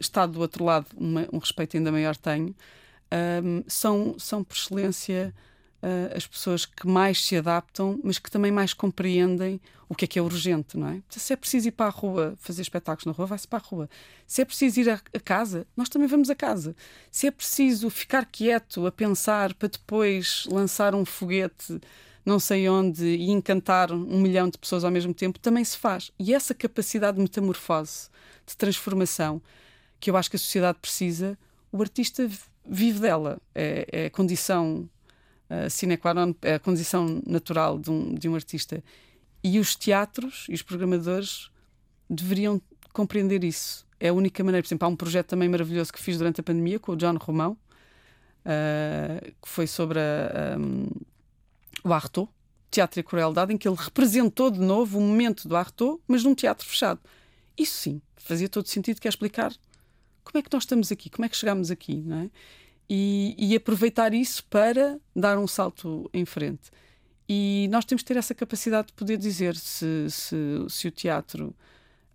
estado 0.00 0.32
do 0.32 0.40
outro 0.40 0.64
lado, 0.64 0.86
uma, 0.96 1.28
um 1.32 1.38
respeito 1.38 1.76
ainda 1.76 1.92
maior 1.92 2.16
tenho, 2.16 2.54
um, 3.44 3.62
são, 3.68 4.16
são 4.18 4.42
por 4.42 4.56
excelência 4.56 5.34
uh, 5.82 6.16
as 6.16 6.26
pessoas 6.26 6.64
que 6.64 6.86
mais 6.86 7.24
se 7.24 7.36
adaptam, 7.36 7.98
mas 8.02 8.18
que 8.18 8.30
também 8.30 8.50
mais 8.50 8.72
compreendem 8.72 9.60
o 9.88 9.94
que 9.94 10.04
é 10.04 10.08
que 10.08 10.18
é 10.18 10.22
urgente, 10.22 10.76
não 10.76 10.88
é? 10.88 11.02
Se 11.08 11.32
é 11.32 11.36
preciso 11.36 11.68
ir 11.68 11.72
para 11.72 11.86
a 11.86 11.90
rua 11.90 12.34
fazer 12.38 12.62
espetáculos 12.62 13.06
na 13.06 13.12
rua, 13.12 13.26
vai-se 13.26 13.48
para 13.48 13.58
a 13.58 13.62
rua. 13.66 13.90
Se 14.24 14.40
é 14.40 14.44
preciso 14.44 14.80
ir 14.80 14.88
a, 14.88 14.94
a, 14.94 15.20
casa, 15.20 15.66
nós 15.76 15.88
também 15.88 16.06
vamos 16.06 16.30
a 16.30 16.34
casa. 16.34 16.76
Se 17.10 17.26
é 17.26 17.30
preciso 17.30 17.90
ficar 17.90 18.24
quieto 18.24 18.86
a 18.86 18.92
pensar 18.92 19.52
para 19.54 19.68
depois 19.68 20.46
lançar 20.48 20.94
um 20.94 21.04
foguete 21.04 21.80
não 22.24 22.38
sei 22.38 22.68
onde 22.68 23.04
e 23.04 23.30
encantar 23.30 23.90
um 23.90 24.20
milhão 24.20 24.48
de 24.48 24.58
pessoas 24.58 24.84
ao 24.84 24.90
mesmo 24.90 25.12
tempo, 25.12 25.38
também 25.38 25.64
se 25.64 25.76
faz. 25.76 26.12
E 26.18 26.34
essa 26.34 26.54
capacidade 26.54 27.16
de 27.16 27.22
metamorfose, 27.22 28.08
de 28.46 28.56
transformação, 28.56 29.40
que 29.98 30.10
eu 30.10 30.16
acho 30.16 30.30
que 30.30 30.36
a 30.36 30.38
sociedade 30.38 30.78
precisa, 30.80 31.38
o 31.72 31.80
artista 31.80 32.28
vive 32.64 33.00
dela. 33.00 33.40
É, 33.54 33.86
é 33.90 34.06
a 34.06 34.10
condição 34.10 34.88
uh, 35.50 35.68
sine 35.68 35.96
qua 35.96 36.14
non, 36.14 36.34
é 36.42 36.54
a 36.54 36.58
condição 36.58 37.22
natural 37.26 37.78
de 37.78 37.90
um, 37.90 38.14
de 38.14 38.28
um 38.28 38.34
artista. 38.34 38.82
E 39.42 39.58
os 39.58 39.74
teatros 39.74 40.46
e 40.48 40.54
os 40.54 40.62
programadores 40.62 41.50
deveriam 42.08 42.60
compreender 42.92 43.44
isso. 43.44 43.86
É 43.98 44.08
a 44.08 44.12
única 44.12 44.42
maneira. 44.42 44.62
Por 44.62 44.68
exemplo, 44.68 44.86
há 44.86 44.88
um 44.88 44.96
projeto 44.96 45.28
também 45.28 45.48
maravilhoso 45.48 45.92
que 45.92 46.00
fiz 46.00 46.18
durante 46.18 46.40
a 46.40 46.44
pandemia 46.44 46.78
com 46.78 46.92
o 46.92 46.96
John 46.96 47.16
Romão, 47.16 47.52
uh, 47.52 49.32
que 49.42 49.48
foi 49.48 49.66
sobre 49.66 49.98
a, 49.98 50.56
um, 50.58 50.88
o 51.84 51.92
Artaud, 51.92 52.28
Teatro 52.70 53.00
e 53.00 53.02
Crueldade, 53.02 53.52
em 53.52 53.58
que 53.58 53.68
ele 53.68 53.76
representou 53.76 54.50
de 54.50 54.60
novo 54.60 54.98
o 54.98 55.00
momento 55.00 55.48
do 55.48 55.56
Artaud, 55.56 56.00
mas 56.06 56.24
num 56.24 56.34
teatro 56.34 56.66
fechado. 56.66 57.00
Isso 57.58 57.76
sim, 57.76 58.02
fazia 58.16 58.48
todo 58.48 58.68
sentido, 58.68 59.00
que 59.00 59.08
é 59.08 59.10
explicar 59.10 59.52
como 60.24 60.38
é 60.38 60.42
que 60.42 60.52
nós 60.52 60.62
estamos 60.62 60.92
aqui, 60.92 61.10
como 61.10 61.26
é 61.26 61.28
que 61.28 61.36
chegamos 61.36 61.70
aqui, 61.70 61.96
não 61.96 62.18
é? 62.20 62.30
E, 62.92 63.36
e, 63.38 63.54
aproveitar 63.54 64.12
isso 64.12 64.44
para 64.46 64.98
dar 65.14 65.38
um 65.38 65.46
salto 65.46 66.10
em 66.12 66.24
frente. 66.24 66.72
E 67.28 67.68
nós 67.70 67.84
temos 67.84 68.02
que 68.02 68.08
ter 68.08 68.16
essa 68.18 68.34
capacidade 68.34 68.88
de 68.88 68.94
poder 68.94 69.16
dizer 69.16 69.54
se, 69.54 70.10
se, 70.10 70.36
se 70.68 70.88
o 70.88 70.90
teatro 70.90 71.54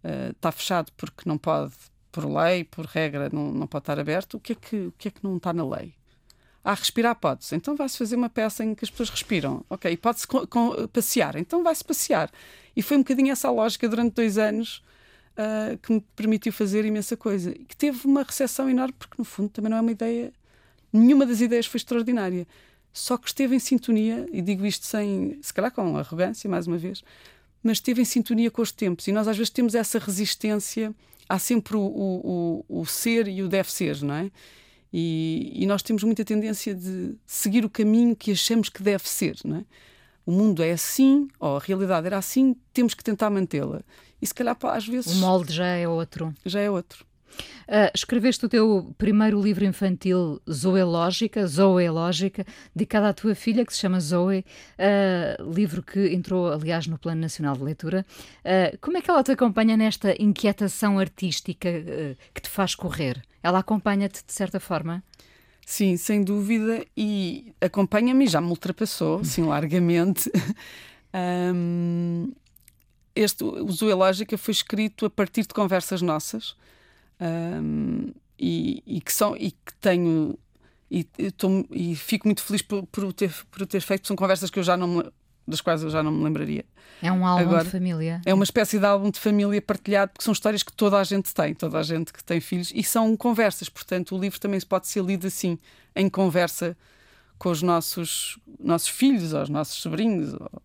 uh, 0.03 0.31
está 0.31 0.51
fechado 0.51 0.91
porque 0.97 1.21
não 1.25 1.37
pode, 1.37 1.71
por 2.11 2.25
lei, 2.25 2.65
por 2.65 2.85
regra, 2.85 3.29
não, 3.31 3.53
não 3.53 3.67
pode 3.67 3.83
estar 3.83 3.97
aberto, 3.97 4.33
o 4.33 4.39
que, 4.41 4.51
é 4.51 4.55
que, 4.55 4.75
o 4.87 4.93
que 4.97 5.07
é 5.07 5.11
que 5.11 5.23
não 5.23 5.37
está 5.37 5.53
na 5.53 5.65
lei? 5.65 5.93
Ah, 6.61 6.73
respirar 6.73 7.15
pode-se. 7.15 7.55
Então 7.55 7.73
vai-se 7.73 7.97
fazer 7.97 8.17
uma 8.17 8.29
peça 8.29 8.61
em 8.61 8.75
que 8.75 8.83
as 8.83 8.89
pessoas 8.89 9.11
respiram. 9.11 9.63
Ok, 9.69 9.95
pode-se 9.95 10.27
passear. 10.91 11.37
Então 11.37 11.63
vai-se 11.63 11.85
passear. 11.85 12.29
E 12.75 12.81
foi 12.81 12.97
um 12.97 13.01
bocadinho 13.01 13.31
essa 13.31 13.49
lógica 13.49 13.87
durante 13.87 14.15
dois 14.15 14.37
anos 14.37 14.83
uh, 15.37 15.77
que 15.77 15.93
me 15.93 16.01
permitiu 16.17 16.51
fazer 16.51 16.83
imensa 16.83 17.15
coisa. 17.15 17.51
E 17.51 17.63
que 17.63 17.77
teve 17.77 18.05
uma 18.05 18.23
recepção 18.23 18.69
enorme, 18.69 18.95
porque 18.99 19.15
no 19.17 19.23
fundo 19.23 19.47
também 19.49 19.69
não 19.69 19.77
é 19.77 19.81
uma 19.81 19.91
ideia 19.91 20.33
nenhuma 20.95 21.25
das 21.25 21.41
ideias 21.41 21.65
foi 21.65 21.77
extraordinária. 21.77 22.47
Só 22.91 23.17
que 23.17 23.27
esteve 23.27 23.55
em 23.55 23.59
sintonia, 23.59 24.25
e 24.31 24.41
digo 24.41 24.65
isto 24.65 24.85
sem, 24.85 25.37
se 25.41 25.53
calhar 25.53 25.71
com 25.71 25.97
arrogância, 25.97 26.49
mais 26.49 26.65
uma 26.65 26.77
vez, 26.77 27.03
mas 27.61 27.77
esteve 27.77 28.01
em 28.01 28.05
sintonia 28.05 28.49
com 28.49 28.61
os 28.61 28.71
tempos. 28.71 29.07
E 29.07 29.11
nós 29.11 29.27
às 29.27 29.37
vezes 29.37 29.49
temos 29.49 29.75
essa 29.75 29.99
resistência, 29.99 30.95
há 31.27 31.37
sempre 31.37 31.75
o, 31.75 31.81
o, 31.81 32.63
o, 32.69 32.81
o 32.81 32.85
ser 32.85 33.27
e 33.27 33.41
o 33.43 33.49
deve 33.49 33.71
ser, 33.71 34.01
não 34.01 34.15
é? 34.15 34.31
E, 34.93 35.51
e, 35.55 35.65
nós 35.65 35.83
temos 35.83 36.03
muita 36.03 36.23
tendência 36.23 36.73
de 36.73 37.17
seguir 37.25 37.65
o 37.65 37.69
caminho 37.69 38.15
que 38.15 38.31
achamos 38.31 38.69
que 38.69 38.81
deve 38.81 39.09
ser, 39.09 39.35
não 39.43 39.57
é? 39.57 39.65
O 40.25 40.31
mundo 40.31 40.63
é 40.63 40.71
assim, 40.71 41.27
ou 41.37 41.57
a 41.57 41.59
realidade 41.59 42.07
era 42.07 42.17
assim, 42.17 42.55
temos 42.71 42.93
que 42.93 43.03
tentar 43.03 43.29
mantê-la. 43.29 43.81
E 44.21 44.25
se 44.25 44.33
calhar, 44.33 44.57
às 44.63 44.87
vezes. 44.87 45.13
O 45.13 45.17
molde 45.17 45.53
já 45.53 45.65
é 45.65 45.85
outro. 45.85 46.33
Já 46.45 46.61
é 46.61 46.71
outro. 46.71 47.05
Uh, 47.67 47.89
escreveste 47.93 48.45
o 48.45 48.49
teu 48.49 48.93
primeiro 48.97 49.41
livro 49.41 49.65
infantil, 49.65 50.41
Zoológica, 50.49 51.47
Zoológica, 51.47 52.45
dedicado 52.75 53.07
à 53.07 53.13
tua 53.13 53.33
filha, 53.33 53.65
que 53.65 53.73
se 53.73 53.79
chama 53.79 53.99
Zoe, 53.99 54.45
uh, 54.79 55.53
livro 55.53 55.81
que 55.81 56.13
entrou, 56.13 56.51
aliás, 56.51 56.85
no 56.87 56.97
Plano 56.97 57.21
Nacional 57.21 57.55
de 57.55 57.63
Leitura. 57.63 58.05
Uh, 58.43 58.77
como 58.79 58.97
é 58.97 59.01
que 59.01 59.09
ela 59.09 59.23
te 59.23 59.31
acompanha 59.31 59.75
nesta 59.75 60.15
inquietação 60.21 60.99
artística 60.99 61.69
que 62.33 62.41
te 62.41 62.49
faz 62.49 62.75
correr? 62.75 63.21
Ela 63.41 63.59
acompanha-te 63.59 64.23
de 64.25 64.33
certa 64.33 64.59
forma? 64.59 65.03
Sim, 65.65 65.97
sem 65.97 66.23
dúvida, 66.23 66.85
e 66.95 67.51
acompanha-me, 67.59 68.27
já 68.27 68.39
me 68.39 68.49
ultrapassou, 68.49 69.23
sim, 69.25 69.43
largamente. 69.43 70.31
um, 71.55 72.31
este, 73.15 73.43
o 73.43 73.71
Zoológica 73.71 74.37
foi 74.37 74.51
escrito 74.51 75.07
a 75.07 75.09
partir 75.09 75.41
de 75.41 75.53
conversas 75.53 76.03
nossas 76.03 76.55
um, 77.19 78.11
e, 78.37 78.83
e, 78.85 79.01
que 79.01 79.13
são 79.13 79.35
e 79.35 79.51
que 79.51 79.73
tenho 79.79 80.37
e, 80.89 81.03
tô, 81.31 81.65
e 81.71 81.95
fico 81.95 82.27
muito 82.27 82.43
feliz 82.43 82.61
por, 82.61 82.85
por, 82.87 83.03
o 83.03 83.13
ter, 83.13 83.33
por 83.51 83.63
o 83.63 83.65
ter 83.65 83.81
feito. 83.81 84.07
São 84.07 84.15
conversas 84.15 84.49
que 84.49 84.59
eu 84.59 84.63
já 84.63 84.77
não 84.77 84.87
me, 84.87 85.11
das 85.47 85.61
quais 85.61 85.83
eu 85.83 85.89
já 85.89 86.01
não 86.01 86.11
me 86.11 86.23
lembraria. 86.23 86.65
É 87.01 87.11
um 87.11 87.25
álbum 87.25 87.43
Agora, 87.43 87.63
de 87.63 87.69
família. 87.69 88.21
É 88.25 88.33
uma 88.33 88.43
espécie 88.43 88.79
de 88.79 88.85
álbum 88.85 89.09
de 89.09 89.19
família 89.19 89.61
partilhado, 89.61 90.11
porque 90.13 90.23
são 90.23 90.31
histórias 90.31 90.63
que 90.63 90.71
toda 90.71 90.97
a 90.97 91.03
gente 91.03 91.33
tem, 91.33 91.53
toda 91.53 91.79
a 91.79 91.83
gente 91.83 92.13
que 92.13 92.23
tem 92.23 92.39
filhos, 92.39 92.71
e 92.73 92.83
são 92.83 93.15
conversas. 93.17 93.67
Portanto, 93.67 94.15
o 94.15 94.19
livro 94.19 94.39
também 94.39 94.59
pode 94.61 94.87
ser 94.87 95.03
lido 95.03 95.27
assim, 95.27 95.57
em 95.95 96.09
conversa 96.09 96.77
com 97.37 97.49
os 97.49 97.61
nossos, 97.61 98.39
nossos 98.59 98.89
filhos, 98.89 99.33
ou 99.33 99.41
os 99.41 99.49
nossos 99.49 99.75
sobrinhos, 99.75 100.33
ou 100.33 100.61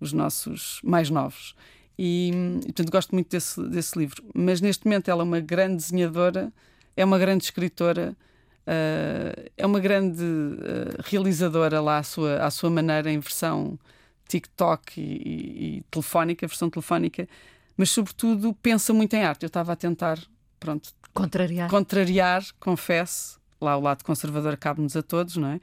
os 0.00 0.12
nossos 0.12 0.80
mais 0.84 1.10
novos. 1.10 1.54
E, 1.98 2.60
portanto, 2.64 2.90
gosto 2.90 3.14
muito 3.14 3.30
desse, 3.30 3.62
desse 3.68 3.98
livro. 3.98 4.22
Mas 4.34 4.60
neste 4.60 4.84
momento 4.84 5.10
ela 5.10 5.22
é 5.22 5.24
uma 5.24 5.40
grande 5.40 5.76
desenhadora, 5.76 6.52
é 6.96 7.04
uma 7.04 7.18
grande 7.18 7.44
escritora, 7.44 8.14
uh, 8.66 9.50
é 9.56 9.66
uma 9.66 9.80
grande 9.80 10.22
uh, 10.22 11.02
realizadora 11.04 11.80
lá 11.80 11.98
à 11.98 12.02
sua, 12.02 12.44
à 12.44 12.50
sua 12.50 12.70
maneira, 12.70 13.10
em 13.10 13.18
versão 13.18 13.78
TikTok 14.28 15.00
e, 15.00 15.02
e, 15.02 15.76
e 15.78 15.82
telefónica, 15.90 16.46
versão 16.46 16.68
telefónica, 16.68 17.28
mas 17.76 17.90
sobretudo 17.90 18.54
pensa 18.54 18.92
muito 18.92 19.14
em 19.14 19.22
arte. 19.24 19.44
Eu 19.44 19.48
estava 19.48 19.72
a 19.72 19.76
tentar, 19.76 20.18
pronto, 20.58 20.90
contrariar, 21.14 21.70
contrariar 21.70 22.42
confesso. 22.58 23.40
Lá 23.58 23.74
o 23.76 23.80
lado 23.80 24.04
conservador 24.04 24.54
cabe-nos 24.58 24.96
a 24.96 25.02
todos, 25.02 25.36
não 25.36 25.48
é? 25.48 25.60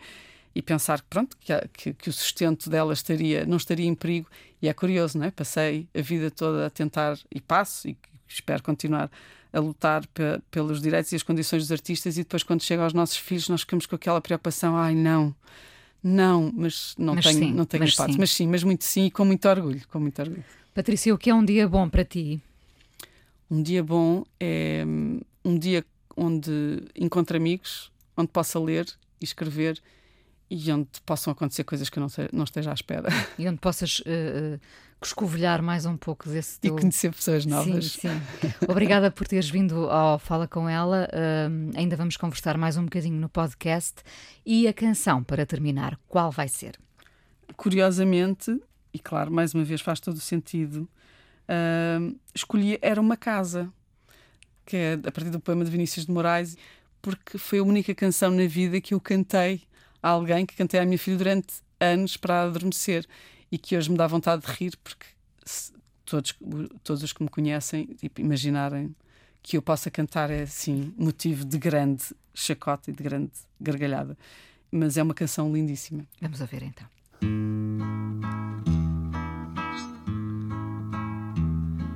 E 0.56 0.62
pensar 0.62 1.01
que 1.01 1.08
pronto 1.10 1.36
que, 1.38 1.54
que, 1.74 1.93
que, 1.93 2.10
o 2.10 2.14
sustento 2.14 2.70
dela 2.70 2.93
estaria 2.93 3.45
não 3.45 3.58
estaria 3.58 3.86
em 3.86 3.95
perigo. 3.95 4.30
E 4.62 4.68
é 4.68 4.74
curioso 4.74 5.18
não 5.18 5.26
é? 5.26 5.32
Passei 5.32 5.88
a 5.95 6.01
vida 6.01 6.30
toda 6.30 6.66
a 6.66 6.70
tentar 6.70 7.18
e 7.34 7.41
passo 7.41 7.88
e 7.88 7.97
espero 8.28 8.62
continuar 8.62 9.10
a 9.51 9.60
lutar 9.60 10.06
pe 10.08 10.39
pelos 10.49 10.82
direitos 10.82 11.12
e 11.12 11.16
as 11.16 11.24
condições 11.24 11.64
dos 11.64 11.72
artistas 11.72 12.18
e 12.18 12.24
depois 12.24 12.43
quando 12.43 12.62
chega 12.62 12.84
aos 12.84 12.93
nossos 12.93 13.18
filhos 13.18 13.49
nós 13.49 13.62
ficamos 13.62 13.86
com 13.86 13.95
aquela 13.95 14.20
preocupação 14.20 14.76
ai 14.76 14.95
não 14.95 15.36
não 16.04 16.51
mas 16.56 16.95
não 16.97 17.16
mas 17.16 17.26
tenho 17.26 17.39
sim, 17.39 17.54
não 17.54 17.66
tenho 17.66 17.84
mas 17.84 17.95
sim. 17.95 18.16
mas 18.18 18.32
sim 18.32 18.47
mas 18.47 18.64
muito 18.64 18.84
sim 18.84 19.06
e 19.06 19.12
com 19.12 19.26
muito 19.26 19.47
orgulho 19.47 19.82
com 19.88 19.99
muito 19.99 20.20
orgulho. 20.22 20.43
Patrícia 20.74 21.14
o 21.14 21.18
que 21.18 21.30
é 21.30 21.36
um 21.36 21.45
dia 21.45 21.68
bom 21.68 21.88
para 21.88 22.04
ti? 22.04 22.41
Um 23.49 23.62
dia 23.62 23.84
bom 23.84 24.24
é 24.39 24.84
um 25.45 25.58
dia 25.58 25.86
onde 26.18 26.84
encontro 26.95 27.38
amigos 27.38 27.91
onde 28.18 28.30
possa 28.30 28.60
ler 28.60 28.88
e 29.22 29.26
escrever 29.26 29.80
e 30.50 30.72
onde 30.72 30.88
possam 31.06 31.32
acontecer 31.32 31.64
coisas 31.64 31.89
que 31.89 31.98
eu 31.98 32.02
não, 32.02 32.10
sei, 32.10 32.30
não 32.32 32.44
esteja 32.44 32.72
à 32.72 32.74
espera. 32.74 33.10
E 33.38 33.48
onde 33.48 33.60
possas 33.60 34.00
uh, 34.02 34.60
mais 35.62 35.86
um 35.86 35.98
pouco 35.98 36.30
desse 36.30 36.60
teu... 36.60 36.78
E 36.78 36.80
conhecer 36.80 37.14
pessoas 37.14 37.46
novas. 37.46 37.94
Sim, 37.94 38.10
sim. 38.41 38.54
Obrigada 38.68 39.12
por 39.12 39.28
teres 39.28 39.50
vindo 39.50 39.89
ao 39.89 40.18
Fala 40.20 40.48
Com 40.48 40.70
Ela. 40.70 41.10
Uh, 41.12 41.78
ainda 41.78 41.96
vamos 41.96 42.16
conversar 42.16 42.58
mais 42.58 42.78
um 42.78 42.84
bocadinho 42.86 43.20
no 43.20 43.28
podcast. 43.28 43.96
E 44.46 44.68
a 44.68 44.74
canção, 44.74 45.24
para 45.24 45.46
terminar, 45.46 46.00
qual 46.08 46.32
vai 46.32 46.48
ser? 46.48 46.80
Curiosamente, 47.58 48.58
e 48.94 49.00
claro, 49.00 49.32
mais 49.32 49.54
uma 49.54 49.64
vez 49.64 49.82
faz 49.82 50.00
todo 50.00 50.16
o 50.16 50.22
sentido, 50.22 50.88
uh, 51.50 52.16
escolhi 52.34 52.80
Era 52.82 53.02
uma 53.02 53.18
Casa, 53.18 53.72
que 54.66 54.78
é 54.78 54.94
a 54.94 55.12
partir 55.12 55.30
do 55.30 55.39
poema 55.39 55.66
de 55.66 55.72
Vinícius 55.72 56.06
de 56.06 56.12
Moraes, 56.12 56.56
porque 57.02 57.38
foi 57.38 57.60
a 57.60 57.64
única 57.64 57.94
canção 57.94 58.32
na 58.32 58.48
vida 58.48 58.80
que 58.80 58.94
eu 58.94 59.02
cantei 59.02 59.64
a 60.04 60.10
alguém, 60.10 60.45
que 60.45 60.56
cantei 60.56 60.80
à 60.80 60.86
minha 60.86 60.99
filha 60.99 61.18
durante 61.18 61.56
anos 61.80 62.18
para 62.18 62.43
adormecer 62.43 63.08
e 63.51 63.58
que 63.58 63.78
hoje 63.78 63.89
me 63.89 63.97
dá 63.97 64.06
vontade 64.06 64.45
de 64.45 64.51
rir, 64.51 64.78
porque 64.84 65.06
todos, 66.06 66.36
todos 66.84 67.04
os 67.04 67.14
que 67.14 67.24
me 67.24 67.30
conhecem 67.30 67.86
tipo, 67.86 68.22
imaginarem 68.22 68.93
que 69.41 69.58
eu 69.58 69.62
possa 69.62 69.89
cantar 69.89 70.30
é 70.30 70.43
assim 70.43 70.93
motivo 70.97 71.45
de 71.45 71.58
grande 71.58 72.04
chacota 72.34 72.89
e 72.89 72.93
de 72.93 73.04
grande 73.04 73.32
gargalhada. 73.60 74.18
Mas 74.72 74.97
é 74.97 75.04
uma 75.04 75.14
canção 75.14 75.54
lindíssima. 75.54 76.06
Vamos 76.22 76.41
ouvir 76.41 76.64
então. 76.64 76.88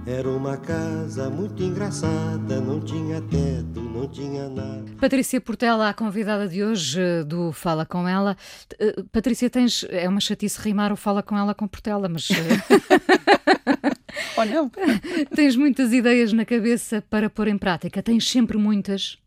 Era 0.08 0.30
uma 0.30 0.56
casa 0.56 1.30
muito 1.30 1.62
engraçada, 1.62 2.62
não 2.62 2.80
tinha 2.80 3.22
teto, 3.24 3.82
não 3.82 4.08
tinha 4.08 4.48
nada. 4.48 4.86
Patrícia 5.02 5.42
Portela, 5.42 5.90
a 5.90 5.94
convidada 5.94 6.48
de 6.48 6.64
hoje 6.64 6.98
eh, 6.98 7.26
do 7.26 7.52
Fala 7.52 7.86
Com 7.86 8.08
Ela. 8.08 8.38
Uh, 8.80 9.04
Patrícia, 9.12 9.50
tens. 9.50 9.86
É 9.90 10.08
uma 10.08 10.22
chatice 10.22 10.62
rimar 10.62 10.94
o 10.94 10.96
Fala 10.96 11.22
Com 11.22 11.38
Ela 11.38 11.54
com 11.54 11.68
Portela, 11.68 12.08
mas. 12.08 12.30
Ou 14.38 14.46
não? 14.46 14.72
tens 15.36 15.58
muitas 15.58 15.92
ideias 15.92 16.32
na 16.32 16.46
cabeça 16.46 17.04
para 17.10 17.30
pôr 17.30 17.50
em 17.50 17.58
prática? 17.58 18.02
Tens 18.02 18.30
sempre 18.30 18.58
muitas? 18.58 19.18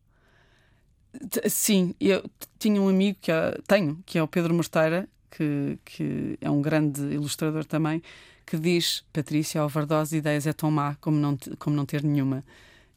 Sim, 1.46 1.94
eu 2.00 2.24
tinha 2.58 2.80
um 2.80 2.88
amigo 2.88 3.18
que 3.20 3.30
é, 3.30 3.58
tenho, 3.66 4.02
que 4.06 4.16
é 4.16 4.22
o 4.22 4.28
Pedro 4.28 4.54
Morteira, 4.54 5.06
que, 5.30 5.78
que 5.84 6.38
é 6.40 6.50
um 6.50 6.62
grande 6.62 7.02
ilustrador 7.02 7.66
também 7.66 8.02
que 8.50 8.58
diz 8.58 9.04
Patrícia, 9.12 9.60
a 9.60 9.64
overdose 9.64 10.10
de 10.10 10.16
ideias 10.16 10.44
é 10.44 10.52
tão 10.52 10.72
má 10.72 10.96
como 11.00 11.16
não, 11.16 11.38
como 11.56 11.76
não 11.76 11.86
ter 11.86 12.02
nenhuma. 12.02 12.44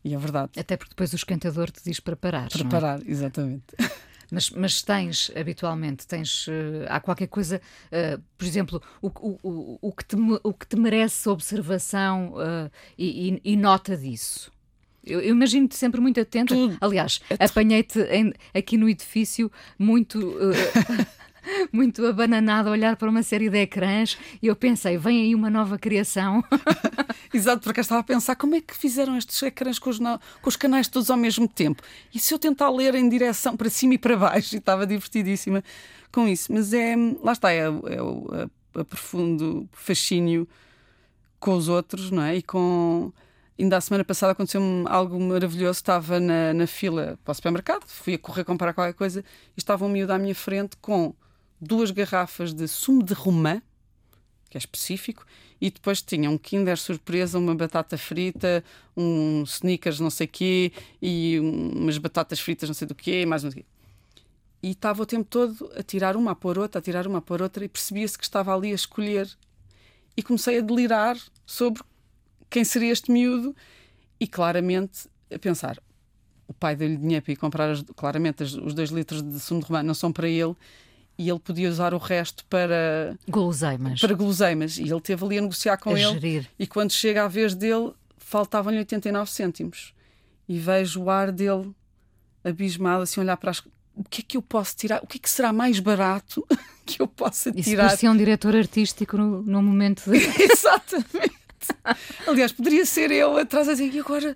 E 0.03 0.15
é 0.15 0.17
verdade. 0.17 0.51
Até 0.57 0.75
porque 0.75 0.89
depois 0.89 1.13
o 1.13 1.15
esquentador 1.15 1.69
te 1.69 1.83
diz 1.83 1.99
para 1.99 2.15
parar. 2.15 2.49
Para 2.49 2.61
é? 2.61 2.69
parar, 2.69 2.99
exatamente. 3.05 3.63
Mas, 4.31 4.49
mas 4.49 4.81
tens, 4.81 5.29
habitualmente, 5.35 6.07
tens, 6.07 6.47
uh, 6.47 6.87
há 6.89 6.99
qualquer 6.99 7.27
coisa, 7.27 7.61
uh, 7.91 8.19
por 8.35 8.45
exemplo, 8.47 8.81
o, 8.99 9.07
o, 9.07 9.39
o, 9.43 9.79
o, 9.79 9.91
que 9.91 10.03
te, 10.03 10.15
o 10.41 10.51
que 10.51 10.65
te 10.65 10.75
merece 10.75 11.29
observação 11.29 12.33
uh, 12.33 12.71
e, 12.97 13.29
e, 13.29 13.41
e, 13.43 13.55
nota 13.55 13.95
disso? 13.95 14.51
Eu, 15.05 15.21
eu 15.21 15.35
imagino-te 15.35 15.75
sempre 15.75 16.01
muito 16.01 16.19
atenta. 16.19 16.55
Tudo. 16.55 16.75
Aliás, 16.81 17.21
é 17.29 17.45
apanhei-te 17.45 17.99
aqui 18.55 18.75
no 18.75 18.89
edifício 18.89 19.51
muito. 19.77 20.19
muito 21.73 22.05
abananado 22.05 22.69
a 22.69 22.71
olhar 22.71 22.95
para 22.95 23.09
uma 23.09 23.23
série 23.23 23.49
de 23.49 23.57
ecrãs 23.57 24.15
e 24.39 24.45
eu 24.45 24.55
pensei, 24.55 24.95
vem 24.95 25.23
aí 25.23 25.35
uma 25.35 25.49
nova 25.49 25.79
criação. 25.79 26.43
Exato, 27.33 27.63
porque 27.63 27.79
eu 27.79 27.81
estava 27.81 28.01
a 28.01 28.03
pensar 28.03 28.35
como 28.35 28.53
é 28.53 28.61
que 28.61 28.75
fizeram 28.75 29.17
estes 29.17 29.41
ecrãs 29.41 29.79
com 29.79 29.89
os, 29.89 29.97
com 29.97 30.49
os 30.49 30.55
canais 30.55 30.87
todos 30.87 31.09
ao 31.09 31.17
mesmo 31.17 31.47
tempo. 31.47 31.81
E 32.13 32.19
se 32.19 32.31
eu 32.31 32.37
tentar 32.37 32.69
ler 32.69 32.93
em 32.93 33.09
direção 33.09 33.57
para 33.57 33.71
cima 33.71 33.95
e 33.95 33.97
para 33.97 34.15
baixo? 34.15 34.55
E 34.55 34.59
estava 34.59 34.85
divertidíssima 34.85 35.63
com 36.11 36.27
isso. 36.27 36.53
Mas 36.53 36.73
é, 36.73 36.95
lá 37.23 37.31
está, 37.31 37.51
é, 37.51 37.63
é, 37.65 38.79
é, 38.79 38.83
profundo 38.83 39.67
fascínio 39.71 40.47
com 41.39 41.55
os 41.55 41.67
outros, 41.67 42.11
não 42.11 42.21
é? 42.21 42.35
E 42.37 42.43
com. 42.43 43.11
Ainda 43.59 43.77
a 43.77 43.81
semana 43.81 44.03
passada 44.03 44.31
aconteceu-me 44.31 44.85
algo 44.87 45.19
maravilhoso. 45.19 45.77
Estava 45.77 46.19
na, 46.19 46.53
na 46.53 46.67
fila 46.67 47.17
para 47.23 47.31
o 47.31 47.35
supermercado, 47.35 47.87
fui 47.87 48.13
a 48.13 48.19
correr 48.19 48.43
comprar 48.43 48.73
qualquer 48.73 48.93
coisa 48.93 49.21
e 49.55 49.59
estava 49.59 49.85
um 49.85 49.89
miúdo 49.89 50.13
à 50.13 50.17
minha 50.17 50.35
frente 50.35 50.75
com 50.77 51.13
duas 51.63 51.91
garrafas 51.91 52.53
de 52.53 52.67
sumo 52.67 53.03
de 53.03 53.13
romã, 53.13 53.61
que 54.49 54.57
é 54.57 54.59
específico, 54.59 55.25
e 55.59 55.71
depois 55.71 56.01
tinha 56.01 56.29
um 56.29 56.37
Kinder 56.37 56.77
surpresa, 56.77 57.39
uma 57.39 57.55
batata 57.55 57.97
frita, 57.97 58.63
um 58.95 59.43
sneakers 59.43 59.99
não 59.99 60.09
sei 60.09 60.27
quê, 60.27 60.71
e 61.01 61.39
umas 61.39 61.97
batatas 61.97 62.39
fritas 62.39 62.69
não 62.69 62.73
sei 62.73 62.87
do 62.87 62.93
quê, 62.93 63.25
mais 63.25 63.41
sei 63.41 63.51
quê. 63.51 63.65
E 64.61 64.71
estava 64.71 65.01
o 65.01 65.05
tempo 65.05 65.25
todo 65.29 65.71
a 65.75 65.81
tirar 65.81 66.15
uma 66.15 66.31
a 66.31 66.35
pôr 66.35 66.59
outra, 66.59 66.79
a 66.79 66.81
tirar 66.81 67.07
uma 67.07 67.19
a 67.19 67.21
pôr 67.21 67.41
outra, 67.41 67.65
e 67.65 67.69
percebia-se 67.69 68.17
que 68.17 68.23
estava 68.23 68.55
ali 68.55 68.71
a 68.71 68.75
escolher. 68.75 69.29
E 70.15 70.21
comecei 70.21 70.59
a 70.59 70.61
delirar 70.61 71.17
sobre 71.45 71.81
quem 72.49 72.63
seria 72.63 72.91
este 72.91 73.11
miúdo, 73.11 73.55
e 74.19 74.27
claramente 74.27 75.09
a 75.33 75.39
pensar: 75.39 75.81
o 76.47 76.53
pai 76.53 76.75
deu-lhe 76.75 76.97
dinheiro 76.97 77.23
para 77.23 77.33
ir 77.33 77.37
comprar, 77.37 77.71
as, 77.71 77.81
claramente, 77.95 78.43
as, 78.43 78.53
os 78.53 78.73
dois 78.73 78.89
litros 78.89 79.21
de 79.21 79.39
sumo 79.39 79.61
de 79.61 79.67
romã 79.67 79.81
não 79.81 79.93
são 79.93 80.11
para 80.11 80.27
ele, 80.27 80.55
e 81.17 81.29
ele 81.29 81.39
podia 81.39 81.69
usar 81.69 81.93
o 81.93 81.97
resto 81.97 82.43
para 82.45 83.17
guloseimas. 83.29 84.01
Para 84.01 84.13
guloseimas. 84.15 84.77
E 84.77 84.83
ele 84.83 85.01
teve 85.01 85.23
ali 85.23 85.37
a 85.37 85.41
negociar 85.41 85.77
com 85.77 85.91
a 85.91 85.99
ele. 85.99 86.13
Gerir. 86.13 86.49
E 86.57 86.65
quando 86.65 86.91
chega 86.91 87.23
à 87.23 87.27
vez 87.27 87.53
dele, 87.53 87.91
faltavam-lhe 88.17 88.79
89 88.79 89.29
cêntimos. 89.29 89.93
E 90.47 90.57
vejo 90.57 91.03
o 91.03 91.09
ar 91.09 91.31
dele 91.31 91.71
abismado, 92.43 93.03
assim, 93.03 93.19
olhar 93.21 93.37
para 93.37 93.51
as. 93.51 93.59
O 93.95 94.03
que 94.09 94.21
é 94.21 94.25
que 94.27 94.37
eu 94.37 94.41
posso 94.41 94.75
tirar? 94.75 95.01
O 95.03 95.07
que 95.07 95.17
é 95.17 95.21
que 95.21 95.29
será 95.29 95.53
mais 95.53 95.79
barato 95.79 96.45
que 96.83 97.01
eu 97.01 97.07
possa 97.07 97.49
Isso 97.49 97.69
tirar? 97.69 97.83
Isso 97.83 97.89
parecia 97.89 98.11
um 98.11 98.17
diretor 98.17 98.55
artístico 98.55 99.17
no, 99.17 99.43
no 99.43 99.61
momento 99.61 100.09
de. 100.09 100.17
Exatamente. 100.41 101.43
Aliás, 102.27 102.51
poderia 102.51 102.85
ser 102.85 103.11
eu 103.11 103.37
atrás 103.37 103.69
a 103.69 103.73
dizer, 103.73 103.93
e 103.93 103.99
agora 103.99 104.35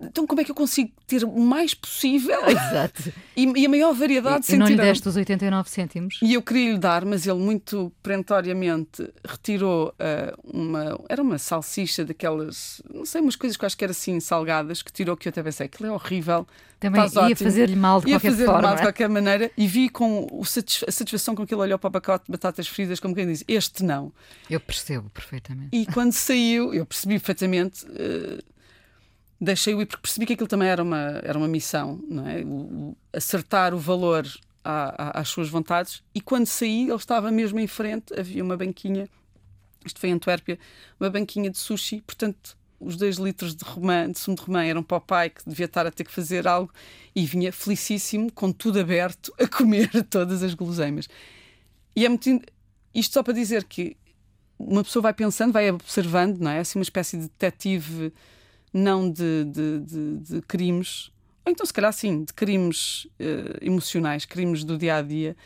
então 0.00 0.26
como 0.26 0.40
é 0.40 0.44
que 0.44 0.50
eu 0.50 0.54
consigo 0.54 0.90
ter 1.06 1.24
o 1.24 1.40
mais 1.40 1.74
possível 1.74 2.40
Exato. 2.46 3.12
E, 3.36 3.44
e 3.44 3.64
a 3.64 3.68
maior 3.68 3.94
variedade 3.94 4.44
sem 4.44 4.56
e 4.56 4.58
não 4.58 4.66
lhe 4.66 4.76
deste 4.76 5.08
os 5.08 5.16
89 5.16 5.70
cêntimos? 5.70 6.18
E 6.20 6.34
eu 6.34 6.42
queria 6.42 6.72
lhe 6.72 6.78
dar, 6.78 7.06
mas 7.06 7.26
ele 7.26 7.38
muito 7.38 7.90
perentoriamente 8.02 9.08
retirou 9.24 9.88
uh, 9.88 10.40
uma... 10.44 11.00
Era 11.08 11.22
uma 11.22 11.38
salsicha 11.38 12.04
daquelas... 12.04 12.82
Não 12.92 13.06
sei, 13.06 13.22
umas 13.22 13.36
coisas 13.36 13.56
que 13.56 13.64
acho 13.64 13.76
que 13.78 13.84
eram 13.84 13.92
assim 13.92 14.20
salgadas, 14.20 14.82
que 14.82 14.92
tirou 14.92 15.16
que 15.16 15.26
eu 15.26 15.30
até 15.30 15.42
pensei, 15.42 15.66
aquilo 15.66 15.88
é 15.88 15.92
horrível. 15.92 16.46
Também 16.78 17.02
ia 17.28 17.36
fazer-lhe 17.36 17.76
mal 17.76 18.00
de 18.00 18.08
ia 18.08 18.16
qualquer 18.16 18.30
fazer 18.30 18.46
forma. 18.46 18.62
mal 18.62 18.74
de 18.74 18.82
qualquer 18.82 19.08
maneira 19.08 19.50
e 19.56 19.66
vi 19.66 19.88
com 19.88 20.26
o 20.30 20.42
a 20.42 20.92
satisfação 20.92 21.34
com 21.34 21.46
que 21.46 21.54
ele 21.54 21.62
olhou 21.62 21.78
para 21.78 21.88
o 21.88 21.90
pacote 21.92 22.26
de 22.26 22.32
batatas 22.32 22.68
fritas, 22.68 23.00
como 23.00 23.14
quem 23.14 23.26
diz, 23.26 23.44
este 23.48 23.84
não. 23.84 24.12
Eu 24.50 24.60
percebo 24.60 25.08
perfeitamente. 25.10 25.68
E 25.72 25.86
quando 25.86 26.12
saiu, 26.12 26.74
eu 26.74 26.84
percebi 26.84 27.14
perfeitamente... 27.14 27.86
Uh, 27.86 28.50
deixei-o 29.40 29.80
ir 29.80 29.86
porque 29.86 30.02
percebi 30.02 30.26
que 30.26 30.34
aquilo 30.34 30.48
também 30.48 30.68
era 30.68 30.82
uma, 30.82 31.20
era 31.22 31.38
uma 31.38 31.48
missão, 31.48 31.98
não 32.08 32.28
é? 32.28 32.42
O, 32.42 32.48
o, 32.48 32.96
acertar 33.12 33.74
o 33.74 33.78
valor 33.78 34.26
à, 34.62 35.18
à, 35.18 35.20
às 35.20 35.28
suas 35.28 35.48
vontades. 35.48 36.02
E 36.14 36.20
quando 36.20 36.46
saí, 36.46 36.84
ele 36.84 36.94
estava 36.94 37.30
mesmo 37.30 37.58
em 37.58 37.66
frente, 37.66 38.12
havia 38.18 38.44
uma 38.44 38.56
banquinha, 38.56 39.08
isto 39.84 39.98
foi 39.98 40.10
em 40.10 40.12
Antuérpia, 40.12 40.58
uma 40.98 41.08
banquinha 41.08 41.50
de 41.50 41.58
sushi, 41.58 42.02
portanto. 42.02 42.58
Os 42.82 42.96
dois 42.96 43.18
litros 43.18 43.54
de, 43.54 43.62
romã, 43.62 44.10
de 44.10 44.18
sumo 44.18 44.38
de 44.38 44.42
romã 44.42 44.64
eram 44.64 44.82
para 44.82 44.96
o 44.96 45.00
pai 45.02 45.28
que 45.28 45.46
devia 45.46 45.66
estar 45.66 45.86
a 45.86 45.90
ter 45.90 46.02
que 46.02 46.10
fazer 46.10 46.48
algo 46.48 46.72
e 47.14 47.26
vinha 47.26 47.52
felicíssimo, 47.52 48.32
com 48.32 48.50
tudo 48.50 48.80
aberto, 48.80 49.30
a 49.38 49.46
comer 49.46 49.90
todas 50.08 50.42
as 50.42 50.54
guloseimas. 50.54 51.06
E 51.94 52.06
é 52.06 52.08
muito. 52.08 52.40
Isto 52.94 53.12
só 53.12 53.22
para 53.22 53.34
dizer 53.34 53.64
que 53.64 53.98
uma 54.58 54.82
pessoa 54.82 55.02
vai 55.02 55.12
pensando, 55.12 55.52
vai 55.52 55.70
observando, 55.70 56.38
não 56.38 56.50
é? 56.50 56.60
Assim, 56.60 56.78
uma 56.78 56.82
espécie 56.82 57.18
de 57.18 57.24
detetive 57.24 58.14
não 58.72 59.10
de, 59.10 59.44
de, 59.44 59.80
de, 59.80 60.16
de 60.18 60.42
crimes, 60.42 61.10
ou 61.44 61.52
então 61.52 61.64
se 61.66 61.72
calhar 61.72 61.92
sim, 61.92 62.24
de 62.24 62.32
crimes 62.32 63.04
uh, 63.18 63.58
emocionais, 63.60 64.24
crimes 64.24 64.64
do 64.64 64.78
dia 64.78 64.96
a 64.96 65.02
dia. 65.02 65.36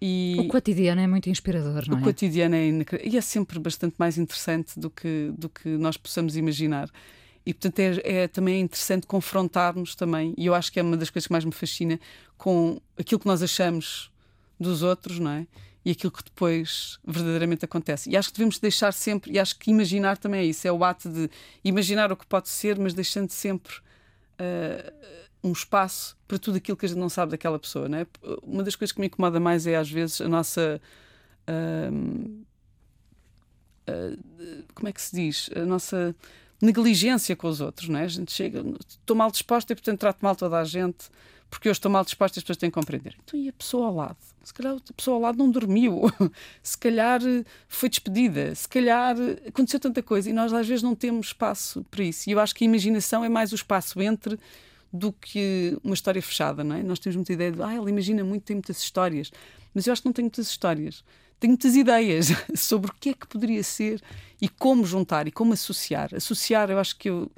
E 0.00 0.36
o 0.38 0.48
cotidiano 0.48 1.00
é 1.00 1.06
muito 1.06 1.30
inspirador, 1.30 1.84
não 1.88 1.96
o 1.96 1.98
é? 1.98 2.02
O 2.02 2.04
cotidiano 2.04 2.54
é 2.54 2.68
e 3.04 3.16
é 3.16 3.20
sempre 3.20 3.58
bastante 3.58 3.94
mais 3.98 4.18
interessante 4.18 4.78
do 4.78 4.90
que, 4.90 5.32
do 5.38 5.48
que 5.48 5.68
nós 5.68 5.96
possamos 5.96 6.36
imaginar. 6.36 6.90
E 7.46 7.52
portanto 7.52 7.78
é, 7.78 8.22
é 8.22 8.28
também 8.28 8.60
interessante 8.60 9.06
confrontarmos 9.06 9.94
também, 9.94 10.34
e 10.36 10.46
eu 10.46 10.54
acho 10.54 10.72
que 10.72 10.80
é 10.80 10.82
uma 10.82 10.96
das 10.96 11.10
coisas 11.10 11.26
que 11.26 11.32
mais 11.32 11.44
me 11.44 11.52
fascina, 11.52 12.00
com 12.36 12.80
aquilo 12.98 13.20
que 13.20 13.26
nós 13.26 13.42
achamos 13.42 14.10
dos 14.58 14.82
outros, 14.82 15.18
não 15.18 15.30
é? 15.30 15.46
E 15.84 15.90
aquilo 15.90 16.10
que 16.10 16.24
depois 16.24 16.98
verdadeiramente 17.04 17.64
acontece. 17.64 18.08
E 18.08 18.16
acho 18.16 18.30
que 18.30 18.38
devemos 18.38 18.58
deixar 18.58 18.92
sempre, 18.92 19.32
e 19.32 19.38
acho 19.38 19.58
que 19.58 19.70
imaginar 19.70 20.16
também 20.16 20.40
é 20.40 20.44
isso, 20.44 20.66
é 20.66 20.72
o 20.72 20.82
ato 20.82 21.08
de 21.08 21.28
imaginar 21.62 22.10
o 22.10 22.16
que 22.16 22.26
pode 22.26 22.48
ser, 22.48 22.78
mas 22.78 22.94
deixando 22.94 23.30
sempre 23.30 23.74
uh, 24.40 24.92
um 25.42 25.52
espaço 25.52 26.16
para 26.26 26.38
tudo 26.38 26.56
aquilo 26.56 26.76
que 26.76 26.86
a 26.86 26.88
gente 26.88 26.98
não 26.98 27.10
sabe 27.10 27.32
daquela 27.32 27.58
pessoa. 27.58 27.86
Não 27.88 27.98
é? 27.98 28.06
Uma 28.42 28.62
das 28.62 28.74
coisas 28.74 28.92
que 28.92 29.00
me 29.00 29.08
incomoda 29.08 29.38
mais 29.38 29.66
é 29.66 29.76
às 29.76 29.90
vezes 29.90 30.22
a 30.22 30.28
nossa. 30.28 30.80
Uh, 31.46 32.44
uh, 33.90 34.64
como 34.74 34.88
é 34.88 34.92
que 34.92 35.02
se 35.02 35.14
diz? 35.14 35.50
A 35.54 35.66
nossa 35.66 36.16
negligência 36.62 37.36
com 37.36 37.46
os 37.46 37.60
outros, 37.60 37.90
não 37.90 38.00
é? 38.00 38.04
A 38.04 38.08
gente 38.08 38.32
chega, 38.32 38.64
estou 38.88 39.14
mal 39.14 39.30
disposta 39.30 39.74
e 39.74 39.76
portanto 39.76 40.00
trato 40.00 40.20
mal 40.22 40.34
toda 40.34 40.58
a 40.58 40.64
gente 40.64 41.10
porque 41.54 41.68
eu 41.68 41.72
estou 41.72 41.88
mal 41.88 42.04
disposta 42.04 42.40
as 42.40 42.42
pessoas 42.42 42.56
têm 42.56 42.68
que 42.68 42.74
compreender. 42.74 43.14
Então, 43.22 43.38
e 43.38 43.48
a 43.48 43.52
pessoa 43.52 43.86
ao 43.86 43.94
lado? 43.94 44.16
Se 44.42 44.52
calhar 44.52 44.74
a 44.74 44.92
pessoa 44.92 45.14
ao 45.14 45.20
lado 45.20 45.38
não 45.38 45.48
dormiu, 45.48 46.02
se 46.60 46.76
calhar 46.76 47.22
eh, 47.24 47.44
foi 47.68 47.88
despedida, 47.88 48.52
se 48.56 48.68
calhar 48.68 49.16
eh, 49.16 49.48
aconteceu 49.48 49.78
tanta 49.78 50.02
coisa 50.02 50.28
e 50.28 50.32
nós 50.32 50.52
às 50.52 50.66
vezes 50.66 50.82
não 50.82 50.96
temos 50.96 51.28
espaço 51.28 51.86
para 51.92 52.02
isso. 52.02 52.28
E 52.28 52.32
eu 52.32 52.40
acho 52.40 52.52
que 52.56 52.64
a 52.64 52.66
imaginação 52.66 53.24
é 53.24 53.28
mais 53.28 53.52
o 53.52 53.54
espaço 53.54 54.02
entre 54.02 54.36
do 54.92 55.12
que 55.12 55.78
uma 55.84 55.94
história 55.94 56.20
fechada, 56.20 56.64
não 56.64 56.74
é? 56.74 56.82
Nós 56.82 56.98
temos 56.98 57.14
muita 57.14 57.32
ideia 57.32 57.52
de, 57.52 57.62
ah, 57.62 57.72
ela 57.72 57.88
imagina 57.88 58.24
muito, 58.24 58.42
tem 58.42 58.56
muitas 58.56 58.80
histórias. 58.80 59.30
Mas 59.72 59.86
eu 59.86 59.92
acho 59.92 60.02
que 60.02 60.08
não 60.08 60.12
tenho 60.12 60.26
muitas 60.26 60.48
histórias. 60.48 61.04
Tenho 61.38 61.52
muitas 61.52 61.76
ideias 61.76 62.26
sobre 62.56 62.90
o 62.90 62.94
que 62.98 63.10
é 63.10 63.14
que 63.14 63.28
poderia 63.28 63.62
ser 63.62 64.02
e 64.42 64.48
como 64.48 64.84
juntar 64.84 65.28
e 65.28 65.30
como 65.30 65.52
associar. 65.52 66.12
Associar, 66.16 66.68
eu 66.68 66.80
acho 66.80 66.96
que 66.96 67.08
eu 67.08 67.30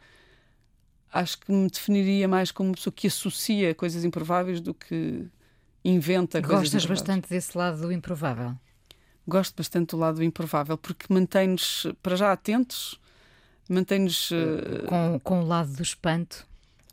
acho 1.13 1.39
que 1.39 1.51
me 1.53 1.69
definiria 1.69 2.29
mais 2.29 2.51
como 2.51 2.71
uma 2.71 2.75
pessoa 2.75 2.93
que 2.95 3.07
associa 3.07 3.75
coisas 3.75 4.05
improváveis 4.05 4.61
do 4.61 4.75
que 4.75 5.27
inventa 5.85 6.41
Gostas 6.41 6.59
coisas 6.59 6.73
Gostas 6.73 6.87
bastante 6.87 7.29
desse 7.29 7.57
lado 7.57 7.81
do 7.81 7.93
improvável? 7.93 8.55
Gosto 9.27 9.57
bastante 9.57 9.91
do 9.91 9.97
lado 9.97 10.17
do 10.17 10.25
improvável, 10.25 10.79
porque 10.79 11.13
mantém-nos, 11.13 11.87
para 12.03 12.15
já, 12.15 12.33
atentos, 12.33 13.01
mantém-nos. 13.69 14.31
Uh, 14.31 14.87
com, 14.87 15.21
com 15.23 15.41
o 15.41 15.47
lado 15.47 15.73
do 15.73 15.83
espanto? 15.83 16.47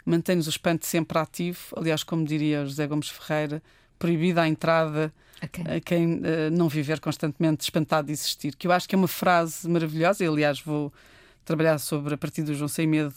Mantém-nos 0.05 0.47
o 0.47 0.49
espanto 0.49 0.85
sempre 0.85 1.17
ativo. 1.17 1.59
Aliás, 1.75 2.03
como 2.03 2.25
diria 2.25 2.65
José 2.65 2.87
Gomes 2.87 3.09
Ferreira, 3.09 3.61
proibida 3.99 4.41
a 4.41 4.47
entrada 4.47 5.13
a 5.39 5.47
quem, 5.47 5.67
a 5.67 5.79
quem 5.79 6.15
uh, 6.15 6.51
não 6.51 6.67
viver 6.67 6.99
constantemente 6.99 7.63
espantado 7.63 8.07
de 8.07 8.13
existir. 8.13 8.55
Que 8.55 8.65
eu 8.65 8.71
acho 8.71 8.89
que 8.89 8.95
é 8.95 8.97
uma 8.97 9.07
frase 9.07 9.69
maravilhosa, 9.69 10.23
e 10.23 10.27
aliás 10.27 10.59
vou 10.59 10.91
trabalhar 11.45 11.77
sobre 11.77 12.15
a 12.15 12.17
partir 12.17 12.41
do 12.41 12.55
João 12.55 12.67
Sem 12.67 12.87
Medo 12.87 13.13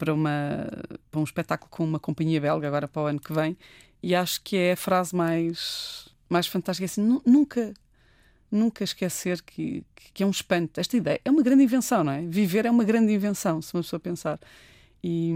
para, 0.00 0.14
uma, 0.14 0.66
para 1.10 1.20
um 1.20 1.24
espetáculo 1.24 1.70
com 1.70 1.84
uma 1.84 2.00
companhia 2.00 2.40
belga 2.40 2.66
agora 2.66 2.88
para 2.88 3.02
o 3.02 3.06
ano 3.06 3.20
que 3.20 3.32
vem, 3.34 3.56
e 4.02 4.14
acho 4.14 4.40
que 4.42 4.56
é 4.56 4.72
a 4.72 4.76
frase 4.76 5.14
mais, 5.14 6.08
mais 6.28 6.46
fantástica. 6.46 6.86
Assim, 6.86 7.20
nunca 7.26 7.74
nunca 8.50 8.82
esquecer 8.82 9.40
que, 9.42 9.84
que, 10.12 10.24
é 10.24 10.26
um 10.26 10.30
espanto. 10.30 10.80
Esta 10.80 10.96
ideia 10.96 11.20
é 11.24 11.30
uma 11.30 11.42
grande 11.42 11.62
invenção, 11.62 12.02
não 12.02 12.12
é? 12.12 12.22
Viver 12.22 12.66
é 12.66 12.70
uma 12.70 12.82
grande 12.82 13.12
invenção, 13.12 13.62
se 13.62 13.72
uma 13.72 13.82
pessoa 13.82 14.00
pensar. 14.00 14.40
E, 15.04 15.32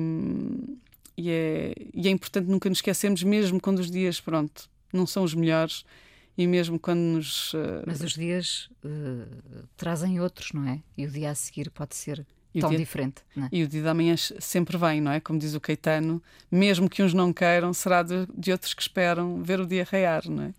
e, 1.17 1.31
é, 1.31 1.75
e 1.95 2.09
é 2.09 2.11
importante 2.11 2.49
nunca 2.49 2.69
nos 2.69 2.79
esquecermos, 2.79 3.23
mesmo 3.23 3.61
quando 3.61 3.79
os 3.79 3.89
dias, 3.89 4.21
pronto, 4.21 4.69
não 4.93 5.07
são 5.07 5.23
os 5.23 5.33
melhores 5.33 5.85
e 6.37 6.47
mesmo 6.47 6.79
quando 6.79 6.99
nos. 6.99 7.55
Uh... 7.55 7.85
Mas 7.87 8.01
os 8.01 8.15
dias 8.15 8.69
uh, 8.85 9.67
trazem 9.77 10.21
outros, 10.21 10.53
não 10.53 10.69
é? 10.69 10.83
E 10.99 11.07
o 11.07 11.11
dia 11.11 11.31
a 11.31 11.35
seguir 11.35 11.71
pode 11.71 11.95
ser 11.95 12.27
tão 12.61 12.71
dia, 12.71 12.79
diferente. 12.79 13.23
É? 13.37 13.49
E 13.51 13.63
o 13.63 13.69
dia 13.69 13.83
da 13.83 13.95
manhã 13.95 14.15
sempre 14.17 14.77
vem, 14.77 15.01
não 15.01 15.13
é? 15.13 15.21
Como 15.21 15.39
diz 15.39 15.55
o 15.55 15.61
Caetano, 15.61 16.23
mesmo 16.51 16.89
que 16.89 17.03
uns 17.03 17.13
não 17.13 17.33
queiram, 17.33 17.73
será 17.73 18.03
de, 18.03 18.27
de 18.37 18.53
outros 18.53 18.75
que 18.75 18.83
esperam 18.83 19.43
ver 19.43 19.61
o 19.61 19.67
dia 19.67 19.87
raiar, 19.91 20.29
não 20.29 20.45
é? 20.45 20.55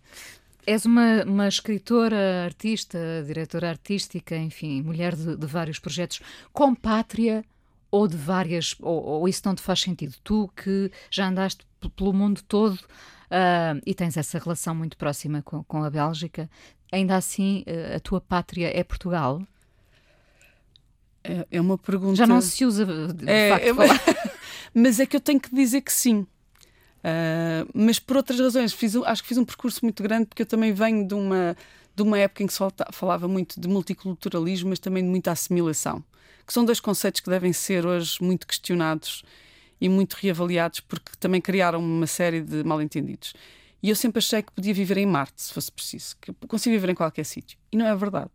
És 0.66 0.84
uma, 0.84 1.22
uma 1.24 1.46
escritora, 1.46 2.44
artista, 2.44 2.98
diretora 3.24 3.68
artística, 3.68 4.36
enfim, 4.36 4.82
mulher 4.82 5.14
de, 5.14 5.36
de 5.36 5.46
vários 5.46 5.78
projetos, 5.78 6.20
com 6.52 6.74
pátria 6.74 7.44
ou 7.90 8.08
de 8.08 8.16
várias, 8.16 8.74
ou, 8.80 9.02
ou, 9.02 9.28
isso 9.28 9.42
não 9.44 9.54
te 9.54 9.62
faz 9.62 9.80
sentido? 9.80 10.14
Tu 10.24 10.50
que 10.56 10.90
já 11.08 11.28
andaste 11.28 11.64
pelo 11.96 12.12
mundo 12.12 12.42
todo 12.42 12.74
uh, 12.74 13.80
e 13.86 13.94
tens 13.94 14.16
essa 14.16 14.38
relação 14.38 14.74
muito 14.74 14.96
próxima 14.96 15.40
com, 15.40 15.62
com 15.64 15.84
a 15.84 15.90
Bélgica, 15.90 16.50
ainda 16.92 17.16
assim 17.16 17.64
uh, 17.66 17.96
a 17.96 18.00
tua 18.00 18.20
pátria 18.20 18.76
é 18.76 18.82
Portugal? 18.82 19.40
É, 21.26 21.46
é 21.50 21.60
uma 21.60 21.76
pergunta. 21.76 22.16
Já 22.16 22.26
não 22.26 22.40
se 22.40 22.64
usa 22.64 22.84
de 22.84 23.28
é, 23.28 23.50
facto. 23.50 24.08
É, 24.08 24.32
mas 24.74 25.00
é 25.00 25.06
que 25.06 25.16
eu 25.16 25.20
tenho 25.20 25.40
que 25.40 25.54
dizer 25.54 25.80
que 25.80 25.92
sim. 25.92 26.26
Uh, 27.06 27.68
mas 27.72 27.98
por 27.98 28.16
outras 28.16 28.40
razões, 28.40 28.72
fiz, 28.72 28.96
acho 28.96 29.22
que 29.22 29.28
fiz 29.28 29.38
um 29.38 29.44
percurso 29.44 29.80
muito 29.84 30.02
grande 30.02 30.26
porque 30.26 30.42
eu 30.42 30.46
também 30.46 30.72
venho 30.72 31.06
de 31.06 31.14
uma, 31.14 31.56
de 31.94 32.02
uma 32.02 32.18
época 32.18 32.42
em 32.42 32.46
que 32.46 32.52
se 32.52 32.58
falava 32.90 33.28
muito 33.28 33.60
de 33.60 33.68
multiculturalismo, 33.68 34.70
mas 34.70 34.80
também 34.80 35.04
de 35.04 35.08
muita 35.08 35.30
assimilação, 35.30 36.02
que 36.44 36.52
são 36.52 36.64
dois 36.64 36.80
conceitos 36.80 37.20
que 37.20 37.30
devem 37.30 37.52
ser 37.52 37.86
hoje 37.86 38.16
muito 38.20 38.46
questionados 38.46 39.22
e 39.80 39.88
muito 39.88 40.14
reavaliados 40.14 40.80
porque 40.80 41.12
também 41.20 41.40
criaram 41.40 41.78
uma 41.78 42.06
série 42.06 42.40
de 42.40 42.64
mal-entendidos. 42.64 43.34
E 43.82 43.88
eu 43.88 43.94
sempre 43.94 44.18
achei 44.18 44.42
que 44.42 44.50
podia 44.50 44.74
viver 44.74 44.96
em 44.96 45.06
Marte, 45.06 45.42
se 45.42 45.52
fosse 45.52 45.70
preciso, 45.70 46.16
que 46.20 46.30
eu 46.30 46.34
consigo 46.48 46.74
viver 46.74 46.90
em 46.90 46.94
qualquer 46.94 47.24
sítio. 47.24 47.56
E 47.70 47.76
não 47.76 47.86
é 47.86 47.94
verdade. 47.94 48.32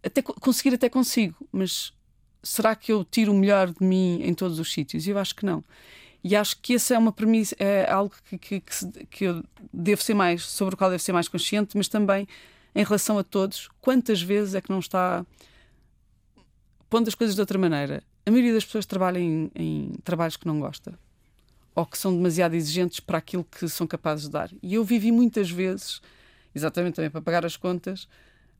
Até 0.00 0.22
conseguir 0.22 0.74
até 0.74 0.88
consigo, 0.88 1.34
mas 1.50 1.92
será 2.42 2.74
que 2.74 2.92
eu 2.92 3.04
tiro 3.04 3.32
o 3.32 3.34
melhor 3.34 3.72
de 3.72 3.84
mim 3.84 4.20
em 4.22 4.34
todos 4.34 4.58
os 4.58 4.72
sítios? 4.72 5.06
Eu 5.06 5.18
acho 5.18 5.34
que 5.34 5.44
não. 5.44 5.64
E 6.22 6.36
acho 6.36 6.58
que 6.60 6.74
essa 6.74 6.94
é 6.94 6.98
uma 6.98 7.12
premissa, 7.12 7.56
é 7.58 7.90
algo 7.90 8.14
que, 8.28 8.38
que, 8.38 8.60
que, 8.60 9.06
que 9.06 9.24
eu 9.24 9.42
devo 9.72 10.02
ser 10.02 10.14
mais, 10.14 10.42
sobre 10.44 10.74
o 10.74 10.78
qual 10.78 10.90
devo 10.90 11.02
ser 11.02 11.12
mais 11.12 11.28
consciente, 11.28 11.76
mas 11.76 11.88
também 11.88 12.28
em 12.74 12.84
relação 12.84 13.18
a 13.18 13.24
todos, 13.24 13.68
quantas 13.80 14.20
vezes 14.20 14.54
é 14.54 14.60
que 14.60 14.70
não 14.70 14.78
está 14.78 15.24
pondo 16.88 17.08
as 17.08 17.14
coisas 17.14 17.34
de 17.34 17.40
outra 17.40 17.58
maneira? 17.58 18.02
A 18.26 18.30
maioria 18.30 18.52
das 18.52 18.64
pessoas 18.64 18.86
trabalha 18.86 19.18
em, 19.18 19.50
em 19.54 19.92
trabalhos 20.04 20.36
que 20.36 20.46
não 20.46 20.60
gosta 20.60 20.98
ou 21.74 21.86
que 21.86 21.96
são 21.96 22.14
demasiado 22.14 22.54
exigentes 22.54 23.00
para 23.00 23.18
aquilo 23.18 23.44
que 23.44 23.68
são 23.68 23.86
capazes 23.86 24.24
de 24.24 24.30
dar. 24.30 24.50
E 24.62 24.74
eu 24.74 24.84
vivi 24.84 25.10
muitas 25.10 25.50
vezes, 25.50 26.02
exatamente 26.54 26.94
também 26.94 27.10
para 27.10 27.22
pagar 27.22 27.46
as 27.46 27.56
contas, 27.56 28.08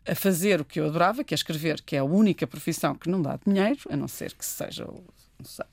a 0.07 0.15
fazer 0.15 0.61
o 0.61 0.65
que 0.65 0.81
eu 0.81 0.87
adorava, 0.87 1.23
que 1.23 1.35
é 1.35 1.37
escrever, 1.37 1.83
que 1.83 1.97
é 1.97 1.99
a 1.99 2.05
única 2.05 2.47
profissão 2.47 2.95
que 2.95 3.09
não 3.09 3.21
dá 3.21 3.39
dinheiro, 3.45 3.81
a 3.91 3.97
não 3.97 4.09
ser 4.09 4.35
que 4.35 4.45
seja, 4.45 4.87
sei, 5.45 5.67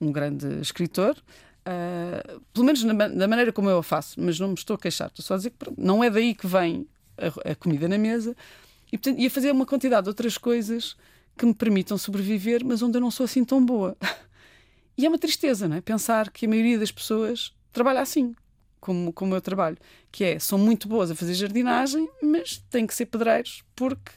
um 0.00 0.12
grande 0.12 0.60
escritor. 0.60 1.16
Uh, 1.62 2.40
pelo 2.52 2.66
menos 2.66 2.82
na, 2.82 2.92
da 3.08 3.28
maneira 3.28 3.52
como 3.52 3.70
eu 3.70 3.78
a 3.78 3.82
faço, 3.82 4.20
mas 4.20 4.38
não 4.38 4.48
me 4.48 4.54
estou 4.54 4.74
a 4.74 4.78
queixar, 4.78 5.08
estou 5.08 5.24
só 5.24 5.34
a 5.34 5.36
dizer 5.36 5.50
que 5.50 5.56
pronto, 5.58 5.80
não 5.80 6.02
é 6.02 6.10
daí 6.10 6.34
que 6.34 6.46
vem 6.46 6.88
a, 7.16 7.52
a, 7.52 7.54
comida 7.54 7.88
na 7.88 7.96
mesa 7.96 8.36
e 8.90 8.98
portanto 8.98 9.20
ia 9.20 9.30
fazer 9.30 9.52
uma 9.52 9.64
quantidade 9.64 10.02
de 10.02 10.08
outras 10.08 10.36
coisas 10.36 10.96
que 11.38 11.46
me 11.46 11.54
permitam 11.54 11.96
sobreviver, 11.96 12.64
mas 12.64 12.82
onde 12.82 12.96
eu 12.96 13.00
não 13.00 13.10
sou 13.10 13.24
assim 13.24 13.44
tão 13.44 13.64
boa. 13.64 13.96
E 14.94 15.06
é 15.06 15.08
uma 15.08 15.18
tristeza, 15.18 15.66
não 15.66 15.76
é? 15.76 15.80
Pensar 15.80 16.30
que 16.30 16.44
a 16.44 16.48
maioria 16.48 16.78
das 16.78 16.92
pessoas 16.92 17.54
trabalha 17.72 18.02
assim, 18.02 18.34
como, 18.82 19.12
como 19.12 19.32
eu 19.32 19.40
trabalho, 19.40 19.78
que 20.10 20.24
é, 20.24 20.38
são 20.40 20.58
muito 20.58 20.88
boas 20.88 21.08
a 21.08 21.14
fazer 21.14 21.34
jardinagem, 21.34 22.08
mas 22.20 22.58
têm 22.68 22.84
que 22.84 22.92
ser 22.92 23.06
pedreiros 23.06 23.62
porque 23.76 24.10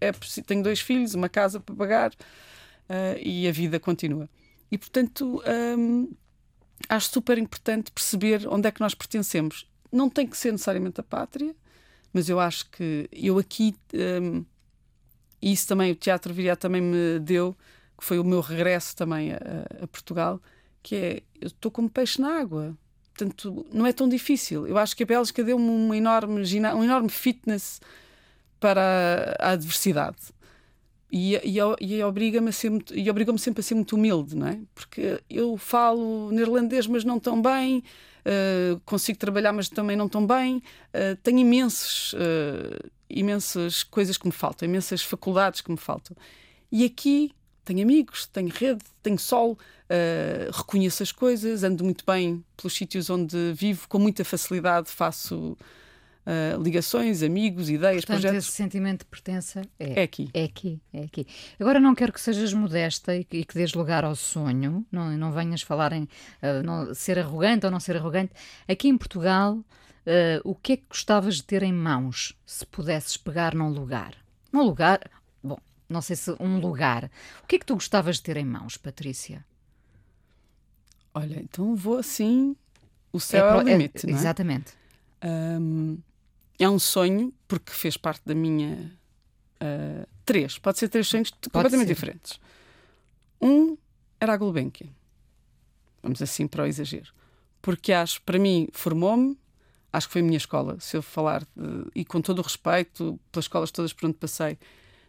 é, 0.00 0.12
tenho 0.46 0.62
dois 0.62 0.80
filhos, 0.80 1.14
uma 1.14 1.28
casa 1.28 1.58
para 1.58 1.74
pagar 1.74 2.12
uh, 2.12 3.18
e 3.20 3.48
a 3.48 3.52
vida 3.52 3.80
continua. 3.80 4.30
E, 4.70 4.78
portanto, 4.78 5.42
hum, 5.76 6.08
acho 6.88 7.10
super 7.10 7.36
importante 7.36 7.90
perceber 7.90 8.46
onde 8.46 8.68
é 8.68 8.70
que 8.70 8.80
nós 8.80 8.94
pertencemos. 8.94 9.68
Não 9.90 10.08
tem 10.08 10.24
que 10.24 10.36
ser 10.36 10.52
necessariamente 10.52 11.00
a 11.00 11.04
pátria, 11.04 11.52
mas 12.12 12.28
eu 12.28 12.38
acho 12.38 12.70
que 12.70 13.08
eu 13.12 13.38
aqui, 13.38 13.74
hum, 14.22 14.44
e 15.42 15.52
isso 15.52 15.66
também 15.66 15.90
o 15.90 15.96
Teatro 15.96 16.32
Viriá 16.32 16.54
também 16.54 16.80
me 16.80 17.18
deu, 17.18 17.56
que 17.98 18.04
foi 18.04 18.20
o 18.20 18.24
meu 18.24 18.40
regresso 18.40 18.94
também 18.94 19.32
a, 19.32 19.38
a 19.82 19.86
Portugal, 19.88 20.40
que 20.80 20.94
é, 20.94 21.22
eu 21.40 21.48
estou 21.48 21.72
como 21.72 21.90
peixe 21.90 22.22
na 22.22 22.38
água. 22.38 22.76
Portanto, 23.16 23.66
não 23.72 23.86
é 23.86 23.92
tão 23.92 24.08
difícil. 24.08 24.66
Eu 24.66 24.76
acho 24.76 24.94
que 24.94 25.02
a 25.02 25.06
Bélgica 25.06 25.42
deu-me 25.42 25.64
um 25.64 25.94
enorme, 25.94 26.42
um 26.74 26.84
enorme 26.84 27.08
fitness 27.08 27.80
para 28.60 29.36
a 29.38 29.50
adversidade 29.50 30.36
e, 31.10 31.36
e, 31.36 31.58
e 31.80 32.02
obriga-me 32.02 32.50
obriga 33.08 33.38
sempre 33.38 33.60
a 33.60 33.62
ser 33.62 33.74
muito 33.74 33.96
humilde, 33.96 34.36
não 34.36 34.48
é? 34.48 34.58
Porque 34.74 35.20
eu 35.30 35.56
falo 35.56 36.30
neerlandês, 36.30 36.86
mas 36.86 37.04
não 37.04 37.18
tão 37.18 37.40
bem, 37.40 37.82
uh, 38.26 38.80
consigo 38.84 39.18
trabalhar, 39.18 39.52
mas 39.52 39.68
também 39.68 39.96
não 39.96 40.08
tão 40.08 40.26
bem, 40.26 40.56
uh, 40.56 41.16
tenho 41.22 41.38
imensos, 41.38 42.12
uh, 42.14 42.90
imensas 43.08 43.82
coisas 43.82 44.18
que 44.18 44.26
me 44.26 44.32
faltam, 44.32 44.68
imensas 44.68 45.02
faculdades 45.02 45.60
que 45.60 45.70
me 45.70 45.78
faltam. 45.78 46.16
E 46.70 46.84
aqui 46.84 47.32
tenho 47.66 47.82
amigos, 47.82 48.26
tenho 48.26 48.48
rede, 48.48 48.82
tenho 49.02 49.18
sol, 49.18 49.58
reconheço 50.52 51.02
as 51.02 51.12
coisas, 51.12 51.62
ando 51.62 51.84
muito 51.84 52.04
bem 52.06 52.44
pelos 52.56 52.74
sítios 52.74 53.10
onde 53.10 53.52
vivo, 53.52 53.88
com 53.88 53.98
muita 53.98 54.24
facilidade 54.24 54.88
faço 54.90 55.56
uh, 56.26 56.60
ligações, 56.60 57.22
amigos, 57.22 57.70
ideias, 57.70 58.04
Portanto, 58.04 58.22
projetos. 58.22 58.48
esse 58.48 58.56
sentimento 58.56 59.00
de 59.00 59.06
pertença 59.06 59.62
é, 59.78 60.00
é, 60.00 60.02
aqui. 60.02 60.28
É 60.34 60.44
aqui, 60.44 60.80
é 60.92 61.04
aqui. 61.04 61.26
Agora 61.58 61.78
não 61.78 61.94
quero 61.94 62.12
que 62.12 62.20
sejas 62.20 62.52
modesta 62.52 63.14
e 63.14 63.24
que, 63.24 63.38
e 63.38 63.44
que 63.44 63.54
dês 63.54 63.72
lugar 63.72 64.04
ao 64.04 64.16
sonho, 64.16 64.84
não, 64.90 65.16
não 65.16 65.32
venhas 65.32 65.62
falar 65.62 65.92
em 65.92 66.02
uh, 66.02 66.62
não, 66.64 66.92
ser 66.94 67.18
arrogante 67.18 67.64
ou 67.64 67.72
não 67.72 67.80
ser 67.80 67.96
arrogante. 67.96 68.32
Aqui 68.68 68.88
em 68.88 68.98
Portugal, 68.98 69.54
uh, 69.54 69.64
o 70.44 70.54
que 70.54 70.72
é 70.72 70.76
que 70.76 70.86
gostavas 70.88 71.36
de 71.36 71.44
ter 71.44 71.62
em 71.62 71.72
mãos 71.72 72.34
se 72.44 72.66
pudesses 72.66 73.16
pegar 73.16 73.54
num 73.54 73.68
lugar? 73.68 74.14
Num 74.52 74.62
lugar, 74.62 75.00
não 75.88 76.02
sei 76.02 76.16
se 76.16 76.30
um 76.40 76.58
lugar. 76.58 77.10
O 77.42 77.46
que 77.46 77.56
é 77.56 77.58
que 77.58 77.66
tu 77.66 77.74
gostavas 77.74 78.16
de 78.16 78.22
ter 78.22 78.36
em 78.36 78.44
mãos, 78.44 78.76
Patrícia? 78.76 79.44
Olha, 81.14 81.40
então 81.40 81.74
vou 81.74 81.98
assim. 81.98 82.56
O 83.12 83.20
céu 83.20 83.46
é, 83.46 83.52
é 83.52 83.56
o 83.56 83.60
limite, 83.62 84.06
é, 84.06 84.10
não 84.10 84.16
é? 84.16 84.20
Exatamente. 84.20 84.72
Um, 85.24 85.98
é 86.58 86.68
um 86.68 86.78
sonho, 86.78 87.32
porque 87.48 87.72
fez 87.72 87.96
parte 87.96 88.22
da 88.26 88.34
minha. 88.34 88.92
Uh, 89.56 90.06
três, 90.24 90.58
pode 90.58 90.78
ser 90.78 90.88
três 90.88 91.06
sonhos 91.06 91.30
pode 91.30 91.50
completamente 91.50 91.88
ser. 91.88 91.94
diferentes. 91.94 92.40
Um 93.40 93.76
era 94.20 94.34
a 94.34 94.36
Gulbenkian. 94.36 94.90
Vamos 96.02 96.20
assim 96.20 96.46
para 96.46 96.64
o 96.64 96.66
exagero. 96.66 97.12
Porque 97.62 97.92
acho, 97.92 98.20
para 98.22 98.38
mim, 98.38 98.68
formou-me, 98.72 99.38
acho 99.92 100.06
que 100.06 100.12
foi 100.12 100.20
a 100.20 100.24
minha 100.24 100.36
escola, 100.36 100.78
se 100.78 100.96
eu 100.96 101.02
falar, 101.02 101.42
de, 101.56 101.90
e 101.94 102.04
com 102.04 102.20
todo 102.20 102.38
o 102.38 102.42
respeito 102.42 103.18
pelas 103.32 103.44
escolas 103.44 103.70
todas 103.70 103.92
por 103.92 104.06
onde 104.06 104.16
passei, 104.18 104.58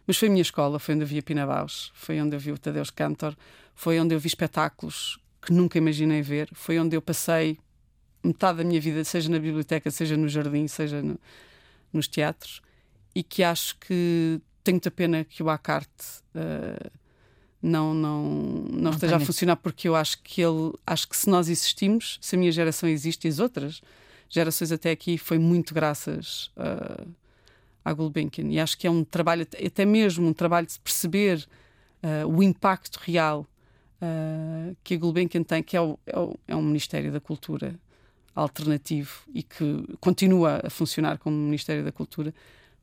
mas 0.08 0.16
foi 0.16 0.26
a 0.26 0.30
minha 0.32 0.42
escola, 0.42 0.80
foi 0.80 0.96
onde 0.96 1.04
eu 1.04 1.06
vi 1.06 1.18
a 1.18 1.22
Pina 1.22 1.46
Bausch, 1.46 1.90
foi 1.94 2.20
onde 2.20 2.34
eu 2.34 2.40
vi 2.40 2.50
o 2.50 2.58
Tadeusz 2.58 2.90
Cantor, 2.90 3.36
foi 3.76 4.00
onde 4.00 4.12
eu 4.12 4.18
vi 4.18 4.26
espetáculos 4.26 5.16
que 5.16 5.28
que 5.48 5.52
nunca 5.52 5.78
imaginei 5.78 6.20
ver. 6.20 6.50
Foi 6.52 6.78
onde 6.78 6.94
eu 6.94 7.00
passei 7.00 7.58
metade 8.22 8.58
da 8.58 8.64
minha 8.64 8.80
vida, 8.80 9.02
seja 9.02 9.30
na 9.30 9.38
biblioteca, 9.38 9.90
seja 9.90 10.14
no 10.14 10.28
jardim, 10.28 10.68
seja 10.68 11.00
no, 11.00 11.18
nos 11.90 12.06
teatros, 12.06 12.60
e 13.14 13.22
que 13.22 13.42
acho 13.42 13.78
que 13.78 14.40
tenho 14.62 14.74
muita 14.74 14.90
pena 14.90 15.24
que 15.24 15.42
o 15.42 15.48
Acarte 15.48 16.20
uh, 16.34 16.90
não, 17.62 17.94
não, 17.94 18.22
não, 18.24 18.80
não 18.80 18.90
esteja 18.90 19.16
a 19.16 19.20
funcionar, 19.20 19.56
porque 19.56 19.88
eu 19.88 19.96
acho 19.96 20.22
que 20.22 20.42
ele, 20.42 20.72
acho 20.86 21.08
que 21.08 21.16
se 21.16 21.30
nós 21.30 21.48
existimos, 21.48 22.18
se 22.20 22.36
a 22.36 22.38
minha 22.38 22.52
geração 22.52 22.86
existe 22.88 23.26
e 23.26 23.28
as 23.28 23.38
outras 23.38 23.80
gerações 24.28 24.70
até 24.70 24.90
aqui, 24.90 25.16
foi 25.16 25.38
muito 25.38 25.72
graças 25.72 26.50
uh, 26.56 27.08
à 27.84 27.92
Gulbenkian. 27.92 28.46
E 28.50 28.60
acho 28.60 28.76
que 28.76 28.86
é 28.86 28.90
um 28.90 29.04
trabalho, 29.04 29.46
até 29.64 29.84
mesmo 29.84 30.26
um 30.26 30.32
trabalho 30.32 30.66
de 30.66 30.78
perceber 30.80 31.46
uh, 32.02 32.28
o 32.28 32.42
impacto 32.42 32.96
real 32.96 33.46
uh, 34.02 34.76
que 34.82 34.94
a 34.94 34.98
Gulbenkian 34.98 35.42
tem, 35.42 35.62
que 35.62 35.76
é, 35.76 35.80
o, 35.80 35.98
é, 36.06 36.18
o, 36.18 36.34
é 36.46 36.56
um 36.56 36.62
Ministério 36.62 37.12
da 37.12 37.20
Cultura 37.20 37.78
alternativo 38.34 39.22
e 39.34 39.42
que 39.42 39.84
continua 40.00 40.60
a 40.64 40.70
funcionar 40.70 41.18
como 41.18 41.36
Ministério 41.36 41.84
da 41.84 41.90
Cultura. 41.90 42.32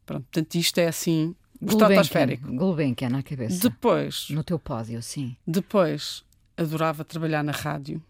Pronto, 0.06 0.24
portanto, 0.24 0.56
isto 0.56 0.78
é 0.80 0.88
assim. 0.88 1.36
Estratosférico. 1.62 2.52
Gulbenkian 2.54 3.10
na 3.10 3.24
cabeça. 3.24 3.70
Depois. 3.70 4.28
No 4.30 4.44
teu 4.44 4.60
pódio, 4.60 5.02
sim. 5.02 5.38
Depois, 5.48 6.24
adorava 6.58 7.06
trabalhar 7.06 7.44
na 7.44 7.54
rádio. 7.54 8.04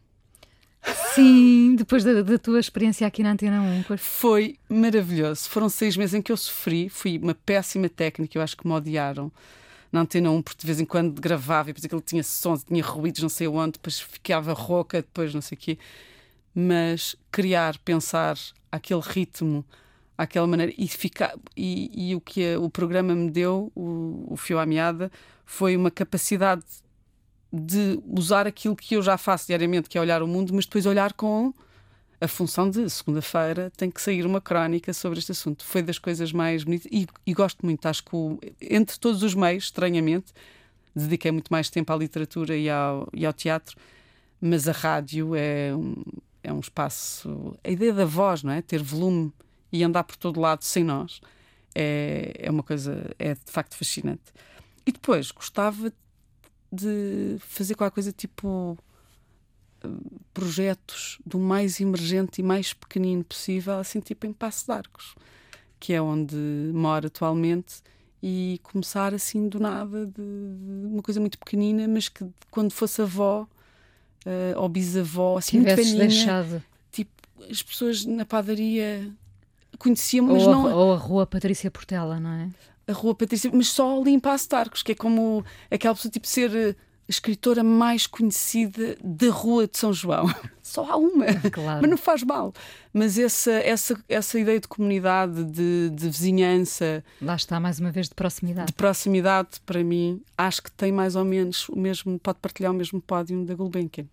Sim, 1.13 1.75
depois 1.75 2.03
da, 2.03 2.21
da, 2.21 2.37
tua 2.37 2.59
experiência 2.59 3.07
aqui 3.07 3.23
na 3.23 3.31
Antena 3.31 3.61
1. 3.61 3.97
Foi 3.97 4.57
maravilhoso. 4.69 5.49
Foram 5.49 5.69
seis 5.69 5.95
meses 5.95 6.13
em 6.13 6.21
que 6.21 6.31
eu 6.31 6.37
sofri, 6.37 6.89
fui 6.89 7.17
uma 7.17 7.33
péssima 7.33 7.89
técnica, 7.89 8.37
eu 8.37 8.41
acho 8.41 8.57
que 8.57 8.67
me 8.67 8.73
odiaram 8.73 9.31
na 9.91 10.01
Antena 10.01 10.29
1, 10.29 10.41
porque 10.41 10.61
de 10.61 10.67
vez 10.67 10.79
em 10.79 10.85
quando 10.85 11.19
gravava 11.19 11.69
e 11.69 11.73
depois 11.73 11.85
aquilo 11.85 12.01
tinha 12.01 12.23
sons, 12.23 12.63
tinha 12.63 12.83
ruídos, 12.83 13.21
não 13.21 13.29
sei 13.29 13.47
onde, 13.47 13.73
depois 13.73 13.99
ficava 13.99 14.53
rouca, 14.53 15.01
depois 15.01 15.33
não 15.33 15.41
sei 15.41 15.55
o 15.55 15.59
quê. 15.59 15.77
Mas 16.53 17.15
criar, 17.31 17.77
pensar 17.79 18.37
aquele 18.71 19.01
ritmo, 19.01 19.65
aquela 20.17 20.47
maneira, 20.47 20.73
e, 20.77 20.87
ficar, 20.87 21.33
e, 21.55 22.09
e 22.11 22.15
o 22.15 22.21
que 22.21 22.53
a, 22.53 22.59
o 22.59 22.69
programa 22.69 23.15
me 23.15 23.31
deu, 23.31 23.71
o, 23.75 24.27
o 24.29 24.37
Fio 24.37 24.59
à 24.59 24.65
Meada, 24.65 25.11
foi 25.45 25.77
uma 25.77 25.91
capacidade 25.91 26.63
de 27.55 27.99
usar 28.05 28.47
aquilo 28.47 28.75
que 28.75 28.95
eu 28.95 29.01
já 29.01 29.17
faço 29.17 29.47
diariamente, 29.47 29.89
que 29.89 29.97
é 29.97 30.01
olhar 30.01 30.21
o 30.21 30.27
mundo, 30.27 30.53
mas 30.53 30.65
depois 30.65 30.85
olhar 30.85 31.13
com 31.13 31.53
a 32.19 32.27
função 32.27 32.69
de 32.69 32.89
segunda-feira 32.89 33.71
tem 33.75 33.91
que 33.91 34.01
sair 34.01 34.25
uma 34.25 34.41
crónica 34.41 34.93
sobre 34.93 35.19
este 35.19 35.31
assunto. 35.31 35.63
Foi 35.63 35.81
das 35.81 35.97
coisas 35.97 36.31
mais 36.31 36.63
bonitas 36.63 36.87
e, 36.91 37.07
e 37.25 37.33
gosto 37.33 37.65
muito. 37.65 37.85
Acho 37.85 38.03
que 38.03 38.15
o, 38.15 38.39
entre 38.61 38.97
todos 38.99 39.23
os 39.23 39.33
meios, 39.33 39.65
estranhamente, 39.65 40.33
dediquei 40.95 41.31
muito 41.31 41.49
mais 41.49 41.69
tempo 41.69 41.91
à 41.91 41.95
literatura 41.95 42.55
e 42.55 42.69
ao, 42.69 43.07
e 43.13 43.25
ao 43.25 43.33
teatro, 43.33 43.75
mas 44.39 44.67
a 44.67 44.71
rádio 44.71 45.35
é 45.35 45.75
um, 45.75 46.03
é 46.43 46.53
um 46.53 46.59
espaço. 46.59 47.57
A 47.63 47.69
ideia 47.69 47.93
da 47.93 48.05
voz, 48.05 48.43
não 48.43 48.51
é? 48.51 48.61
Ter 48.61 48.81
volume 48.81 49.33
e 49.71 49.83
andar 49.83 50.03
por 50.03 50.15
todo 50.15 50.39
lado 50.39 50.63
sem 50.63 50.83
nós 50.83 51.19
é, 51.73 52.33
é 52.37 52.49
uma 52.49 52.63
coisa, 52.63 53.13
é 53.19 53.33
de 53.33 53.51
facto 53.51 53.75
fascinante. 53.75 54.33
E 54.85 54.91
depois 54.91 55.31
gostava 55.31 55.91
de 56.75 57.37
fazer 57.39 57.75
qualquer 57.75 57.93
coisa 57.93 58.11
tipo 58.11 58.77
projetos 60.33 61.19
do 61.25 61.39
mais 61.39 61.79
emergente 61.79 62.41
e 62.41 62.43
mais 62.43 62.73
pequenino 62.73 63.23
possível, 63.23 63.79
assim 63.79 63.99
tipo 63.99 64.25
em 64.25 64.33
Passo 64.33 64.65
de 64.65 64.71
Arcos, 64.71 65.15
que 65.79 65.93
é 65.93 66.01
onde 66.01 66.35
moro 66.73 67.07
atualmente, 67.07 67.75
e 68.21 68.59
começar 68.63 69.13
assim 69.13 69.47
do 69.47 69.59
nada, 69.59 70.05
de, 70.07 70.21
uma 70.87 71.01
coisa 71.01 71.19
muito 71.19 71.37
pequenina, 71.37 71.87
mas 71.87 72.09
que 72.09 72.25
quando 72.49 72.71
fosse 72.71 73.01
avó 73.01 73.43
uh, 74.25 74.59
ou 74.59 74.67
bisavó, 74.67 75.37
assim 75.37 75.57
muito 75.57 75.75
velhinha, 75.75 76.07
deixado. 76.07 76.63
tipo, 76.91 77.11
as 77.49 77.61
pessoas 77.61 78.05
na 78.05 78.25
padaria 78.25 79.11
conheciam, 79.77 80.25
mas 80.25 80.43
ou 80.43 80.51
não. 80.51 80.67
A, 80.67 80.75
ou 80.75 80.93
a 80.93 80.97
rua 80.97 81.27
Patrícia 81.27 81.69
Portela, 81.69 82.19
não 82.19 82.31
é? 82.31 82.49
A 82.87 82.93
rua 82.93 83.15
Patrícia, 83.15 83.49
mas 83.53 83.67
só 83.69 83.99
ali 83.99 84.11
em 84.11 84.19
Passo 84.19 84.47
de 84.49 84.55
Arcos, 84.55 84.83
que 84.83 84.91
é 84.91 84.95
como 84.95 85.43
aquela 85.71 85.95
pessoa 85.95 86.11
tipo 86.11 86.27
ser 86.27 86.77
a 87.07 87.11
escritora 87.11 87.63
mais 87.63 88.07
conhecida 88.07 88.97
da 89.03 89.29
Rua 89.29 89.67
de 89.67 89.77
São 89.77 89.93
João. 89.93 90.25
Só 90.61 90.83
há 90.91 90.97
uma, 90.97 91.25
claro. 91.51 91.81
mas 91.81 91.89
não 91.89 91.97
faz 91.97 92.23
mal. 92.23 92.51
Mas 92.91 93.19
essa, 93.19 93.51
essa, 93.51 93.95
essa 94.09 94.39
ideia 94.39 94.59
de 94.59 94.67
comunidade, 94.67 95.43
de, 95.43 95.91
de 95.91 96.09
vizinhança. 96.09 97.03
Lá 97.21 97.35
está, 97.35 97.59
mais 97.59 97.79
uma 97.79 97.91
vez, 97.91 98.09
de 98.09 98.15
proximidade. 98.15 98.67
De 98.67 98.73
proximidade, 98.73 99.61
para 99.63 99.83
mim, 99.83 100.21
acho 100.35 100.63
que 100.63 100.71
tem 100.71 100.91
mais 100.91 101.15
ou 101.15 101.23
menos 101.23 101.69
o 101.69 101.77
mesmo, 101.77 102.17
pode 102.17 102.39
partilhar 102.39 102.71
o 102.71 102.75
mesmo 102.75 102.99
pódio 102.99 103.45
da 103.45 103.53
Gulbenkian. 103.53 104.07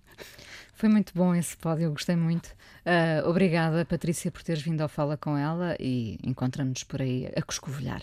Foi 0.75 0.89
muito 0.89 1.12
bom 1.14 1.35
esse 1.35 1.57
pódio, 1.57 1.85
eu 1.85 1.93
gostei 1.93 2.16
muito. 2.16 2.49
Uh, 2.85 3.29
obrigada, 3.29 3.85
Patrícia, 3.85 4.31
por 4.31 4.43
teres 4.43 4.62
vindo 4.62 4.81
ao 4.81 4.89
Fala 4.89 5.16
com 5.16 5.37
ela 5.37 5.77
e 5.79 6.18
encontramos-nos 6.23 6.83
por 6.85 7.01
aí 7.01 7.31
a 7.35 7.41
coscovilhar, 7.41 8.03